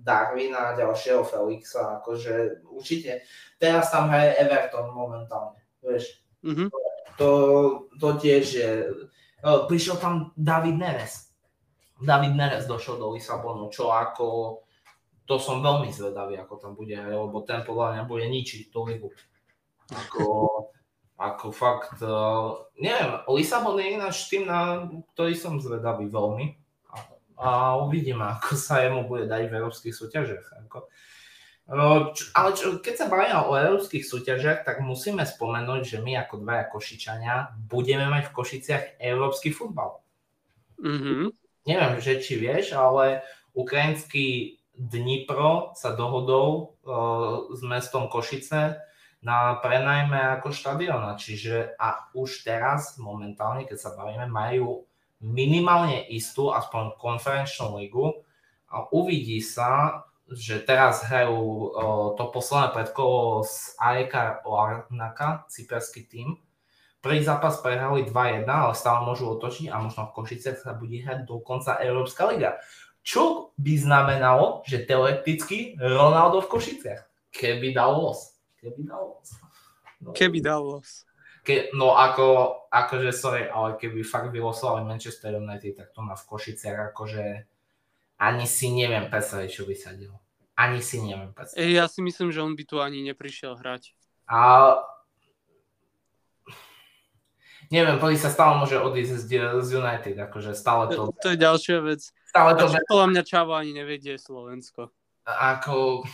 [0.03, 3.23] Darwina, ďalšieho Felixa, akože určite.
[3.55, 6.19] Teraz tam hraje Everton momentálne, vieš.
[6.43, 6.67] Mm-hmm.
[7.21, 7.29] To,
[8.01, 8.69] to tiež je...
[9.43, 11.32] Prišiel tam David Neres,
[12.03, 14.59] David Neres došiel do Lisabonu, čo ako,
[15.23, 19.09] to som veľmi zvedavý, ako tam bude, lebo ten podľa mňa bude ničiť tú ligu.
[19.87, 20.23] Ako,
[21.15, 26.59] ako fakt, uh, neviem, Lisabon je ináč tým, na ktorý som zvedavý veľmi.
[26.91, 26.97] A,
[27.39, 27.49] a
[27.79, 30.67] uvidíme, ako sa jemu bude dať v európskych súťažiach.
[30.67, 30.91] Ako,
[31.63, 36.19] No, čo, ale čo, keď sa bavíme o európskych súťažiach, tak musíme spomenúť, že my
[36.19, 40.03] ako dvaja Košičania budeme mať v Košiciach európsky futbal.
[40.83, 43.23] Mm-hmm neviem, že či vieš, ale
[43.55, 48.81] ukrajinský Dnipro sa dohodol uh, s mestom Košice
[49.21, 51.13] na prenajme ako štadiona.
[51.13, 54.89] Čiže a už teraz momentálne, keď sa bavíme, majú
[55.21, 58.25] minimálne istú aspoň konferenčnú ligu
[58.67, 61.69] a uvidí sa, že teraz hrajú uh,
[62.17, 66.41] to posledné predkolo z Areka Larnaka, cyperský tým,
[67.03, 71.27] Prvý zápas prehrali 2-1, ale stále môžu otočiť a možno v Košice sa bude hrať
[71.27, 72.63] dokonca Európska liga.
[73.03, 77.01] Čo by znamenalo, že teoreticky Ronaldo v Košiciach,
[77.35, 78.39] keby dal los.
[78.55, 79.29] Keby dal los.
[79.99, 81.03] No, keby dal los.
[81.43, 86.23] Ke, no ako, akože sorry, ale keby fakt vylosovali Manchester United, tak to má v
[86.23, 87.43] Košiciach akože
[88.23, 90.23] ani si neviem predstaviť, čo by sa dialo.
[90.55, 91.67] Ani si neviem predstaviť.
[91.67, 93.91] Ja si myslím, že on by tu ani neprišiel hrať.
[94.31, 94.79] A
[97.73, 99.25] neviem, Poli sa stále môže odísť z,
[99.65, 101.09] z United, akože stále to...
[101.09, 102.05] To, to je ďalšia vec.
[102.29, 102.69] Stále to...
[102.69, 104.93] Podľa mňa Čavo ani nevedie Slovensko.
[105.25, 106.05] Ako...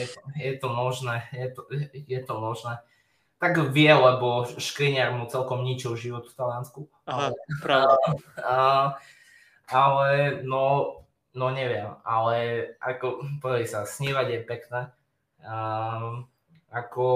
[0.00, 1.60] Je to, je to možné, je to,
[1.92, 2.80] je to možné.
[3.36, 6.80] Tak vie, lebo Škriňar mu celkom ničil život v Taliansku.
[7.04, 7.96] Aha, ale, pravda.
[8.40, 8.56] A,
[9.68, 10.96] ale, no,
[11.36, 12.36] no neviem, ale
[12.80, 14.80] ako, povedali sa, snívať je pekné.
[15.44, 16.24] Um,
[16.72, 17.08] ako,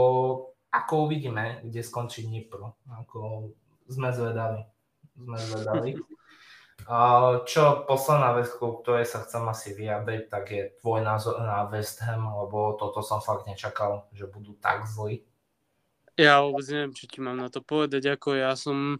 [0.69, 2.77] ako uvidíme, kde skončí Dnipro.
[3.01, 3.53] Ako,
[3.89, 4.63] sme zvedaví.
[5.17, 5.93] Sme zvedaví.
[7.45, 12.01] Čo posledná vec, ku ktorej sa chcem asi vyjadriť, tak je tvoj názor na West
[12.01, 15.21] Ham, lebo toto som fakt nečakal, že budú tak zlí.
[16.17, 18.99] Ja vôbec neviem, čo ti mám na to povedať, ako ja som,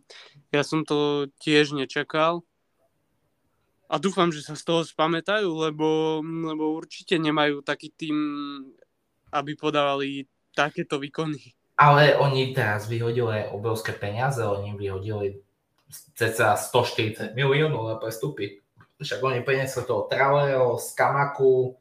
[0.53, 2.45] ja som to tiež nečakal.
[3.89, 8.17] A dúfam, že sa z toho spamätajú, lebo, lebo určite nemajú taký tým,
[9.33, 11.58] aby podávali takéto výkony.
[11.79, 15.39] Ale oni teraz vyhodili obrovské peniaze, oni vyhodili
[16.19, 18.59] cca 140 miliónov na prestupy.
[18.99, 21.79] Však oni priniesli toho Traoreo, Skamaku,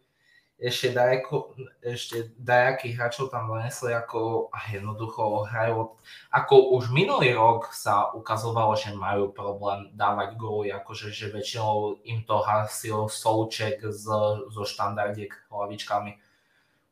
[0.57, 1.53] ešte, dajako,
[1.86, 5.94] ešte dajakých hráčov tam donesli ako a jednoducho hrajú.
[6.34, 12.26] Ako už minulý rok sa ukazovalo, že majú problém dávať góly, akože že väčšinou im
[12.26, 16.18] to hasil Souček so štandardiek hlavičkami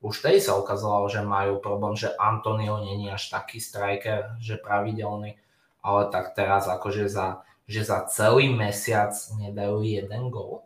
[0.06, 5.42] už tej sa ukázalo, že majú problém, že Antonio není až taký striker, že pravidelný,
[5.82, 10.62] ale tak teraz akože za, že za celý mesiac nedajú jeden gol,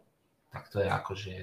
[0.52, 1.34] tak to je akože,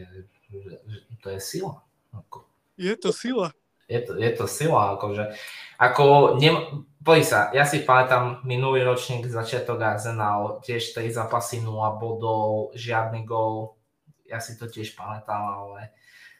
[0.52, 1.80] že, že to je sila.
[2.12, 2.44] Ako.
[2.76, 3.56] Je to sila.
[3.88, 5.32] Je to, je to sila, akože,
[5.78, 11.70] ako, ne, poď sa, ja si pamätám minulý ročník, začiatok Arsenal, tiež 3 zápasy 0
[12.02, 13.78] bodov, žiadny gol,
[14.26, 15.94] ja si to tiež pamätám, ale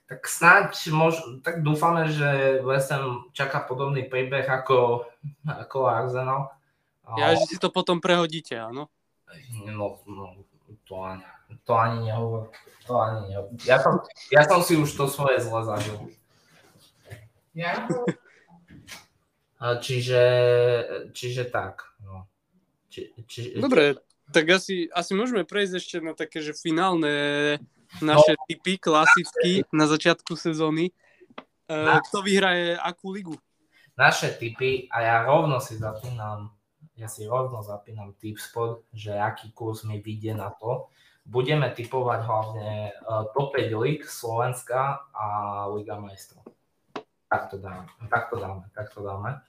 [0.07, 5.03] tak snáď, mož, tak dúfame, že West Ham čaká podobný príbeh ako,
[5.43, 6.55] ako Arsenal.
[7.19, 8.87] Ja, že si to potom prehodíte, áno?
[9.67, 10.47] No, no
[10.87, 11.23] to ani.
[11.67, 12.51] to ani nehovor.
[12.87, 13.51] To ani nehovor.
[13.67, 15.99] Ja som, ja som si už to svoje zle zažil.
[17.55, 17.91] Ja?
[19.59, 20.23] Čiže,
[21.11, 21.83] čiže tak.
[22.03, 22.31] No.
[22.91, 23.99] Či, či, Dobre,
[24.31, 27.59] tak asi, asi môžeme prejsť ešte na také, že finálne
[28.03, 28.43] naše no.
[28.49, 30.93] typy, klasicky, na začiatku sezóny.
[31.67, 31.99] Na...
[31.99, 33.35] Kto vyhraje akú ligu?
[33.97, 36.53] Naše typy, a ja rovno si zapínam,
[36.95, 40.93] ja si rovno zapínam tip spod, že aký kurz mi vyjde na to.
[41.27, 42.69] Budeme typovať hlavne
[43.03, 45.27] uh, top 5 lig Slovenska a
[45.75, 46.47] Liga majstrov.
[47.27, 49.43] Tak to dáme, tak to dáme, tak to dáme.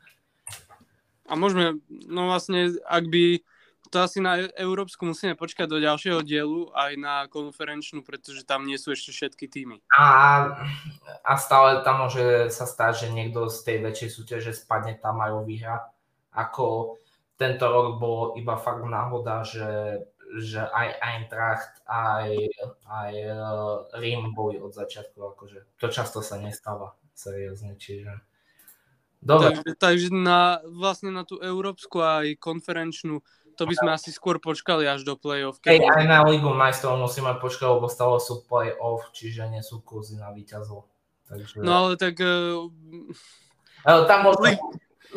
[1.27, 1.77] A môžeme,
[2.07, 3.43] no vlastne, ak by
[3.87, 8.75] to asi na Európsku musíme počkať do ďalšieho dielu aj na konferenčnú, pretože tam nie
[8.75, 9.77] sú ešte všetky týmy.
[9.95, 10.05] A,
[11.23, 15.31] a stále tam môže sa stať, že niekto z tej väčšej súťaže spadne tam aj
[15.31, 15.89] o výhra.
[16.35, 16.99] Ako
[17.37, 20.03] tento rok bolo iba fakt náhoda, že,
[20.41, 22.33] že aj Eintracht, aj,
[22.89, 23.37] aj e,
[24.01, 25.17] Rím boli od začiatku.
[25.37, 28.21] Akože to často sa nestáva, seriózne, čiže...
[29.17, 29.49] Dobre.
[29.49, 33.25] Takže, takže na, vlastne na tú európsku aj konferenčnú
[33.57, 35.57] to by sme asi skôr počkali až do play-off.
[35.65, 40.21] Hej, aj na Ligu majstrov musíme počkať, lebo stále sú play-off, čiže nie sú kurzy
[40.21, 40.85] na víťazov.
[41.25, 41.65] Takže...
[41.65, 42.21] No ale tak...
[42.21, 42.69] Uh,
[43.81, 44.61] ale tam môžeme...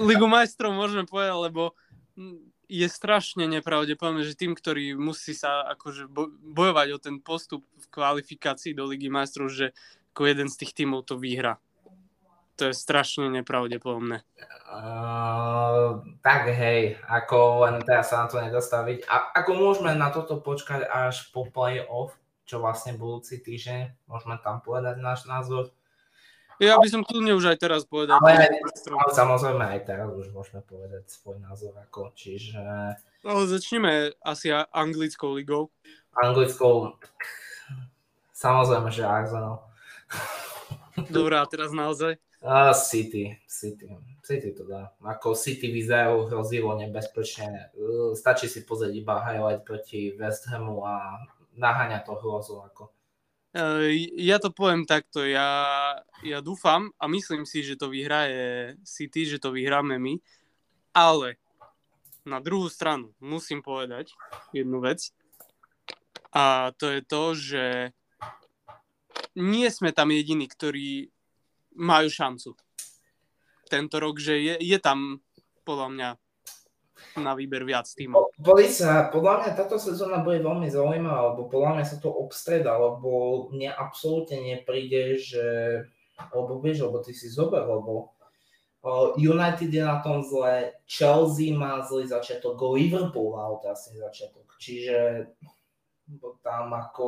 [0.00, 1.76] Ligu majstrov môžeme povedať, lebo
[2.70, 6.08] je strašne nepravdepodobné, že tým, ktorý musí sa akože
[6.54, 9.76] bojovať o ten postup v kvalifikácii do Ligy majstrov, že
[10.14, 11.60] ako jeden z tých tímov to vyhra
[12.60, 14.20] to je strašne nepravdepodobné.
[14.68, 19.08] Uh, tak hej, ako len teraz sa na to nedostaviť.
[19.08, 24.60] A ako môžeme na toto počkať až po play-off, čo vlastne budúci týždeň, môžeme tam
[24.60, 25.72] povedať náš názor.
[26.60, 28.20] Ja by som kľudne už aj teraz povedal.
[28.20, 32.60] Ale, ale samozrejme aj teraz už môžeme povedať svoj názor, ako, čiže...
[33.24, 35.72] No, začneme asi anglickou ligou.
[36.12, 37.00] Anglickou,
[38.36, 39.64] samozrejme, že Arsenal.
[41.08, 42.20] Dobrá, teraz naozaj.
[42.40, 43.84] A City, City,
[44.24, 44.96] City to dá.
[45.04, 47.68] Ako City vyzerajú hrozivo nebezpečne.
[48.16, 51.20] Stačí si pozrieť iba highlight proti West Hamu a
[51.60, 52.64] naháňa to hrozu.
[52.64, 52.88] Ako.
[54.16, 59.42] Ja to poviem takto, ja, ja dúfam a myslím si, že to vyhraje City, že
[59.42, 60.16] to vyhráme my,
[60.94, 61.36] ale
[62.22, 64.14] na druhú stranu musím povedať
[64.54, 65.10] jednu vec
[66.30, 67.64] a to je to, že
[69.34, 71.10] nie sme tam jediní, ktorí
[71.76, 72.56] majú šancu
[73.70, 75.22] tento rok, že je, je tam
[75.62, 76.08] podľa mňa
[77.22, 78.34] na výber viac týmov.
[78.34, 82.74] Boli sa, podľa mňa táto sezóna bude veľmi zaujímavá, lebo podľa mňa sa to obstreda,
[82.74, 85.46] lebo mne absolútne nepríde, že,
[86.34, 88.14] lebo vieš, lebo ty si zober, lebo
[89.20, 95.28] United je na tom zle, Chelsea má zlý začiatok, Liverpool má otrasný začiatok, čiže
[96.40, 97.06] tam ako...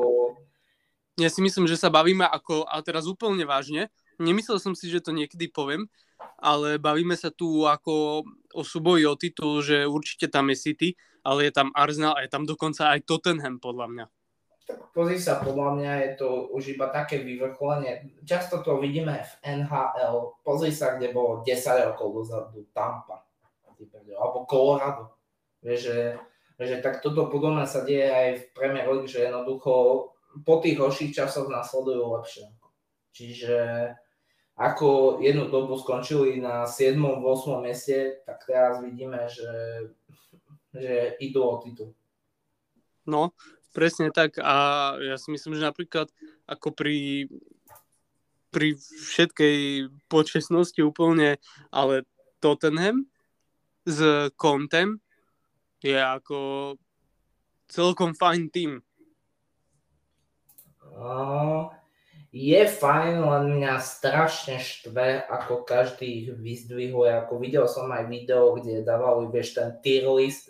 [1.21, 5.05] Ja si myslím, že sa bavíme ako, a teraz úplne vážne, nemyslel som si, že
[5.05, 5.89] to niekedy poviem,
[6.39, 10.89] ale bavíme sa tu ako o súboji o titul, že určite tam je City,
[11.23, 14.07] ale je tam Arsenal a je tam dokonca aj Tottenham podľa mňa.
[14.63, 18.23] Tak pozri sa, podľa mňa je to už iba také vyvrcholenie.
[18.23, 20.39] Často to vidíme v NHL.
[20.47, 23.27] Pozri sa, kde bolo 10 rokov dozadu Tampa.
[24.15, 25.19] Alebo Colorado.
[25.63, 26.19] Že,
[26.63, 29.75] že tak toto podobné sa deje aj v Premier League, že jednoducho
[30.47, 32.47] po tých horších časoch nasledujú lepšie.
[33.13, 33.59] Čiže
[34.63, 36.95] ako jednu dobu skončili na 7.
[36.95, 37.59] 8.
[37.59, 39.51] mieste, tak teraz vidíme, že,
[40.71, 41.91] že idú o titul.
[43.03, 43.35] No,
[43.75, 46.07] presne tak a ja si myslím, že napríklad
[46.47, 47.27] ako pri,
[48.55, 51.43] pri všetkej počesnosti úplne,
[51.75, 52.07] ale
[52.39, 53.11] Tottenham
[53.83, 55.03] s Contem
[55.83, 56.39] je ako
[57.67, 58.79] celkom fajn tým.
[60.93, 61.67] Uh,
[62.33, 67.13] je fajn, len mňa strašne štve, ako každý ich vyzdvihuje.
[67.13, 70.49] Ako videl som aj video, kde dávali, vieš, ten tier list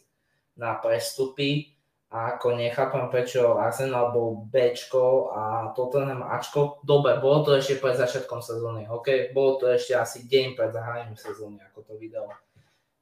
[0.55, 1.75] na prestupy
[2.15, 5.43] a ako nechápem, prečo Arsenal bol Bčko a
[5.75, 6.79] Tottenham Ačko.
[6.87, 9.35] Dobre, bolo to ešte pred začiatkom sezóny, ok?
[9.35, 12.31] Bolo to ešte asi deň pred zahájením sezóny, ako to video.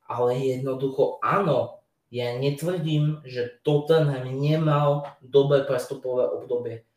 [0.08, 6.88] Ale jednoducho áno, ja netvrdím, že Tottenham nemal dobré prestupové obdobie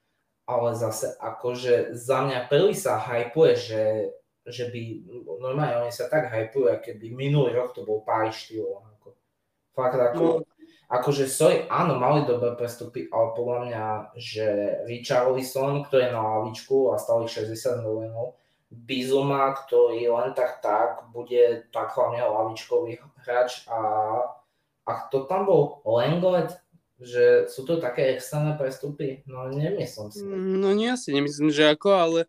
[0.44, 3.84] ale zase akože za mňa prvý sa hypuje, že,
[4.44, 4.82] že by,
[5.40, 8.84] normálne oni sa tak hypujú, keby minulý rok to bol Paris štýlov.
[9.00, 9.08] Ako,
[9.72, 10.48] fakt ako, no.
[10.92, 13.86] akože sorry, áno, mali dobré prestupy, ale podľa mňa,
[14.20, 14.48] že
[14.84, 18.36] Richarlison, ktorý je na lavičku a stali 60 miliónov,
[18.74, 23.78] Bizuma, ktorý len tak tak bude tak hlavne lavičkový hráč a,
[24.82, 25.86] a kto tam bol?
[25.86, 26.58] Lenglet,
[27.04, 29.28] Že sú to také externé prestupy?
[29.28, 30.24] No nemyslím si.
[30.24, 32.20] No nie, ja si nemyslím, že ako, ale,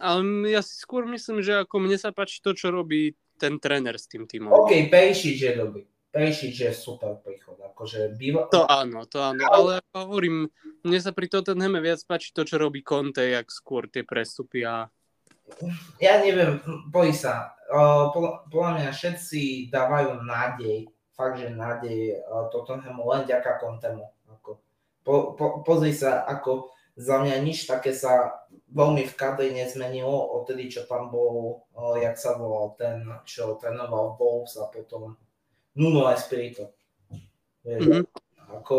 [0.00, 4.00] ale ja si skôr myslím, že ako mne sa páči to, čo robí ten tréner
[4.00, 4.48] s tým týmom.
[4.48, 5.84] OK, Perišič je dobrý.
[6.12, 7.60] Perišič je super príchod.
[7.60, 8.48] Akože býva...
[8.52, 10.48] To áno, to áno, ale ako hovorím,
[10.84, 14.88] mne sa pri Tottenhame viac páči to, čo robí Conte, jak skôr tie prestupy a...
[16.00, 17.52] Ja neviem, bojí sa.
[18.48, 22.20] Podľa mňa všetci dávajú nádej, fakt, že nádej
[22.52, 24.04] Tottenhamu len ďaká Contemu
[25.02, 28.42] po, po, pozri sa, ako za mňa nič také sa
[28.72, 34.16] veľmi v kadri nezmenilo odtedy, čo tam bol, o, jak sa volal ten, čo trénoval
[34.16, 35.16] Wolves a potom
[35.76, 36.72] Nuno Espirito.
[37.64, 38.04] Vieš, mm-hmm.
[38.52, 38.76] Ako,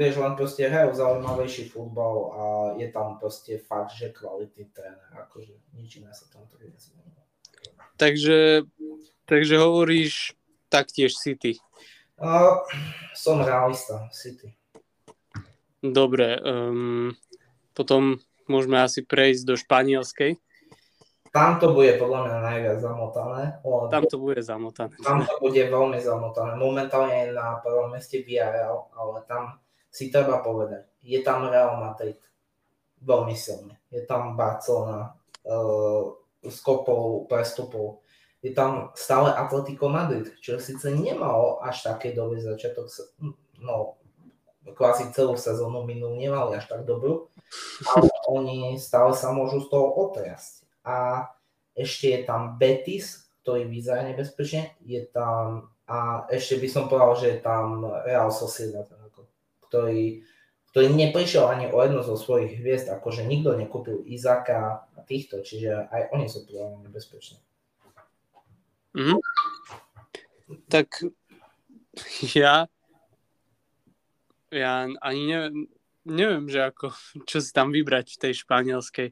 [0.00, 2.42] vieš, len proste hrajú zaujímavejší futbal a
[2.80, 7.20] je tam proste fakt, že kvalitný tréner, akože nič iné sa tam to nezmenilo.
[8.00, 8.64] Takže,
[9.28, 10.32] takže hovoríš
[10.72, 11.60] taktiež City.
[12.16, 12.64] Uh,
[13.12, 14.56] som realista, City.
[15.80, 17.16] Dobre, um,
[17.72, 20.36] potom môžeme asi prejsť do španielskej.
[21.30, 23.42] Tam to bude podľa mňa najviac zamotané.
[23.88, 24.98] Tam to bude zamotané.
[24.98, 26.58] Tam to bude veľmi zamotané.
[26.58, 32.18] Momentálne je na prvom meste Villarreal, ale tam si treba povedať, je tam Real Madrid
[33.02, 33.78] veľmi silne.
[33.90, 35.14] Je tam Barcelona
[35.46, 38.02] uh, s kopou prestupov.
[38.40, 42.88] Je tam stále Atletico Madrid, čo síce nemalo až také dobrý začiatok,
[43.60, 43.99] no
[44.78, 47.30] asi celú sezónu minulú nemali až tak dobrú,
[47.90, 50.68] ale oni stále sa môžu z toho otriasť.
[50.86, 51.26] A
[51.74, 57.26] ešte je tam Betis, ktorý vyzerá nebezpečne, je tam, a ešte by som povedal, že
[57.34, 58.86] je tam Real Sociedad,
[59.66, 60.22] ktorý,
[60.70, 65.88] ktorý neprišiel ani o jednu zo svojich hviezd, akože nikto nekúpil Izaka a týchto, čiže
[65.90, 67.38] aj oni sú problémy nebezpečné.
[68.94, 69.18] Mm-hmm.
[70.66, 71.06] Tak
[72.34, 72.66] ja
[74.50, 75.56] ja ani neviem,
[76.04, 76.92] neviem, že ako,
[77.24, 79.08] čo si tam vybrať v tej španielskej.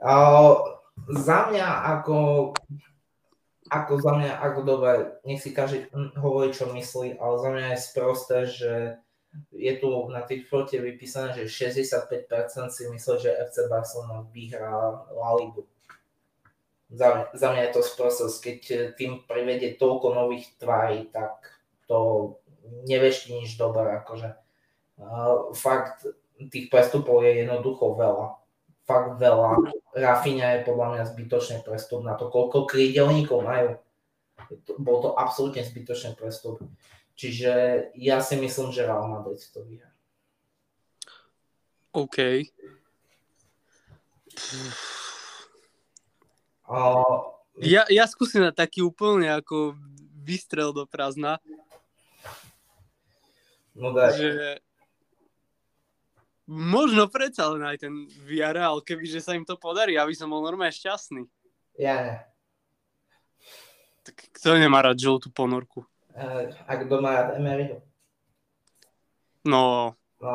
[0.00, 0.80] Uh,
[1.12, 1.68] za mňa
[2.00, 2.18] ako,
[3.68, 4.92] ako za mňa, ako dobre,
[5.28, 8.72] nech si každý hovorí, čo myslí, ale za mňa je sprosté, že
[9.52, 15.30] je tu na tých flote vypísané, že 65% si myslí, že FC Barcelona vyhrá La
[15.36, 15.68] Ligu.
[16.88, 18.58] Za mňa, za mňa je to sprostosť, keď
[18.96, 21.42] tým privedie toľko nových tvári, tak
[21.84, 22.32] to
[22.86, 24.28] nevešti nič dobré, akože
[25.00, 26.06] uh, fakt
[26.36, 28.36] tých prestupov je jednoducho veľa.
[28.86, 29.72] Fakt veľa.
[29.96, 33.80] Rafinha je podľa mňa zbytočný prestup na to, koľko krídelníkov majú.
[34.78, 36.62] Bol to absolútne zbytočný prestup.
[37.16, 37.52] Čiže
[37.96, 39.90] ja si myslím, že Real Madrid to vyhrá.
[41.96, 42.44] OK.
[46.68, 49.72] Uh, ja, ja skúsim na taký úplne ako
[50.20, 51.40] vystrel do prázdna.
[53.76, 54.16] No daj.
[54.16, 54.32] Že
[56.48, 57.92] možno predsa len aj ten
[58.24, 61.28] Villarreal, kebyže sa im to podarí, aby som bol normálne šťastný.
[61.76, 62.16] Ja ne.
[64.06, 65.84] Tak kto nemá rád žltú ponorku?
[66.16, 67.84] Uh, a kto má rád Emeryho?
[69.44, 70.34] No, no,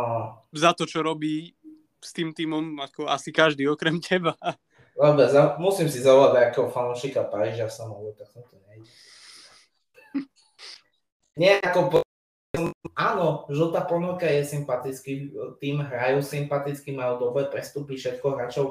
[0.54, 1.52] za to, čo robí
[2.00, 4.38] s tým týmom, ako asi každý, okrem teba.
[4.96, 8.92] Dobre, za, musím si zavolať ako fanúšika Paríža v samovu, tak som to nejde.
[11.40, 12.04] Nie ako
[12.96, 15.32] áno, žltá ponuka je sympatický,
[15.64, 18.66] tým hrajú sympaticky, majú dobré prestupy, všetko hráčov,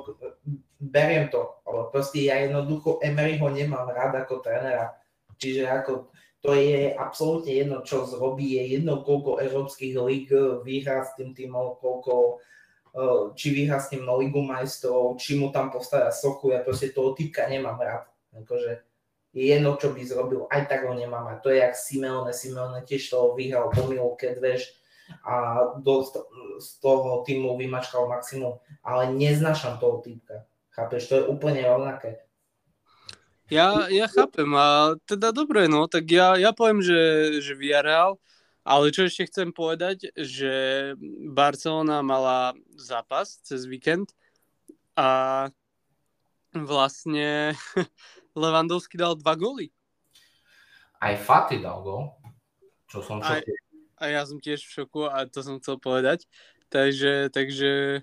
[0.78, 4.94] beriem to, ale proste ja jednoducho Emeryho nemám rád ako trénera,
[5.40, 10.32] čiže ako to je absolútne jedno, čo zrobí, je jedno, koľko európskych líg
[10.64, 12.40] vyhrá s tým týmom, koľko
[12.96, 17.12] eh, či vyhrá s tým Ligu majstrov, či mu tam postará sochu, ja proste toho
[17.12, 18.08] typka nemám rád.
[18.30, 18.89] Akože,
[19.30, 21.26] je jedno, čo by zrobil, aj tak ho nemám.
[21.30, 22.34] A to je jak Simeone.
[22.34, 23.70] Simeone tiež toho vyhral
[24.18, 24.74] keď vieš,
[25.26, 26.06] a do,
[26.58, 30.46] z toho týmu vymačkal maximum, ale neznášam toho typka.
[30.70, 32.22] Chápeš, to je úplne rovnaké.
[33.50, 38.14] Ja, ja chápem a teda dobre, no, tak ja, ja poviem, že, že Villarreal,
[38.62, 40.54] ale čo ešte chcem povedať, že
[41.34, 44.14] Barcelona mala zápas cez víkend
[44.94, 45.50] a
[46.54, 47.58] vlastne
[48.36, 49.70] Levandovský dal dva góly.
[51.00, 52.12] Aj Faty dal gól,
[52.86, 53.40] čo som aj,
[54.00, 56.24] a ja som tiež v šoku a to som chcel povedať.
[56.72, 58.02] Takže, takže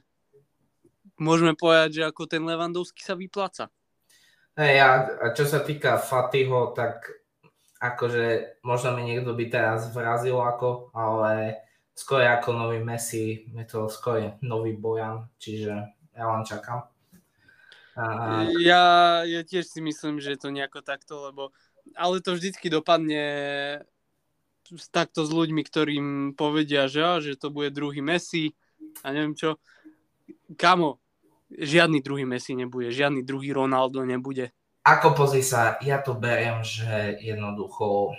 [1.17, 3.73] môžeme povedať, že ako ten Levandovský sa vypláca.
[4.57, 7.05] Hey, a, a čo sa týka Fatyho, tak
[7.77, 11.61] akože možno mi niekto by teraz vrazil ako, ale
[11.93, 15.73] skôr ako nový Messi, je to skôr nový Bojan, čiže
[16.13, 16.89] ja len čakám.
[17.97, 18.45] A...
[18.61, 18.83] Ja,
[19.25, 21.49] ja tiež si myslím, že to nejako takto, lebo
[21.97, 23.25] ale to vždycky dopadne
[24.91, 28.53] takto s ľuďmi, ktorým povedia, že, á, že to bude druhý Messi
[29.01, 29.57] a neviem čo.
[30.59, 30.99] Kamo,
[31.51, 34.51] žiadny druhý Messi nebude, žiadny druhý Ronaldo nebude.
[34.83, 38.15] Ako pozri sa, ja to beriem, že jednoducho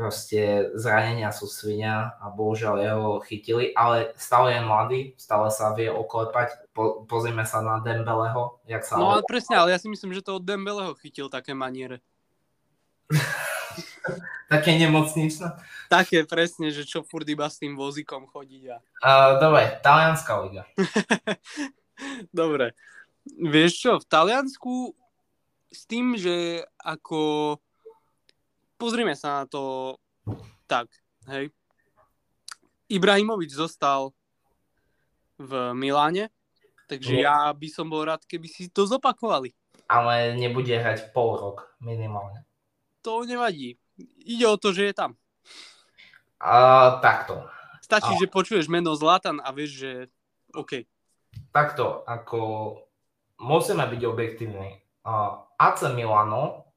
[0.00, 5.92] proste zranenia sú svinia a bohužiaľ jeho chytili, ale stále je mladý, stále sa vie
[5.92, 6.72] oklepať.
[6.72, 8.96] Po, pozrime sa na Dembeleho, jak sa...
[8.96, 12.00] No ale presne, ale ja si myslím, že to od Dembeleho chytil také maniere.
[14.50, 15.46] Také nemocničné?
[15.86, 18.62] Také presne, že čo furt iba s tým vozíkom chodiť.
[18.66, 18.76] A...
[18.98, 20.66] Uh, dobre, talianská liga.
[22.34, 22.74] dobre.
[23.38, 24.96] Vieš čo, v Taliansku
[25.70, 27.60] s tým, že ako...
[28.80, 29.94] Pozrime sa na to
[30.64, 30.88] tak,
[31.28, 31.52] hej.
[32.88, 34.16] Ibrahimovič zostal
[35.36, 36.32] v Miláne,
[36.88, 37.22] takže no.
[37.22, 39.52] ja by som bol rád, keby si to zopakovali.
[39.86, 42.48] Ale nebude hrať pol rok minimálne
[43.02, 43.76] to nevadí.
[44.24, 45.16] Ide o to, že je tam.
[46.40, 47.44] Uh, takto.
[47.84, 49.92] Stačí, uh, že počuješ meno Zlatan a vieš, že
[50.56, 50.88] OK.
[51.52, 52.40] Takto, ako
[53.44, 54.80] musíme byť objektívni.
[55.60, 56.69] AC Milano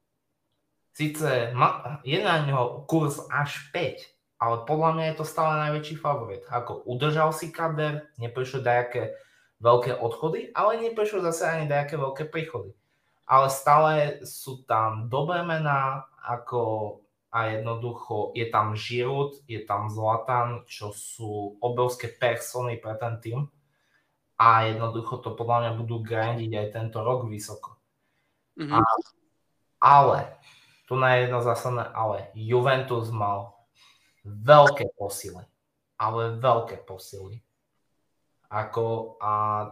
[0.94, 4.00] síce ma, je na ňo kurz až 5,
[4.40, 6.44] ale podľa mňa je to stále najväčší favorit.
[6.48, 9.18] Ako udržal si kader, neprišlo dajaké
[9.60, 12.76] veľké odchody, ale neprišlo zase ani dajaké veľké príchody.
[13.24, 17.04] Ale stále sú tam dobré mená, ako
[17.34, 23.40] a jednoducho je tam Žirut, je tam Zlatan, čo sú obrovské persony pre ten tým
[24.38, 27.82] a jednoducho to podľa mňa budú grandiť aj tento rok vysoko.
[28.54, 28.78] Mm-hmm.
[28.78, 28.80] A,
[29.82, 30.20] ale,
[30.88, 33.56] tu na jedno zásadné ale, Juventus mal
[34.24, 35.44] veľké posily,
[36.00, 37.44] ale veľké posily.
[38.54, 39.32] Ako, a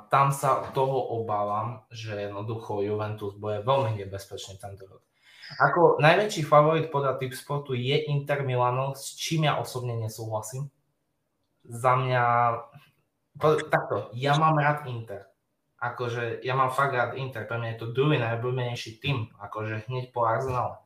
[0.10, 5.06] tam sa toho obávam, že jednoducho Juventus bude veľmi nebezpečný tento rok.
[5.62, 10.72] Ako najväčší favorit podľa typ sportu je Inter Milano, s čím ja osobne nesúhlasím.
[11.62, 12.24] Za mňa,
[13.70, 15.30] takto, ja mám rád Inter.
[15.78, 20.10] Akože ja mám fakt rád Inter, pre mňa je to druhý najobľúbenejší tým, akože hneď
[20.10, 20.82] po Arsenale.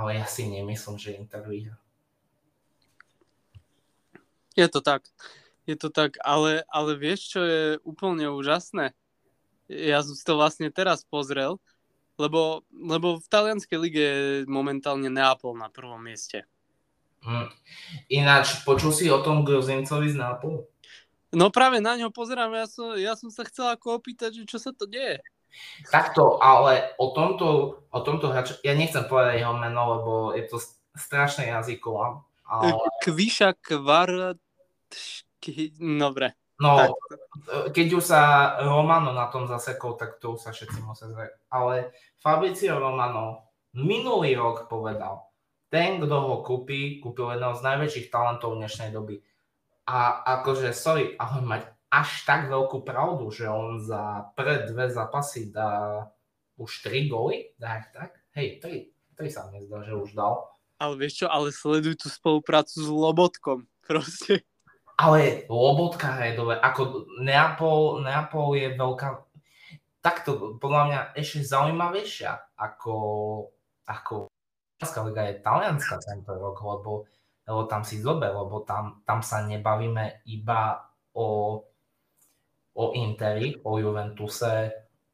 [0.00, 1.76] Ale ja si nemyslím, že Inter vyhrá.
[4.56, 5.04] Je to tak.
[5.68, 8.96] Je to tak, ale, ale vieš, čo je úplne úžasné?
[9.68, 11.60] Ja som si to vlastne teraz pozrel
[12.20, 16.44] lebo, lebo v talianskej lige je momentálne Neapol na prvom mieste.
[17.24, 17.48] Hmm.
[18.12, 20.68] Ináč, počul si o tom Grozincovi z Neapolu?
[21.32, 24.58] No práve na ňo pozerám, ja som, ja som sa chcel ako opýtať, že čo
[24.60, 25.24] sa to deje.
[25.90, 30.56] Takto, ale o tomto, o tomto hráču, ja nechcem povedať jeho meno, lebo je to
[30.94, 32.22] strašné jazyková.
[32.46, 32.78] Ale...
[33.02, 34.36] Kvíša Kvar...
[35.80, 36.34] Dobre.
[36.60, 36.92] No, tak.
[37.72, 38.20] keď už sa
[38.60, 41.32] Romano na tom zasekol, tak to už sa všetci musia zrieť.
[41.48, 45.24] Ale Fabricio Romano minulý rok povedal,
[45.72, 49.22] ten, kto ho kúpi, kúpil jedného z najväčších talentov dnešnej doby.
[49.88, 55.50] A akože, sorry, ale mať až tak veľkú pravdu, že on za prvé dve zápasy
[55.50, 56.06] dá
[56.54, 58.14] už tri góly, dá tak?
[58.32, 60.46] Hej, tri, tri sa mi zdá, že už dal.
[60.80, 64.46] Ale vieš čo, ale sleduj tú spoluprácu s Lobotkom, proste.
[65.00, 66.60] Ale Lobotka je dobre.
[66.60, 69.08] Ako Neapol, Neapol je veľká...
[70.00, 72.96] Takto podľa mňa ešte zaujímavejšia ako,
[73.84, 74.32] ako
[74.80, 77.04] Talianská liga je talianská tento rok, lebo,
[77.44, 81.60] lebo tam si zober, lebo tam, tam sa nebavíme iba o,
[82.74, 84.70] o Interi, o Juventuse,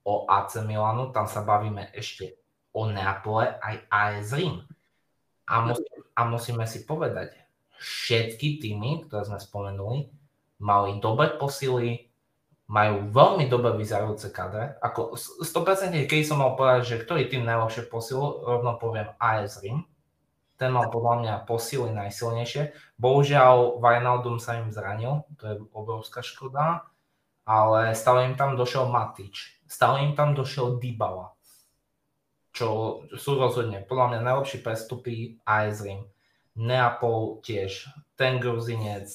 [0.06, 2.38] o AC Milanu, tam sa bavíme ešte
[2.76, 4.62] o Neapole aj AS Rím.
[5.46, 7.34] A, musí, a musíme si povedať,
[7.80, 10.10] všetky týmy, ktoré sme spomenuli,
[10.60, 12.06] mali dobre posily,
[12.66, 14.74] majú veľmi dobre vyzerajúce kadre.
[14.82, 19.86] Ako 100% keď som mal povedať, že ktorý tým najlepšie posil, rovno poviem AS Rim.
[20.56, 22.96] Ten mal podľa mňa posily najsilnejšie.
[22.96, 26.88] Bohužiaľ, Wijnaldum sa im zranil, to je obrovská škoda,
[27.46, 31.32] ale stále im tam došiel Matič, stále im tam došiel Dybala,
[32.50, 36.04] čo sú rozhodne podľa mňa najlepší prestupy AS Rim.
[36.56, 37.86] Neapol tiež,
[38.16, 39.12] ten Gruzinec,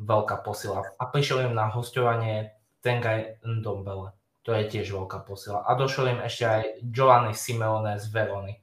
[0.00, 0.86] veľká posila.
[0.96, 4.16] A prišiel im na hostovanie Tengaj Ndombele.
[4.48, 5.60] To je tiež veľká posila.
[5.68, 8.54] A došiel im ešte aj Giovanni Simeone z Verony.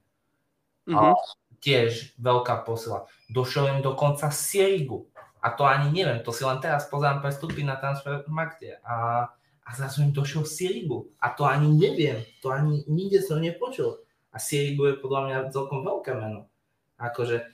[0.90, 0.98] Mm-hmm.
[0.98, 1.14] A
[1.62, 3.06] tiež veľká posila.
[3.30, 5.06] Došiel im dokonca Sirigu.
[5.48, 8.84] A to ani neviem, to si len teraz pozerám prestupy na Transfermarkte.
[8.84, 9.24] A,
[9.64, 11.08] a zrazu im došiel Sirigu.
[11.16, 14.04] A to ani neviem, to ani nikde som nepočul.
[14.28, 16.52] A Sirigu je podľa mňa celkom veľké meno.
[17.00, 17.48] Akože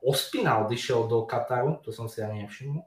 [0.00, 2.80] Ospina odišiel do Kataru, to som si ani nevšimol.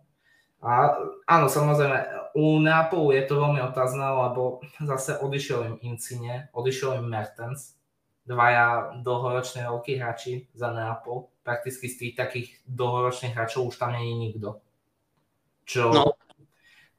[0.57, 0.98] A
[1.30, 7.14] áno, samozrejme, u Neapolu je to veľmi otázne, lebo zase odišiel im Incine, odišiel im
[7.14, 7.77] Mertens,
[8.26, 11.30] dvaja dlhoroční veľkí hráči za Neapol.
[11.48, 14.60] Prakticky z tých takých dlhoročných hráčov už tam není nikto.
[15.64, 16.19] Čo no.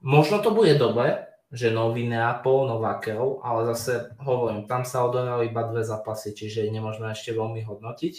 [0.01, 5.49] možno to bude dobre, že nový Neapol, nová Kel, ale zase hovorím, tam sa odohrali
[5.49, 8.15] iba dve zápasy, čiže nemôžeme ešte veľmi hodnotiť.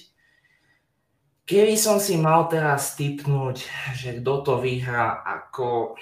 [1.50, 3.66] Keby som si mal teraz typnúť,
[3.98, 5.98] že kto to vyhrá ako...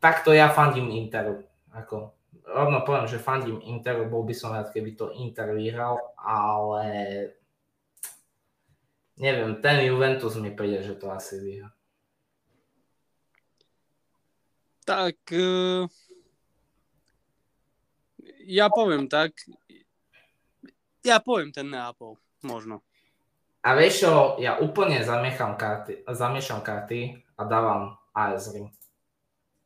[0.00, 1.44] Takto ja fandím Interu.
[1.68, 2.16] Ako,
[2.48, 6.84] rovno poviem, že fandím Interu, bol by som rád, keby to Inter vyhral, ale
[9.18, 11.70] neviem, ten Juventus mi príde, že to asi vyhrá.
[14.84, 15.88] Tak uh,
[18.44, 19.32] ja poviem tak,
[21.00, 22.84] ja poviem ten Neapol, možno.
[23.64, 28.68] A vieš čo, ja úplne zamiešam karty, zamiešam karty a dávam AS Ring.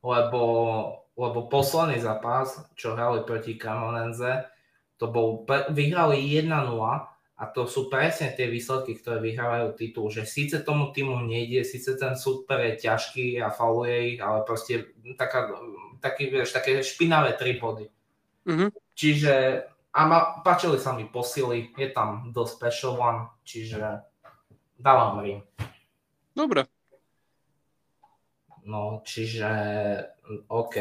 [0.07, 0.43] Lebo,
[1.19, 4.47] lebo posledný zápas, čo hrali proti Cremonense,
[5.03, 5.43] to bol,
[5.75, 6.47] vyhrali 1-0
[7.39, 11.95] a to sú presne tie výsledky, ktoré vyhrávajú titul, že síce tomu týmu nejde, síce
[11.95, 15.55] ten super je ťažký a fauluje ich, ale proste taká,
[16.03, 17.87] taký, vieš, také špinavé tri body.
[18.43, 18.69] Mm-hmm.
[18.99, 19.35] Čiže
[19.95, 24.03] a ma, páčili sa mi posily, je tam dosť special one, čiže
[24.75, 25.41] dávam Rím.
[26.35, 26.67] Dobre.
[28.69, 29.49] No, čiže
[30.51, 30.77] OK,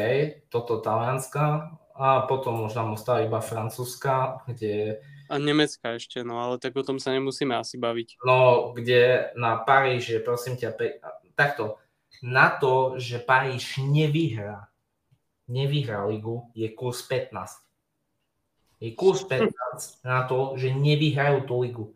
[0.52, 6.72] toto Talianska a potom už nám iba Francúzska, kde a Nemecka ešte, no ale tak
[6.74, 8.24] o tom sa nemusíme asi baviť.
[8.24, 10.98] No, kde na Paríž, prosím ťa, pe...
[11.36, 11.76] takto,
[12.24, 14.66] na to, že Paríž nevyhrá,
[15.46, 17.68] nevyhrá ligu, je kurz 15.
[18.80, 21.86] Je kurz 15 na to, že nevyhrajú tú ligu.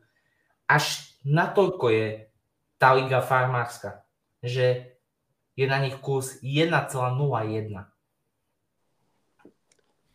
[0.68, 2.06] Až natoľko je
[2.76, 4.02] tá liga farmárska,
[4.42, 4.98] že
[5.54, 7.86] je na nich kurz 1,01.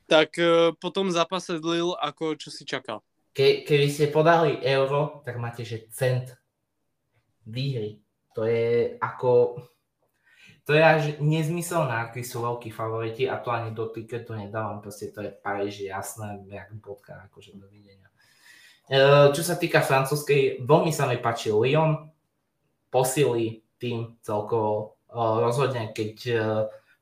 [0.08, 3.04] Tak e, po tom zápase Lille, ako čo si čakal?
[3.38, 6.34] Ke, keby ste podali euro, tak máte, že cent
[7.46, 8.02] výhry.
[8.34, 9.62] To je ako...
[10.66, 15.14] To je až nezmyselné, akí sú veľkí favoriti a to ani do tiketu nedávam, proste
[15.16, 18.12] to je Paríž, jasné, jak bodka, akože dovidenia.
[18.92, 22.12] E, čo sa týka francúzskej, veľmi sa mi páči Lyon,
[22.92, 26.36] posily tým celkovo e, rozhodne, keď e,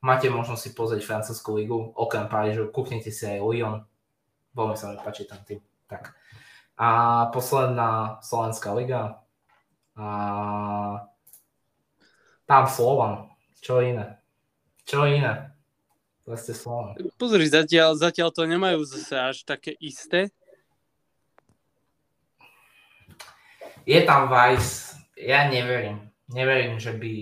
[0.05, 3.81] máte možnosť si pozrieť francúzskú ligu, okrem Parížu, kúknite si aj Lyon.
[4.53, 5.57] Veľmi sa mi páči tam tým.
[5.89, 6.13] Tak.
[6.75, 6.89] A
[7.31, 9.23] posledná Slovenská liga.
[9.95, 10.07] A
[12.45, 13.31] tam Slovan.
[13.63, 14.19] Čo iné?
[14.83, 15.55] Čo iné?
[16.27, 16.99] Proste Slovan.
[17.15, 20.29] Pozri, zatiaľ, zatiaľ to nemajú zase až také isté.
[23.85, 24.97] Je tam Vice.
[25.15, 26.11] Ja neverím.
[26.33, 27.13] Neverím, že by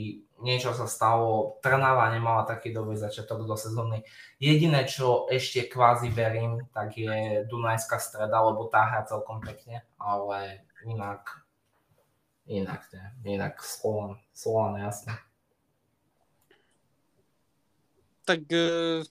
[0.44, 1.58] niečo sa stalo.
[1.64, 4.04] Trnava nemala taký dobrý začiatok do sezóny.
[4.38, 10.68] Jediné, čo ešte kvázi verím, tak je Dunajská streda, lebo tá hrá celkom pekne, ale
[10.84, 11.48] inak,
[12.46, 15.16] inak, ne, inak Slovan, Slovan, jasné.
[18.24, 19.04] Tak e,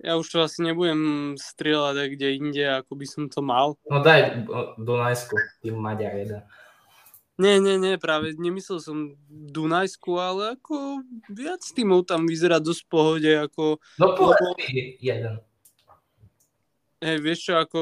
[0.00, 3.76] ja už to asi nebudem strieľať kde inde, ako by som to mal.
[3.88, 4.48] No daj
[4.80, 6.44] Dunajsku, tým Maďar jeden.
[7.36, 13.28] Nie, nie, nie, práve nemyslel som Dunajsku, ale ako viac týmov tam vyzerá dosť pohode,
[13.28, 13.76] ako...
[14.00, 14.56] No povedz lebo...
[15.04, 15.34] jeden.
[17.04, 17.80] Hej, vieš čo, ako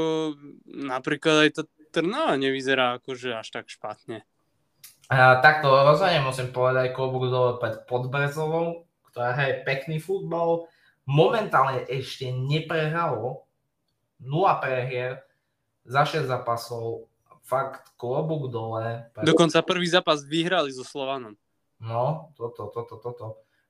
[0.66, 1.62] napríklad aj tá
[1.94, 4.26] Trnava nevyzerá akože až tak špatne.
[5.06, 10.66] A, takto rozhodne musím povedať klobúk dole pred Podbrezovou, ktorá hraje pekný futbal.
[11.06, 13.46] Momentálne ešte neprehralo
[14.18, 14.26] 0
[14.58, 15.22] prehier
[15.86, 17.06] za 6 zápasov
[17.44, 19.12] fakt klobúk dole.
[19.20, 21.36] Dokonca prvý zápas vyhrali so Slovanom.
[21.84, 23.26] No, toto, toto, toto.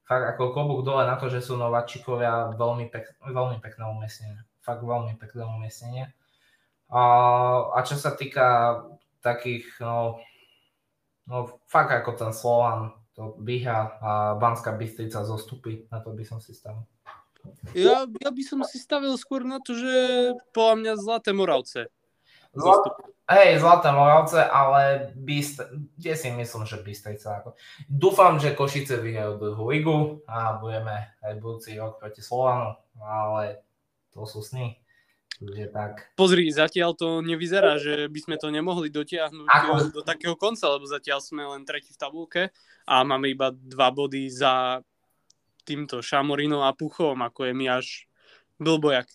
[0.07, 4.41] Fakt ako klobúk dole na to, že sú nováčikovia veľmi, pek, veľmi pekné umiestnenie.
[4.63, 6.05] Fakt veľmi pekné umiestnenie.
[6.95, 7.03] A,
[7.75, 8.79] a čo sa týka
[9.19, 10.23] takých, no,
[11.27, 16.43] no fakt ako ten Slovan to vyhrá a Banská Bystrica zostupí, na to by som
[16.43, 16.83] si stavil.
[17.77, 19.93] Ja, ja by som si stavil skôr na to, že
[20.51, 21.93] podľa mňa Zlaté Moravce.
[22.55, 22.83] Zlat,
[23.29, 25.69] hej, Zlaté Moravce, ale Bystr,
[26.01, 27.41] ja si myslím, že Bystrica.
[27.41, 27.57] Ako.
[27.89, 29.97] Dúfam, že Košice vyhrajú druhú ligu
[30.29, 33.65] a budeme aj budúci rok proti Slovanu, ale
[34.13, 34.77] to sú sny.
[35.43, 36.15] Je tak.
[36.15, 39.73] Pozri, zatiaľ to nevyzerá, že by sme to nemohli dotiahnuť Ako?
[39.91, 42.43] do takého konca, lebo zatiaľ sme len tretí v tabulke
[42.87, 44.79] a máme iba dva body za
[45.67, 48.07] týmto Šamorinom a Puchom, ako je mi až
[48.63, 49.11] blbojak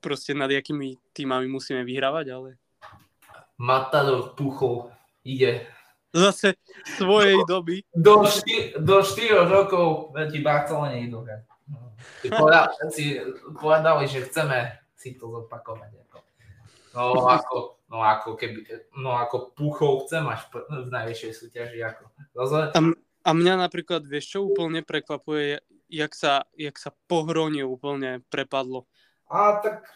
[0.00, 2.61] proste nad jakými týmami musíme vyhrávať, ale
[3.62, 4.90] Matador Puchov
[5.22, 5.70] ide.
[6.10, 6.58] Zase
[6.98, 7.86] svojej do, doby.
[7.94, 11.22] Do, štyr, do 4 rokov proti Barcelone idú.
[12.26, 13.22] Povedali, si
[13.54, 15.94] povedali, že chceme si to zopakovať.
[15.94, 16.18] Ako.
[16.92, 17.56] No ako,
[17.88, 18.58] no ako keby,
[18.98, 21.78] no ako puchov chcem až v najvyššej súťaži.
[21.86, 22.10] Ako.
[22.76, 22.80] A,
[23.24, 28.84] a mňa napríklad, vieš čo úplne prekvapuje, jak sa, jak sa pohronie úplne prepadlo.
[29.32, 29.88] A tak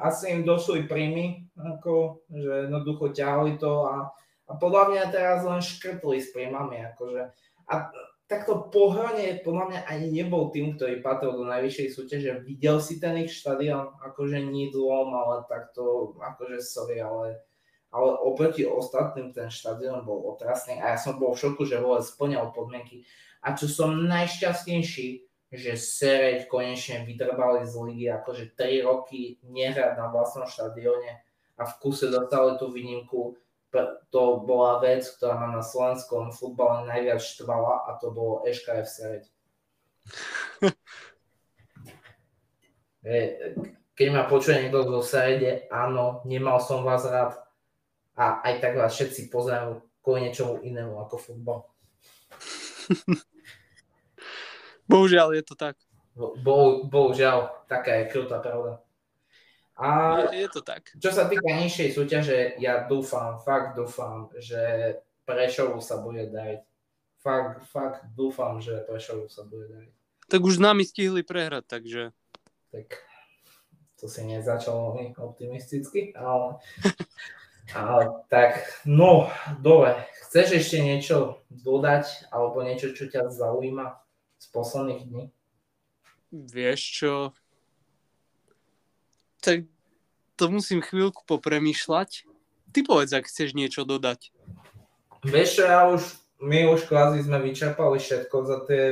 [0.00, 4.12] asi im došli príjmy, ako, že jednoducho ťahali to a,
[4.48, 6.84] a podľa mňa teraz len škrtli s príjmami.
[6.92, 7.32] Akože.
[7.72, 7.88] A
[8.28, 12.30] takto pohľadne podľa mňa ani nebol tým, ktorý patril do najvyššej súťaže.
[12.44, 17.40] Videl si ten ich štadión, akože nie dlom, ale takto, akože sorry, ale,
[17.92, 22.04] ale oproti ostatným ten štadión bol otrasný a ja som bol v šoku, že vôbec
[22.04, 23.04] splňal podmienky.
[23.44, 30.10] A čo som najšťastnejší, že Sereď konečne vydrbali z ligy, akože 3 roky nehrať na
[30.10, 31.22] vlastnom štadióne
[31.54, 33.38] a v kuse dostali tú výnimku.
[34.14, 39.24] To bola vec, ktorá ma na slovenskom futbale najviac štvala a to bolo EŠKF Sereď.
[43.94, 47.36] Keď ma počuje niekto zo Serede, áno, nemal som vás rád
[48.18, 51.58] a aj tak vás všetci pozerajú kvôli niečomu inému ako futbal.
[54.88, 55.76] Bohužiaľ je to tak.
[56.14, 58.78] Bo, bohužiaľ, taká je krutá pravda.
[59.74, 60.86] A je, je to tak.
[61.02, 64.94] Čo sa týka nižšej súťaže, ja dúfam, fakt dúfam, že
[65.26, 66.62] Prešovu sa bude dať.
[67.18, 69.88] Fakt, fakt dúfam, že Prešovu sa bude dať.
[70.30, 72.02] Tak už s nami stihli prehrať, takže...
[72.70, 73.02] Tak
[73.98, 76.62] to si nezačalo optimisticky, ale,
[77.74, 79.26] ale tak, no,
[79.58, 79.98] dobre.
[80.28, 84.03] Chceš ešte niečo dodať, alebo niečo, čo ťa zaujíma?
[84.54, 85.24] Posledných dní?
[86.30, 87.14] Vieš čo?
[89.42, 89.66] Tak
[90.38, 92.26] to musím chvíľku popremýšľať.
[92.74, 94.34] Ty povedz, ak chceš niečo dodať.
[95.26, 96.02] Vieš čo, ja už,
[96.42, 98.82] my už kvázi sme vyčerpali všetko za tie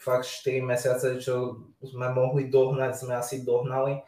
[0.00, 4.00] fakt 4 mesiace, čo sme mohli dohnať, sme asi dohnali.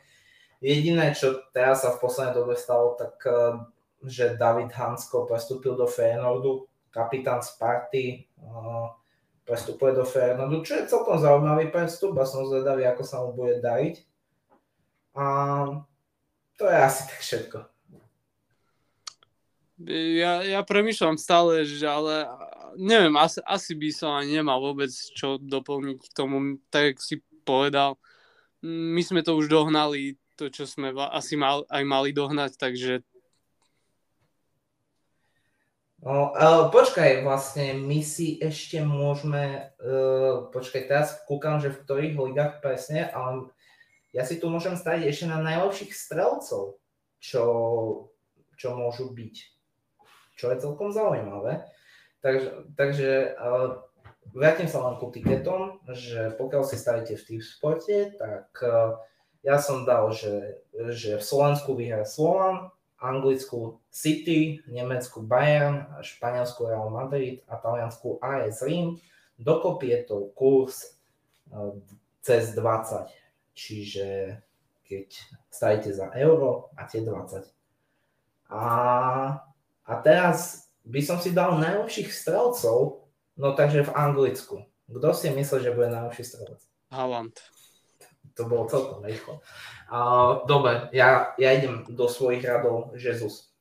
[0.63, 3.59] Jediné, čo teraz sa v poslednej dobe stalo, tak eh,
[4.07, 8.91] že David Hansko prestúpil do Feyenoordu, kapitán Sparty, uh,
[9.43, 13.59] prestupuje do Fernandu, čo je celkom zaujímavý prestup a som zvedavý, ako sa mu bude
[13.59, 14.01] dariť.
[15.19, 15.27] A
[16.57, 17.59] to je asi tak všetko.
[19.91, 22.31] Ja, ja premyšľam stále, že ale
[22.79, 27.99] neviem, asi, asi by som ani nemal vôbec čo doplniť k tomu, tak si povedal.
[28.63, 33.03] My sme to už dohnali, to, čo sme asi mal, aj mali dohnať, takže
[36.03, 42.19] No, uh, počkaj, vlastne my si ešte môžeme, uh, počkaj, teraz kúkam, že v ktorých
[42.19, 43.55] ligách presne, ale
[44.11, 46.83] ja si tu môžem stať ešte na najlepších strelcov,
[47.23, 47.45] čo,
[48.59, 49.35] čo môžu byť.
[50.35, 51.71] Čo je celkom zaujímavé.
[52.19, 53.87] Takže, takže uh,
[54.35, 58.99] vrátim sa len ku tiketom, že pokiaľ si stavíte v tým sporte, tak uh,
[59.47, 60.67] ja som dal, že,
[60.99, 68.63] že v Slovensku vyhrá Slovan, Anglicku City, Nemecku Bayern, Španielsku Real Madrid a Taliansku AS
[68.63, 68.97] Rím.
[69.39, 70.87] Dokopy je to kurz
[71.51, 71.83] e,
[72.23, 73.11] cez 20,
[73.59, 74.39] čiže
[74.87, 75.09] keď
[75.51, 77.51] stavíte za euro, máte 20.
[78.53, 78.65] A,
[79.83, 83.03] a teraz by som si dal najlepších strelcov,
[83.35, 84.57] no takže v Anglicku.
[84.87, 86.61] Kto si myslí, že bude najlepší strelec?
[86.93, 87.35] Haaland
[88.33, 89.41] to bolo celkom rýchlo.
[89.93, 93.53] Uh, dobre, ja, ja idem do svojich radov Jesus.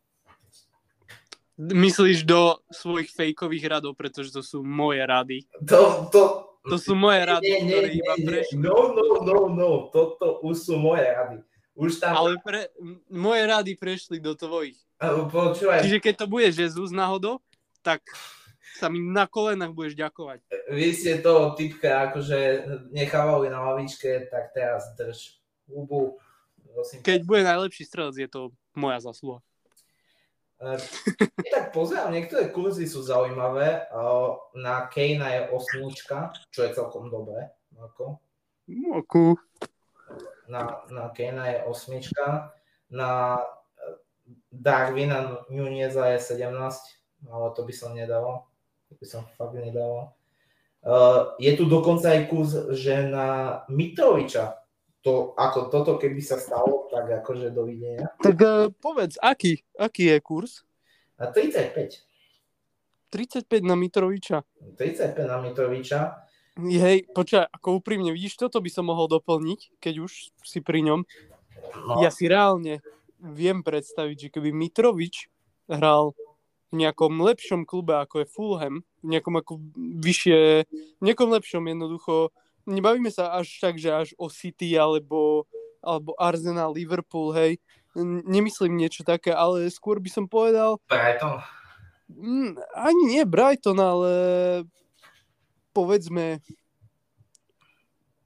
[1.61, 5.45] Myslíš do svojich fejkových radov, pretože to sú moje rady.
[5.67, 6.21] To, to,
[6.65, 8.55] to sú moje rady, nie, nie, ktoré nie, iba prešli.
[8.57, 11.37] No, no, no, no, toto už sú moje rady.
[11.77, 12.17] Už tam...
[12.17, 12.71] Ale pre,
[13.11, 14.77] moje rady prešli do tvojich.
[15.01, 15.81] Počúvaj.
[15.81, 17.41] Čiže keď to bude Jesus náhodou,
[17.81, 18.05] tak
[18.77, 20.39] sa mi na kolenách budeš ďakovať.
[20.71, 26.19] Vy ste toho typka, akože nechávali na lavičke, tak teraz drž hubu.
[26.71, 27.03] Prosím.
[27.03, 28.41] Keď bude najlepší strelec, je to
[28.75, 29.43] moja zasluha.
[30.61, 30.77] Uh,
[31.53, 33.89] tak pozerám, niektoré kurzy sú zaujímavé.
[34.53, 37.49] Na Kejna je osmička, čo je celkom dobré.
[37.81, 38.21] Ako.
[38.93, 39.41] Ako.
[40.45, 42.53] Na, na Kejna je osmička.
[42.93, 43.41] Na
[44.51, 46.53] Darwina Nuneza je 17,
[47.31, 48.50] ale to by som nedal
[48.91, 50.11] to by som fakt nedával.
[50.83, 54.59] Uh, je tu dokonca aj kurz, že na Mitroviča,
[54.99, 58.11] to, ako toto keby sa stalo, tak akože dovidenia.
[58.19, 60.67] Tak uh, povedz, aký, aký je kurz?
[61.15, 62.03] Na 35.
[63.07, 64.43] 35 na Mitroviča.
[64.75, 66.27] 35 na Mitroviča.
[66.59, 71.07] Hej, počkaj, ako úprimne, vidíš, toto by som mohol doplniť, keď už si pri ňom.
[71.87, 72.03] No.
[72.03, 72.83] Ja si reálne
[73.21, 75.31] viem predstaviť, že keby Mitrovič
[75.71, 76.11] hral
[76.71, 79.59] v nejakom lepšom klube, ako je Fulham, v nejakom ako
[80.01, 80.39] vyššie,
[80.71, 82.31] v nejakom lepšom jednoducho,
[82.65, 85.45] nebavíme sa až tak, že až o City alebo
[85.81, 87.57] alebo Arsenal, Liverpool, hej.
[87.97, 91.41] Nemyslím niečo také, ale skôr by som povedal, Brighton.
[92.05, 94.13] mm, ani nie Brighton, ale
[95.73, 96.39] povedzme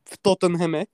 [0.06, 0.92] v Tottenhame.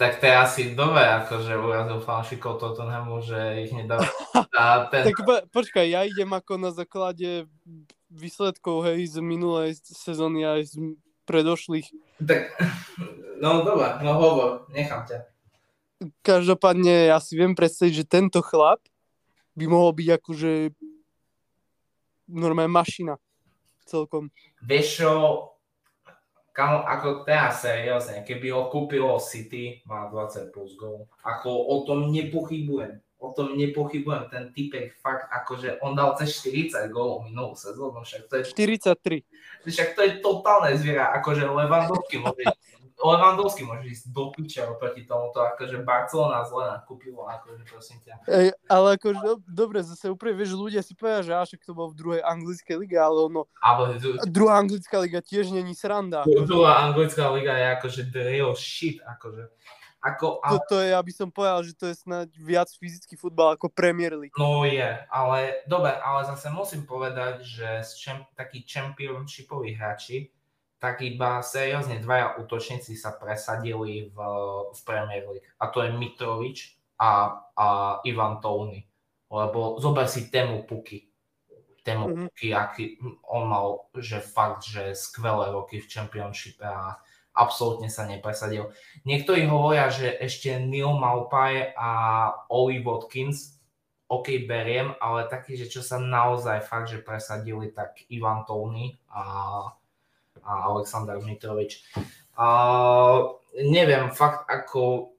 [0.00, 4.00] Tak to je asi dobre, akože urazil fanšikov Tottenhamu, že ich nedá
[4.56, 5.04] na ten...
[5.04, 7.44] Tak po, počkaj, ja idem ako na základe
[8.08, 10.96] výsledkov, hej, z minulej sezóny aj z
[11.28, 11.92] predošlých.
[12.16, 12.48] Tak,
[13.44, 15.28] no dobre, no hovor, nechám ťa.
[16.24, 18.80] Každopádne ja si viem predstaviť, že tento chlap
[19.52, 20.52] by mohol byť akože
[22.24, 23.20] normálne mašina
[23.84, 24.32] celkom.
[24.64, 25.10] Vieš čo,
[26.60, 31.08] kamo, ako teraz seriózne, keby ho kúpilo City, má 20 plus gól.
[31.24, 33.00] Ako o tom nepochybujem.
[33.16, 34.28] O tom nepochybujem.
[34.28, 39.24] Ten typek fakt, akože on dal cez 40 gólov minulú sezónu, však to je 43.
[39.64, 42.44] Však to je totálne zviera, akože Lewandowski môže,
[43.00, 48.14] Lewandowski môže ísť do piče oproti tomuto, akože Barcelona zle nakúpilo, akože prosím ťa.
[48.28, 51.88] Ej, ale akože, do, dobre, zase úplne, vieš, ľudia si povedia, že až to bol
[51.88, 53.96] v druhej anglickej lige, ale ono, Ale
[54.28, 56.28] druhá anglická liga tiež není sranda.
[56.44, 59.48] druhá anglická liga je akože the real shit, akože.
[60.00, 63.68] Ako, ale, Toto je, aby som povedal, že to je snáď viac fyzický futbal ako
[63.68, 64.32] Premier League.
[64.40, 70.32] no je, ale dobre, ale zase musím povedať, že čem, takí championshipoví hráči,
[70.80, 74.18] tak iba seriózne dvaja útočníci sa presadili v,
[74.72, 75.44] v Premier League.
[75.60, 77.66] A to je Mitrovič a, a
[78.08, 78.88] Ivan Touny.
[79.28, 81.06] Lebo zober si Temu Puky.
[81.84, 81.96] Mhm.
[81.96, 82.26] mm-hmm.
[82.32, 82.84] Puky, aký
[83.28, 86.96] on mal, že fakt, že skvelé roky v Championshipe a
[87.36, 88.72] absolútne sa nepresadil.
[89.04, 91.90] Niektorí hovoria, že ešte Neil Maupay a
[92.50, 93.60] Oli Watkins,
[94.10, 99.22] OK, beriem, ale taký, že čo sa naozaj fakt, že presadili, tak Ivan Touny a,
[100.44, 101.84] a Aleksandr Mitrovič.
[102.36, 102.46] A,
[103.56, 105.12] neviem, fakt ako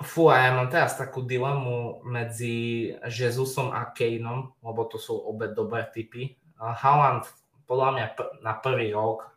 [0.00, 5.52] Fú, a ja mám teraz takú dilemu medzi Jezusom a Kaneom, lebo to sú obe
[5.52, 6.40] dobré typy.
[6.56, 7.28] Haaland
[7.68, 9.28] podľa mňa p- na prvý rok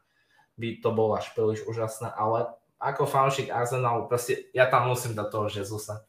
[0.56, 2.48] by to bolo až príliš úžasné, ale
[2.80, 6.08] ako fanúšik Arsenalu, proste ja tam musím dať toho Jezusa.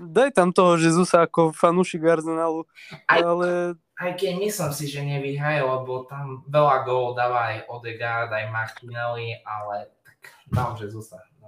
[0.00, 2.64] Daj tam toho Jezusa ako fanúšik Arsenalu,
[3.04, 8.52] ale Aj keď myslím si, že nevyhraje, lebo tam veľa gólov dáva aj Odegaard, aj
[8.52, 10.76] Martinelli, ale tak dám.
[10.76, 10.84] Dám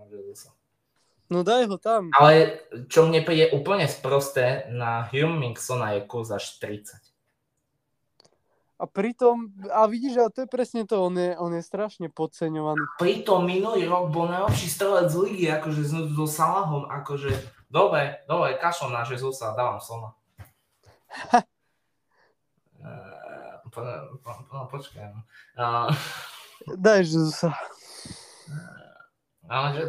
[0.09, 0.51] Jezusa.
[1.29, 2.09] no daj ho tam.
[2.17, 6.97] Ale čo mne príde úplne sprosté, na Humingsona je kurz až 30.
[8.79, 12.81] A pritom, a vidíš, ale to je presne to, on je, on je strašne podceňovaný.
[12.97, 17.35] Pritom minulý rok bol najlepší strelec z ligy, akože so, so Salahom, akože
[17.69, 20.15] dobre, dobre, kašlom na Jezusa, dávam Sona.
[22.89, 23.81] Eh, po,
[24.25, 25.13] po, po, počkaj.
[25.13, 25.21] no.
[25.61, 25.93] Uh,
[26.77, 27.53] Daj Jezusa.
[29.49, 29.85] ale že...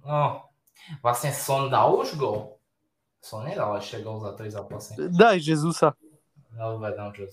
[0.00, 0.48] No,
[1.04, 2.56] vlastne Son dal už gol.
[3.20, 4.90] Son nedal ešte gol za 3 zápasy.
[4.96, 5.92] Daj Jezusa.
[6.56, 7.30] No, vedom, že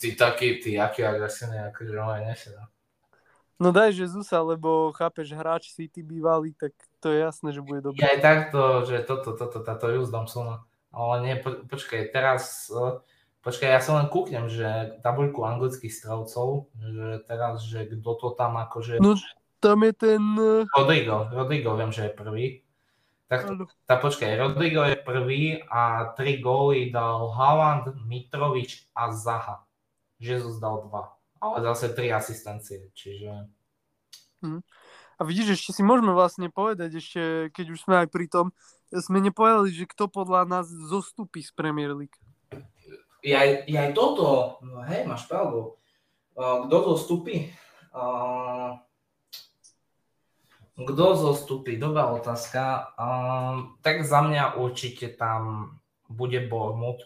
[0.00, 2.58] ty taký, ty aký agresívny, akože aj nešiel.
[3.56, 8.04] No daj Jezusa, lebo chápeš, hráč City bývalý, tak to je jasné, že bude dobrý.
[8.04, 10.64] aj takto, že toto, toto, táto just dám Sona.
[10.92, 13.00] Ale nie, po, počkaj, teraz, eh,
[13.46, 18.58] počkaj, ja sa len kúknem, že tabuľku anglických strelcov, že teraz, že kto to tam
[18.58, 18.98] akože...
[18.98, 19.14] No
[19.62, 20.22] tam je ten...
[20.34, 22.44] eh, Rodrigo, Rodrigo viem, že je prvý.
[23.26, 23.58] Tak,
[23.90, 29.66] tak počkaj, Rodrigo je prvý a tri góly dal Haaland, Mitrovič a Zaha.
[30.22, 31.18] Jesus dal dva.
[31.42, 33.50] Ale zase tri asistencie, čiže...
[35.16, 38.54] A vidíš, ešte si môžeme vlastne povedať, ešte keď už sme aj pri tom,
[38.94, 42.14] sme nepovedali, že kto podľa nás zostupí z Premier League.
[43.26, 45.74] Je aj, je aj toto, no hej, máš pravdu.
[46.38, 47.50] Kto zostupí?
[50.78, 51.74] Kto zostupí?
[51.74, 52.94] Dobrá otázka.
[53.82, 55.74] Tak za mňa určite tam
[56.06, 57.02] bude Bournemouth.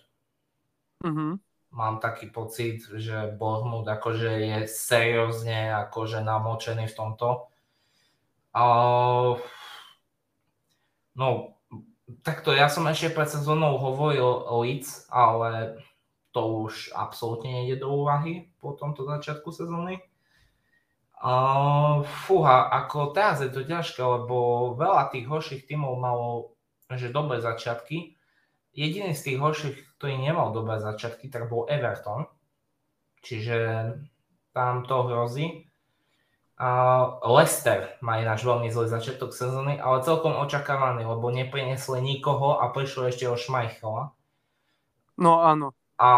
[1.01, 1.41] Mhm.
[1.71, 7.49] Mám taký pocit, že Bournemouth akože je seriózne akože namočený v tomto.
[11.15, 11.29] No,
[12.27, 15.79] takto ja som ešte pred sezónou hovoril Leeds, ale
[16.31, 19.99] to už absolútne nejde do úvahy po tomto začiatku sezóny.
[21.21, 26.57] Uh, fúha, ako teraz je to ťažké, lebo veľa tých horších tímov malo
[26.91, 28.19] že dobré začiatky.
[28.75, 32.27] Jediný z tých horších, ktorý nemal dobré začiatky, tak bol Everton.
[33.23, 33.59] Čiže
[34.51, 35.71] tam to hrozí.
[36.61, 42.69] Uh, Leicester má ináč veľmi zlý začiatok sezóny, ale celkom očakávaný, lebo neprinesli nikoho a
[42.69, 44.13] prišlo ešte o Schmeichela.
[45.17, 45.73] No áno.
[46.01, 46.11] A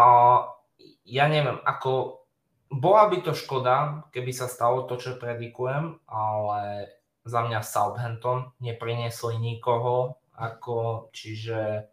[1.03, 2.23] ja neviem, ako
[2.71, 6.89] bola by to škoda, keby sa stalo to, čo predikujem, ale
[7.27, 11.87] za mňa Southampton, nepriniesli nikoho, ako, čiže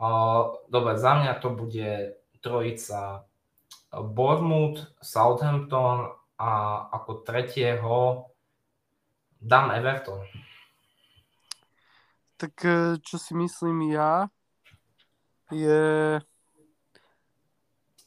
[0.00, 3.28] uh, dobre, za mňa to bude trojica
[3.94, 6.50] Bournemouth, Southampton a
[6.90, 8.26] ako tretieho
[9.38, 10.26] dám Everton.
[12.34, 14.26] Tak e, čo si myslím ja,
[15.54, 16.18] je...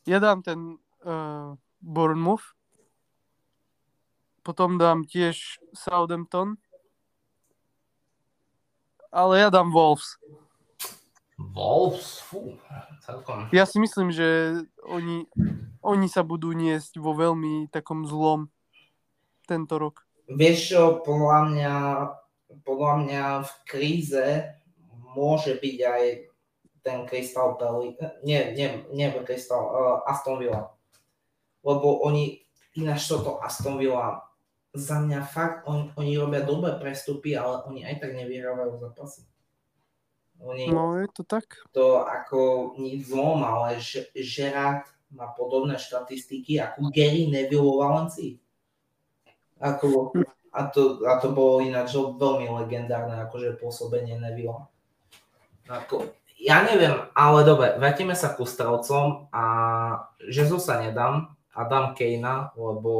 [0.07, 2.55] Ja dám ten uh, Bournemouth,
[4.39, 6.55] potom dám tiež Southampton,
[9.11, 10.15] ale ja dám Wolves.
[11.35, 12.23] Wolves?
[12.23, 12.55] Fú,
[13.03, 13.51] celkom.
[13.51, 15.27] Ja si myslím, že oni,
[15.83, 18.47] oni sa budú niesť vo veľmi takom zlom
[19.43, 20.07] tento rok.
[20.31, 21.75] Vieš čo, podľa mňa,
[22.63, 24.27] podľa mňa v kríze
[25.11, 26.03] môže byť aj
[26.87, 30.71] ten Crystal Palace, nie, nie, nie Crystal, uh, Aston Villa.
[31.59, 32.39] Lebo oni,
[32.79, 34.23] ináč toto Aston Villa,
[34.71, 39.27] za mňa fakt, on, oni robia dobré prestupy, ale oni aj tak nevyhrávajú zápasy.
[40.37, 41.49] Oni, No je to tak.
[41.73, 48.37] to ako nič zlom, ale Ž- Gerard má podobné štatistiky ako Gary Neville vo Valencii.
[49.57, 50.13] Ako,
[50.53, 54.69] a, to, a to bolo ináč veľmi legendárne akože pôsobenie Neville.
[55.65, 56.05] Ako,
[56.37, 59.43] ja neviem, ale dobre, vrátime sa ku strelcom a
[60.21, 62.93] Jesus sa nedám a dám Kejna, lebo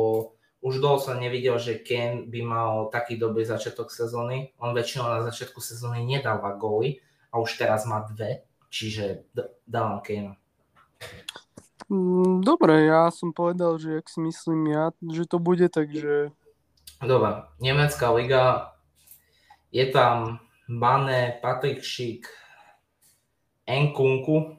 [0.66, 4.58] už dlho som nevidel, že Kane by mal taký dobrý začiatok sezóny.
[4.58, 6.98] On väčšinou na začiatku sezóny nedáva góly
[7.30, 8.42] a už teraz má dve,
[8.74, 10.34] čiže d- dávam Kejna.
[11.88, 16.34] Mm, Dobre, ja som povedal, že ak si myslím ja, že to bude, takže
[16.98, 18.74] Dobre, Nemecká liga,
[19.70, 22.26] je tam Mane, Patrik Šik,
[23.68, 24.56] Nkunku,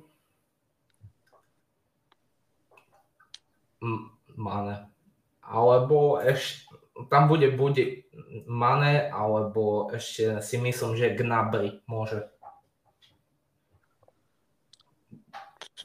[3.80, 4.93] M- Mane.
[5.40, 6.68] Alebo ešte,
[7.09, 8.05] tam bude bude
[8.44, 12.28] Mane, alebo ešte si myslím, že Gnabry môže.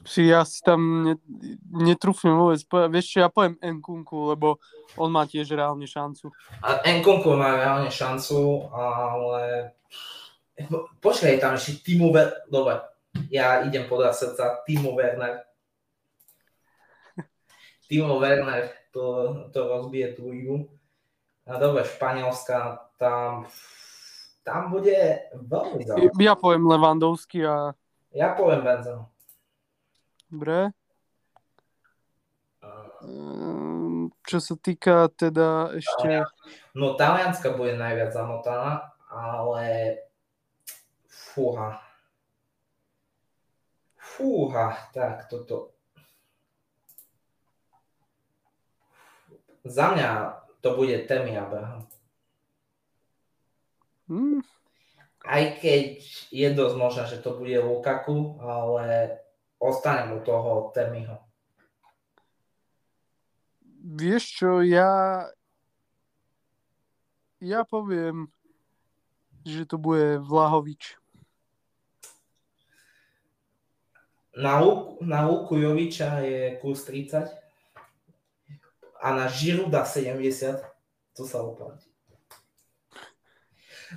[0.04, 1.14] si ja si tam ne,
[1.72, 2.60] netrúfnem vôbec.
[2.68, 4.60] Vieš ja poviem Nkunku, lebo
[5.00, 6.28] on má tiež reálne šancu.
[6.60, 9.72] A Nkunku má reálne šancu, ale...
[11.00, 12.46] Počkaj, tam ešte Timo Werner...
[12.46, 12.93] Dobre,
[13.28, 14.62] ja idem podľa srdca.
[14.62, 15.42] Timo Werner.
[17.88, 19.04] Timo Werner to,
[19.50, 20.70] to rozbije tú ligu.
[21.44, 23.44] A dobre, Španielska, tam...
[24.44, 26.20] Tam bude veľmi zaujímavé.
[26.20, 27.72] Ja poviem Levandovský a
[28.12, 29.08] Ja poviem Benzema.
[30.28, 30.68] dobre.
[33.00, 36.28] Ehm, Čo sa týka teda ešte...
[36.76, 39.64] No Talianska bude najviac zamotaná, ale
[41.08, 41.83] fúha.
[44.14, 45.74] Fúha, tak toto.
[49.64, 50.08] Za mňa
[50.62, 51.88] to bude Temi Abraham.
[54.06, 54.44] Hm,
[55.24, 59.18] Aj keď je dosť možné, že to bude Lukaku, ale
[59.56, 61.24] ostanem u toho Temiho.
[63.84, 65.28] vieš čo, ja...
[67.44, 68.32] Ja poviem,
[69.44, 70.96] že to bude Vlahovič.
[74.34, 74.58] Na,
[75.00, 77.30] na Luku Joviča je kus 30
[78.98, 80.58] a na Žiruda 70.
[81.14, 81.86] To sa oplatí.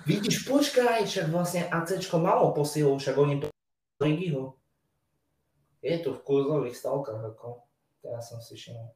[0.05, 3.47] Vidíš, počkaj, však vlastne ACčko malo posilu, však oni to
[3.97, 4.53] Ligiho.
[5.81, 7.65] Je tu v kurzových stavkách, ako
[8.05, 8.93] teraz som si všimol.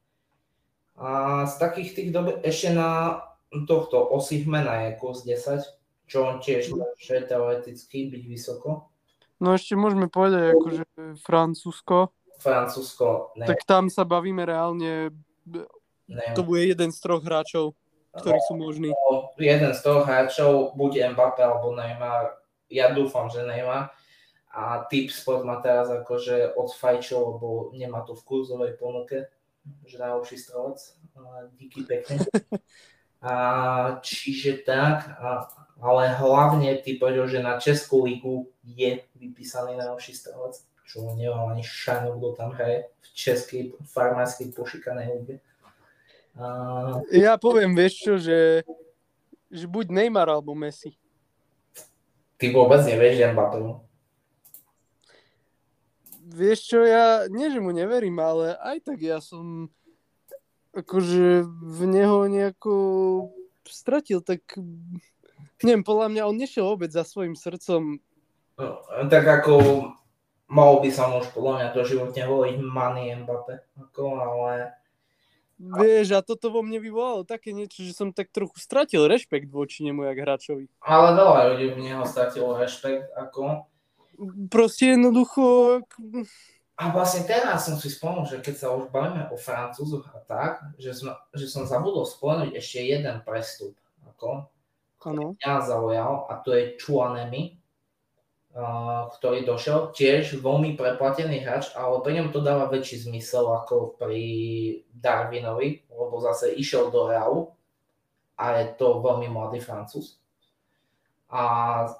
[1.00, 1.08] A
[1.48, 2.38] z takých tých dob...
[2.46, 3.18] ešte na
[3.66, 5.64] tohto Osihmena je kurz 10,
[6.06, 8.92] čo on tiež môže teoreticky byť vysoko.
[9.42, 10.81] No ešte môžeme povedať akože
[11.22, 15.14] Francúzsko, Francúzsko, ne, tak tam sa bavíme reálne,
[16.08, 16.26] ne.
[16.34, 17.76] to bude jeden z troch hráčov,
[18.12, 18.90] ktorí sú možní.
[18.92, 23.92] No, jeden z toho hráčov, buď Mbappé alebo Neymar, ja dúfam, že Neymar.
[24.52, 29.32] A Tip Sport ma teraz akože odfajčil, lebo nemá to v kurzovej ponuke,
[29.88, 30.78] že najlepší strelec.
[31.16, 32.20] A Díky pekne.
[33.22, 33.34] A
[34.02, 35.46] čiže tak, a,
[35.78, 41.64] ale hlavne ty povedal, že na Českú ligu je vypísaný najlepší strelec, čo nemám ani
[41.64, 45.36] šajnu, kto tam hraje v českej farmárskej pošikanej lige.
[46.36, 48.64] A, Ja poviem, vieš čo, že,
[49.52, 50.96] že buď Neymar alebo Messi.
[52.36, 53.58] ty vôbec nevieš, že Mbappé.
[56.32, 59.68] Vieš čo, ja nie, že mu neverím, ale aj tak ja som
[60.72, 62.74] akože v neho nejako
[63.68, 64.40] stratil, tak
[65.60, 68.00] neviem, podľa mňa on nešiel vôbec za svojim srdcom.
[68.56, 68.80] No,
[69.12, 69.52] tak ako
[70.52, 74.76] mal by sa mu už podľa mňa to životne voliť Manny Mbappé, ako, ale
[75.62, 79.86] Vieš, a toto vo mne vyvolalo také niečo, že som tak trochu stratil rešpekt voči
[79.86, 80.66] nemu, jak hráčovi.
[80.82, 83.70] Ale veľa ľudí v neho stratilo rešpekt, ako...
[84.50, 85.78] Proste jednoducho...
[86.74, 90.66] A vlastne teraz som si spomenul, že keď sa už bavíme o Francúzoch a tak,
[90.82, 94.50] že, som, že som zabudol spomenúť ešte jeden prestup, ako,
[95.06, 95.38] Áno.
[95.38, 97.61] mňa zaujal, a to je Chuanemi,
[99.16, 104.22] ktorý došiel, tiež veľmi preplatený hráč, ale pri ňom to dáva väčší zmysel ako pri
[104.92, 107.56] Darwinovi, lebo zase išiel do Realu
[108.36, 110.20] a je to veľmi mladý Francúz.
[111.32, 111.42] A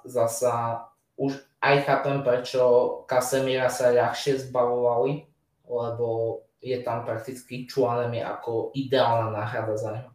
[0.05, 0.85] zasa
[1.17, 2.61] už aj chápem, prečo
[3.09, 5.25] Casemira sa ľahšie zbavovali,
[5.65, 10.11] lebo je tam prakticky Chuanemi ako ideálna náhrada za neho.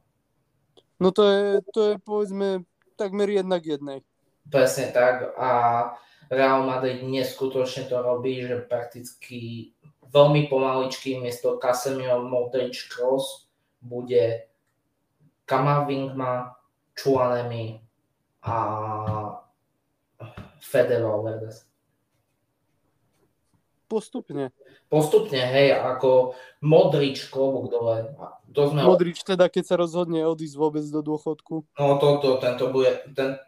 [1.03, 1.43] No to je,
[1.75, 2.63] to je povedzme
[2.95, 4.07] takmer jednak jednej.
[4.47, 5.51] Presne tak a
[6.29, 9.73] Real Madrid neskutočne to robí, že prakticky
[10.13, 13.49] veľmi pomaličky miesto Casemiro Modric Cross
[13.81, 14.49] bude
[15.49, 16.53] Kamavinga,
[16.93, 17.81] Chuanemi
[18.45, 18.57] a
[20.61, 21.69] Fede Valverde.
[23.89, 24.53] Postupne.
[24.93, 28.13] Postupne, hej, ako Modrič klobúk dole.
[28.53, 31.65] To sme, Modrič teda, keď sa rozhodne odísť vôbec do dôchodku.
[31.65, 33.41] no toto, tento bude, ten,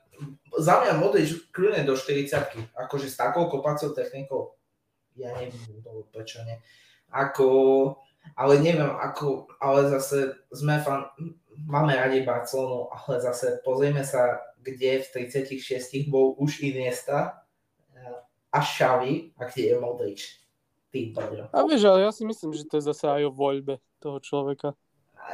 [0.59, 4.55] za mňa Modrič kľudne do 40 akože s takou kopacou technikou,
[5.17, 5.55] ja neviem,
[6.13, 6.57] prečo nie.
[7.11, 7.49] Ako,
[8.39, 11.11] ale neviem, ako, ale zase sme fan,
[11.67, 17.45] máme radi Barcelonu, ale zase pozrieme sa, kde v 36 bol už Iniesta
[17.97, 20.21] eh, a Xavi a kde je Modrič.
[20.91, 21.15] Ty.
[21.55, 24.75] A vieš, ale ja si myslím, že to je zase aj o voľbe toho človeka.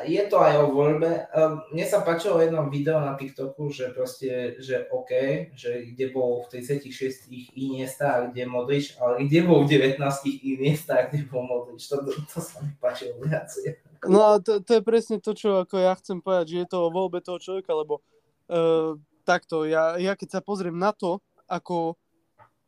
[0.04, 1.08] Je to aj o voľbe.
[1.32, 5.10] Um, Mne sa páčilo jedno video na TikToku, že proste, že OK,
[5.56, 9.96] že kde bol v 36 Iniesta a kde Modrič, ale kde bol v 19
[10.44, 11.88] Iniesta a kde bol Modrič.
[11.88, 13.80] To, to, to sa mi páčilo viacej.
[14.04, 16.78] No a to, to je presne to, čo ako ja chcem povedať, že je to
[16.86, 18.04] o voľbe toho človeka, lebo
[18.52, 21.96] uh, takto, ja, ja keď sa pozriem na to, ako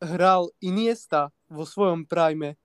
[0.01, 2.59] hral Iniesta vo svojom prime,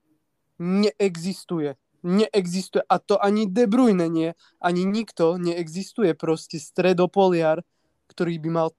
[0.59, 1.75] neexistuje.
[2.05, 2.85] Neexistuje.
[2.85, 7.65] A to ani De Bruyne nie, ani nikto neexistuje proste stredopoliar,
[8.13, 8.69] ktorý by mal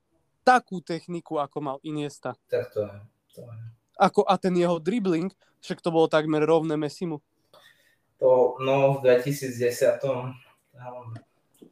[0.46, 2.38] takú techniku, ako mal Iniesta.
[2.46, 2.96] Tak to je.
[3.34, 3.58] To, je.
[3.98, 7.18] Ako, a ten jeho dribbling, však to bolo takmer rovné Messimu.
[8.22, 10.38] to no v 2010 tam,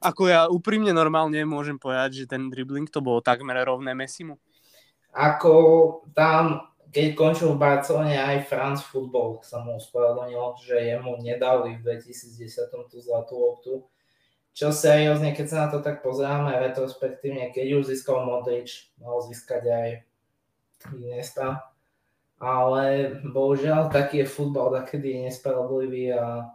[0.03, 4.43] Ako ja úprimne normálne môžem povedať, že ten dribbling to bolo takmer rovné Messimu.
[5.15, 5.53] ako
[6.11, 11.99] tam, keď končil v Barcelone aj France Football sa mu ospravedlnil, že jemu nedali v
[11.99, 13.73] 2010 tú zlatú loptu.
[14.55, 19.63] Čo seriózne, keď sa na to tak pozeráme retrospektívne, keď už získal Modrič, mal získať
[19.67, 19.89] aj
[20.95, 21.67] Iniesta.
[22.39, 26.55] Ale bohužiaľ taký je futbal, takedy je nespravodlivý a,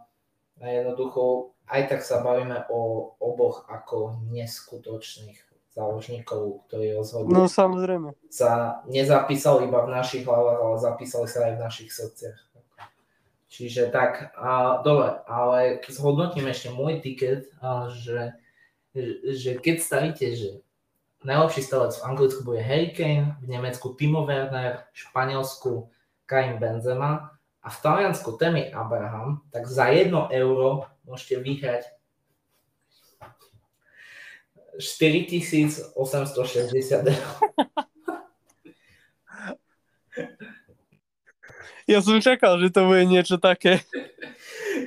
[0.56, 8.14] a jednoducho aj tak sa bavíme o oboch ako neskutočných záložníkov, ktorí rozhodli No samozrejme.
[8.30, 12.38] sa nezapísali iba v našich hlavách, ale zapísali sa aj v našich srdciach.
[13.50, 18.38] Čiže tak, a, dobre, ale zhodnotím ešte môj tiket, a, že,
[19.34, 20.62] že keď stavíte, že
[21.26, 25.90] najlepší stavec v Anglicku bude Harry Kane, v Nemecku Timo Werner, v Španielsku
[26.30, 31.82] Karim Benzema a v Taliansku Temi Abraham, tak za 1 euro môžete vyhrať
[34.78, 35.94] 4860
[37.10, 37.26] eur.
[41.90, 43.82] Ja som čakal, že to bude niečo také.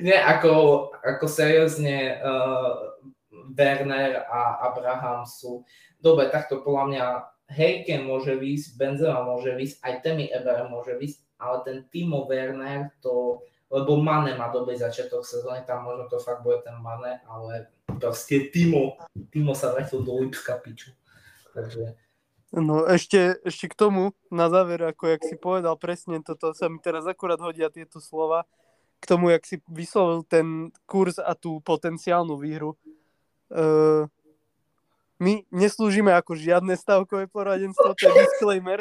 [0.00, 2.96] Nie, ako, ako seriózne uh,
[3.52, 5.68] Werner a Abraham sú...
[6.00, 7.04] Dobre, takto podľa mňa
[7.52, 12.88] Hejken môže výsť, Benzema môže výsť, aj Temi Eber môže výsť, ale ten Timo Werner
[13.04, 13.44] to...
[13.68, 18.50] Lebo Mane má dobrý začiatok sezóny, tam možno to fakt bude ten Mane, ale proste
[18.50, 19.00] Timo,
[19.32, 20.92] Timo sa vrátil do Lipska piču.
[21.54, 21.94] Takže
[22.54, 26.78] No ešte, ešte k tomu, na záver, ako jak si povedal presne, toto sa mi
[26.78, 28.46] teraz akurát hodia tieto slova,
[29.02, 32.78] k tomu, jak si vyslovil ten kurz a tú potenciálnu výhru.
[33.50, 34.06] Uh,
[35.18, 38.78] my neslúžime ako žiadne stavkové poradenstvo, to je disclaimer.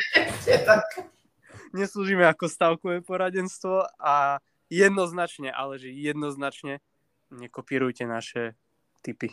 [1.74, 4.38] Neslúžime ako stavkové poradenstvo a
[4.70, 6.78] jednoznačne, ale že jednoznačne
[7.34, 8.54] nekopírujte naše
[9.04, 9.28] typy.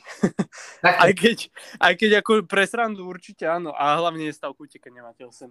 [0.81, 3.71] Tak, Aj keď, aj keď ako pre srandu určite áno.
[3.77, 5.47] A hlavne nestavkujte, keď nemáte 18.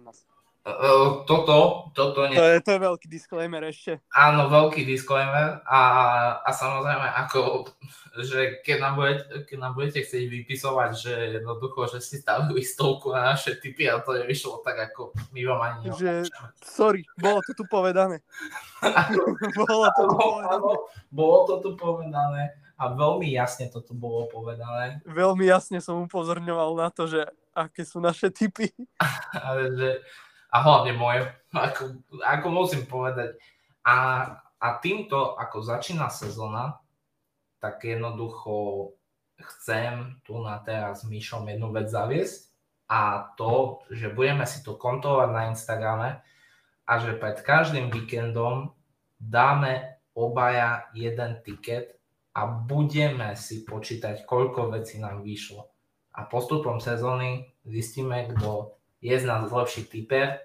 [0.60, 2.36] Uh, toto, toto nie.
[2.36, 3.96] To je, to je veľký disclaimer ešte.
[4.12, 5.80] Áno, veľký disclaimer a,
[6.44, 7.64] a samozrejme ako,
[8.20, 13.08] že keď nám, budete, keď nám budete chcieť vypisovať, že jednoducho, že si stavili stovku
[13.08, 16.28] na naše typy a to nevyšlo tak, ako my vám ani že,
[16.60, 18.20] Sorry, bolo to tu povedané.
[19.56, 20.72] bolo to tu povedané.
[21.08, 22.42] Bolo to tu povedané
[22.80, 25.04] a veľmi jasne to tu bolo povedané.
[25.04, 28.72] Veľmi jasne som upozorňoval na to, že aké sú naše typy.
[29.44, 29.88] Ale že
[30.50, 33.36] a hlavne moje, ako, ako musím povedať.
[33.84, 33.96] A,
[34.56, 36.80] a týmto, ako začína sezóna,
[37.60, 38.90] tak jednoducho
[39.36, 42.48] chcem tu na teraz s Myšom jednu vec zaviesť
[42.88, 46.10] a to, že budeme si to kontrolovať na Instagrame
[46.88, 48.72] a že pred každým víkendom
[49.20, 51.99] dáme obaja jeden tiket
[52.34, 55.66] a budeme si počítať, koľko vecí nám vyšlo.
[56.14, 60.38] A postupom sezóny zistíme, kto je z nás lepší typer,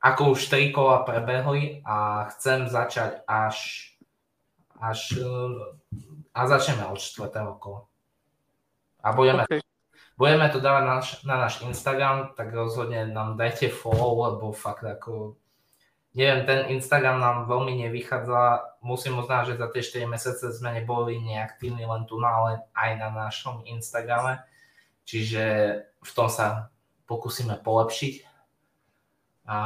[0.00, 3.56] ako už 3 kola prebehli a chcem začať až,
[4.80, 5.20] až
[6.32, 7.28] a začneme od 4.
[7.60, 7.84] kola.
[9.00, 9.60] A budeme, okay.
[10.16, 14.84] budeme to dávať na náš, na náš Instagram, tak rozhodne nám dajte follow, lebo fakt
[14.84, 15.36] ako
[16.14, 18.74] neviem, ten Instagram nám veľmi nevychádza.
[18.82, 23.08] Musím uznať, že za tie 4 mesiace sme neboli neaktívni len tu, ale aj na
[23.14, 24.42] našom Instagrame.
[25.06, 25.44] Čiže
[26.02, 26.70] v tom sa
[27.06, 28.26] pokúsime polepšiť.
[29.50, 29.58] A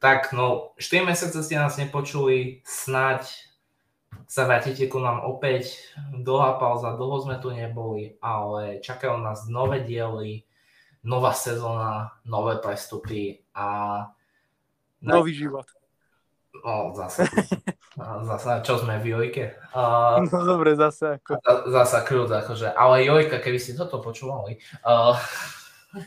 [0.00, 3.24] tak, no, 4 mesiace ste nás nepočuli, snať
[4.24, 5.76] sa vrátite ku nám opäť.
[6.12, 10.48] Dlhá pauza, dlho sme tu neboli, ale čakajú nás nové diely,
[11.04, 14.08] nová sezóna, nové prestupy a...
[15.06, 15.66] Nový život.
[16.64, 17.28] No, zase.
[18.28, 19.54] zase, čo sme v Jojke?
[19.70, 21.38] Uh, no dobre, zase ako.
[21.70, 22.74] Zase kľud, akože.
[22.74, 24.58] Ale Jojka, keby si toto počúvali.
[24.82, 25.14] Uh,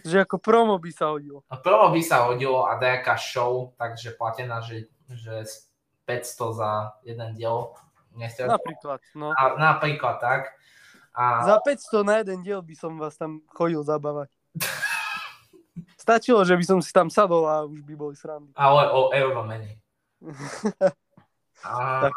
[0.06, 1.42] že ako promo by sa hodilo.
[1.64, 5.46] Promo by sa hodilo a nejaká show, takže platená, že, že
[6.06, 6.72] 500 za
[7.06, 7.74] jeden diel.
[8.18, 9.32] Nechcel napríklad, no.
[9.34, 10.58] A, napríklad tak.
[11.14, 11.46] A...
[11.46, 14.30] Za 500 na jeden diel by som vás tam chodil zabávať.
[15.98, 18.52] Stačilo, že by som si tam sadol a už by boli srandy.
[18.56, 19.80] Ale o euro menej.
[21.64, 22.14] a, tak.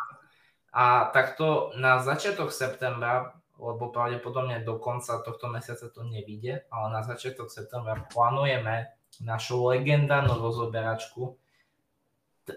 [0.74, 0.84] a
[1.14, 7.46] takto na začiatok septembra lebo pravdepodobne do konca tohto mesiaca to nevíde, ale na začiatok
[7.46, 8.90] septembra plánujeme
[9.22, 11.38] našu legendárnu rozoberačku.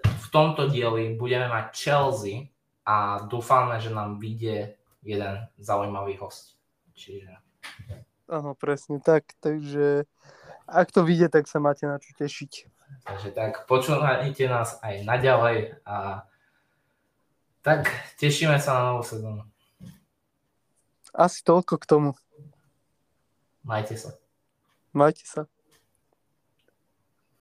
[0.01, 2.49] V tomto dieli budeme mať Chelsea
[2.89, 4.73] a dúfame, že nám vyjde
[5.05, 6.57] jeden zaujímavý host.
[6.97, 7.37] Čiže...
[8.25, 10.09] Áno, presne tak, takže
[10.65, 12.69] ak to vyjde, tak sa máte na čo tešiť.
[13.05, 16.25] Takže tak, počúvajte nás aj naďalej a
[17.65, 17.89] tak
[18.21, 19.41] tešíme sa na novú sezónu.
[21.15, 22.11] Asi toľko k tomu.
[23.65, 24.13] Majte sa.
[24.93, 25.49] Majte sa.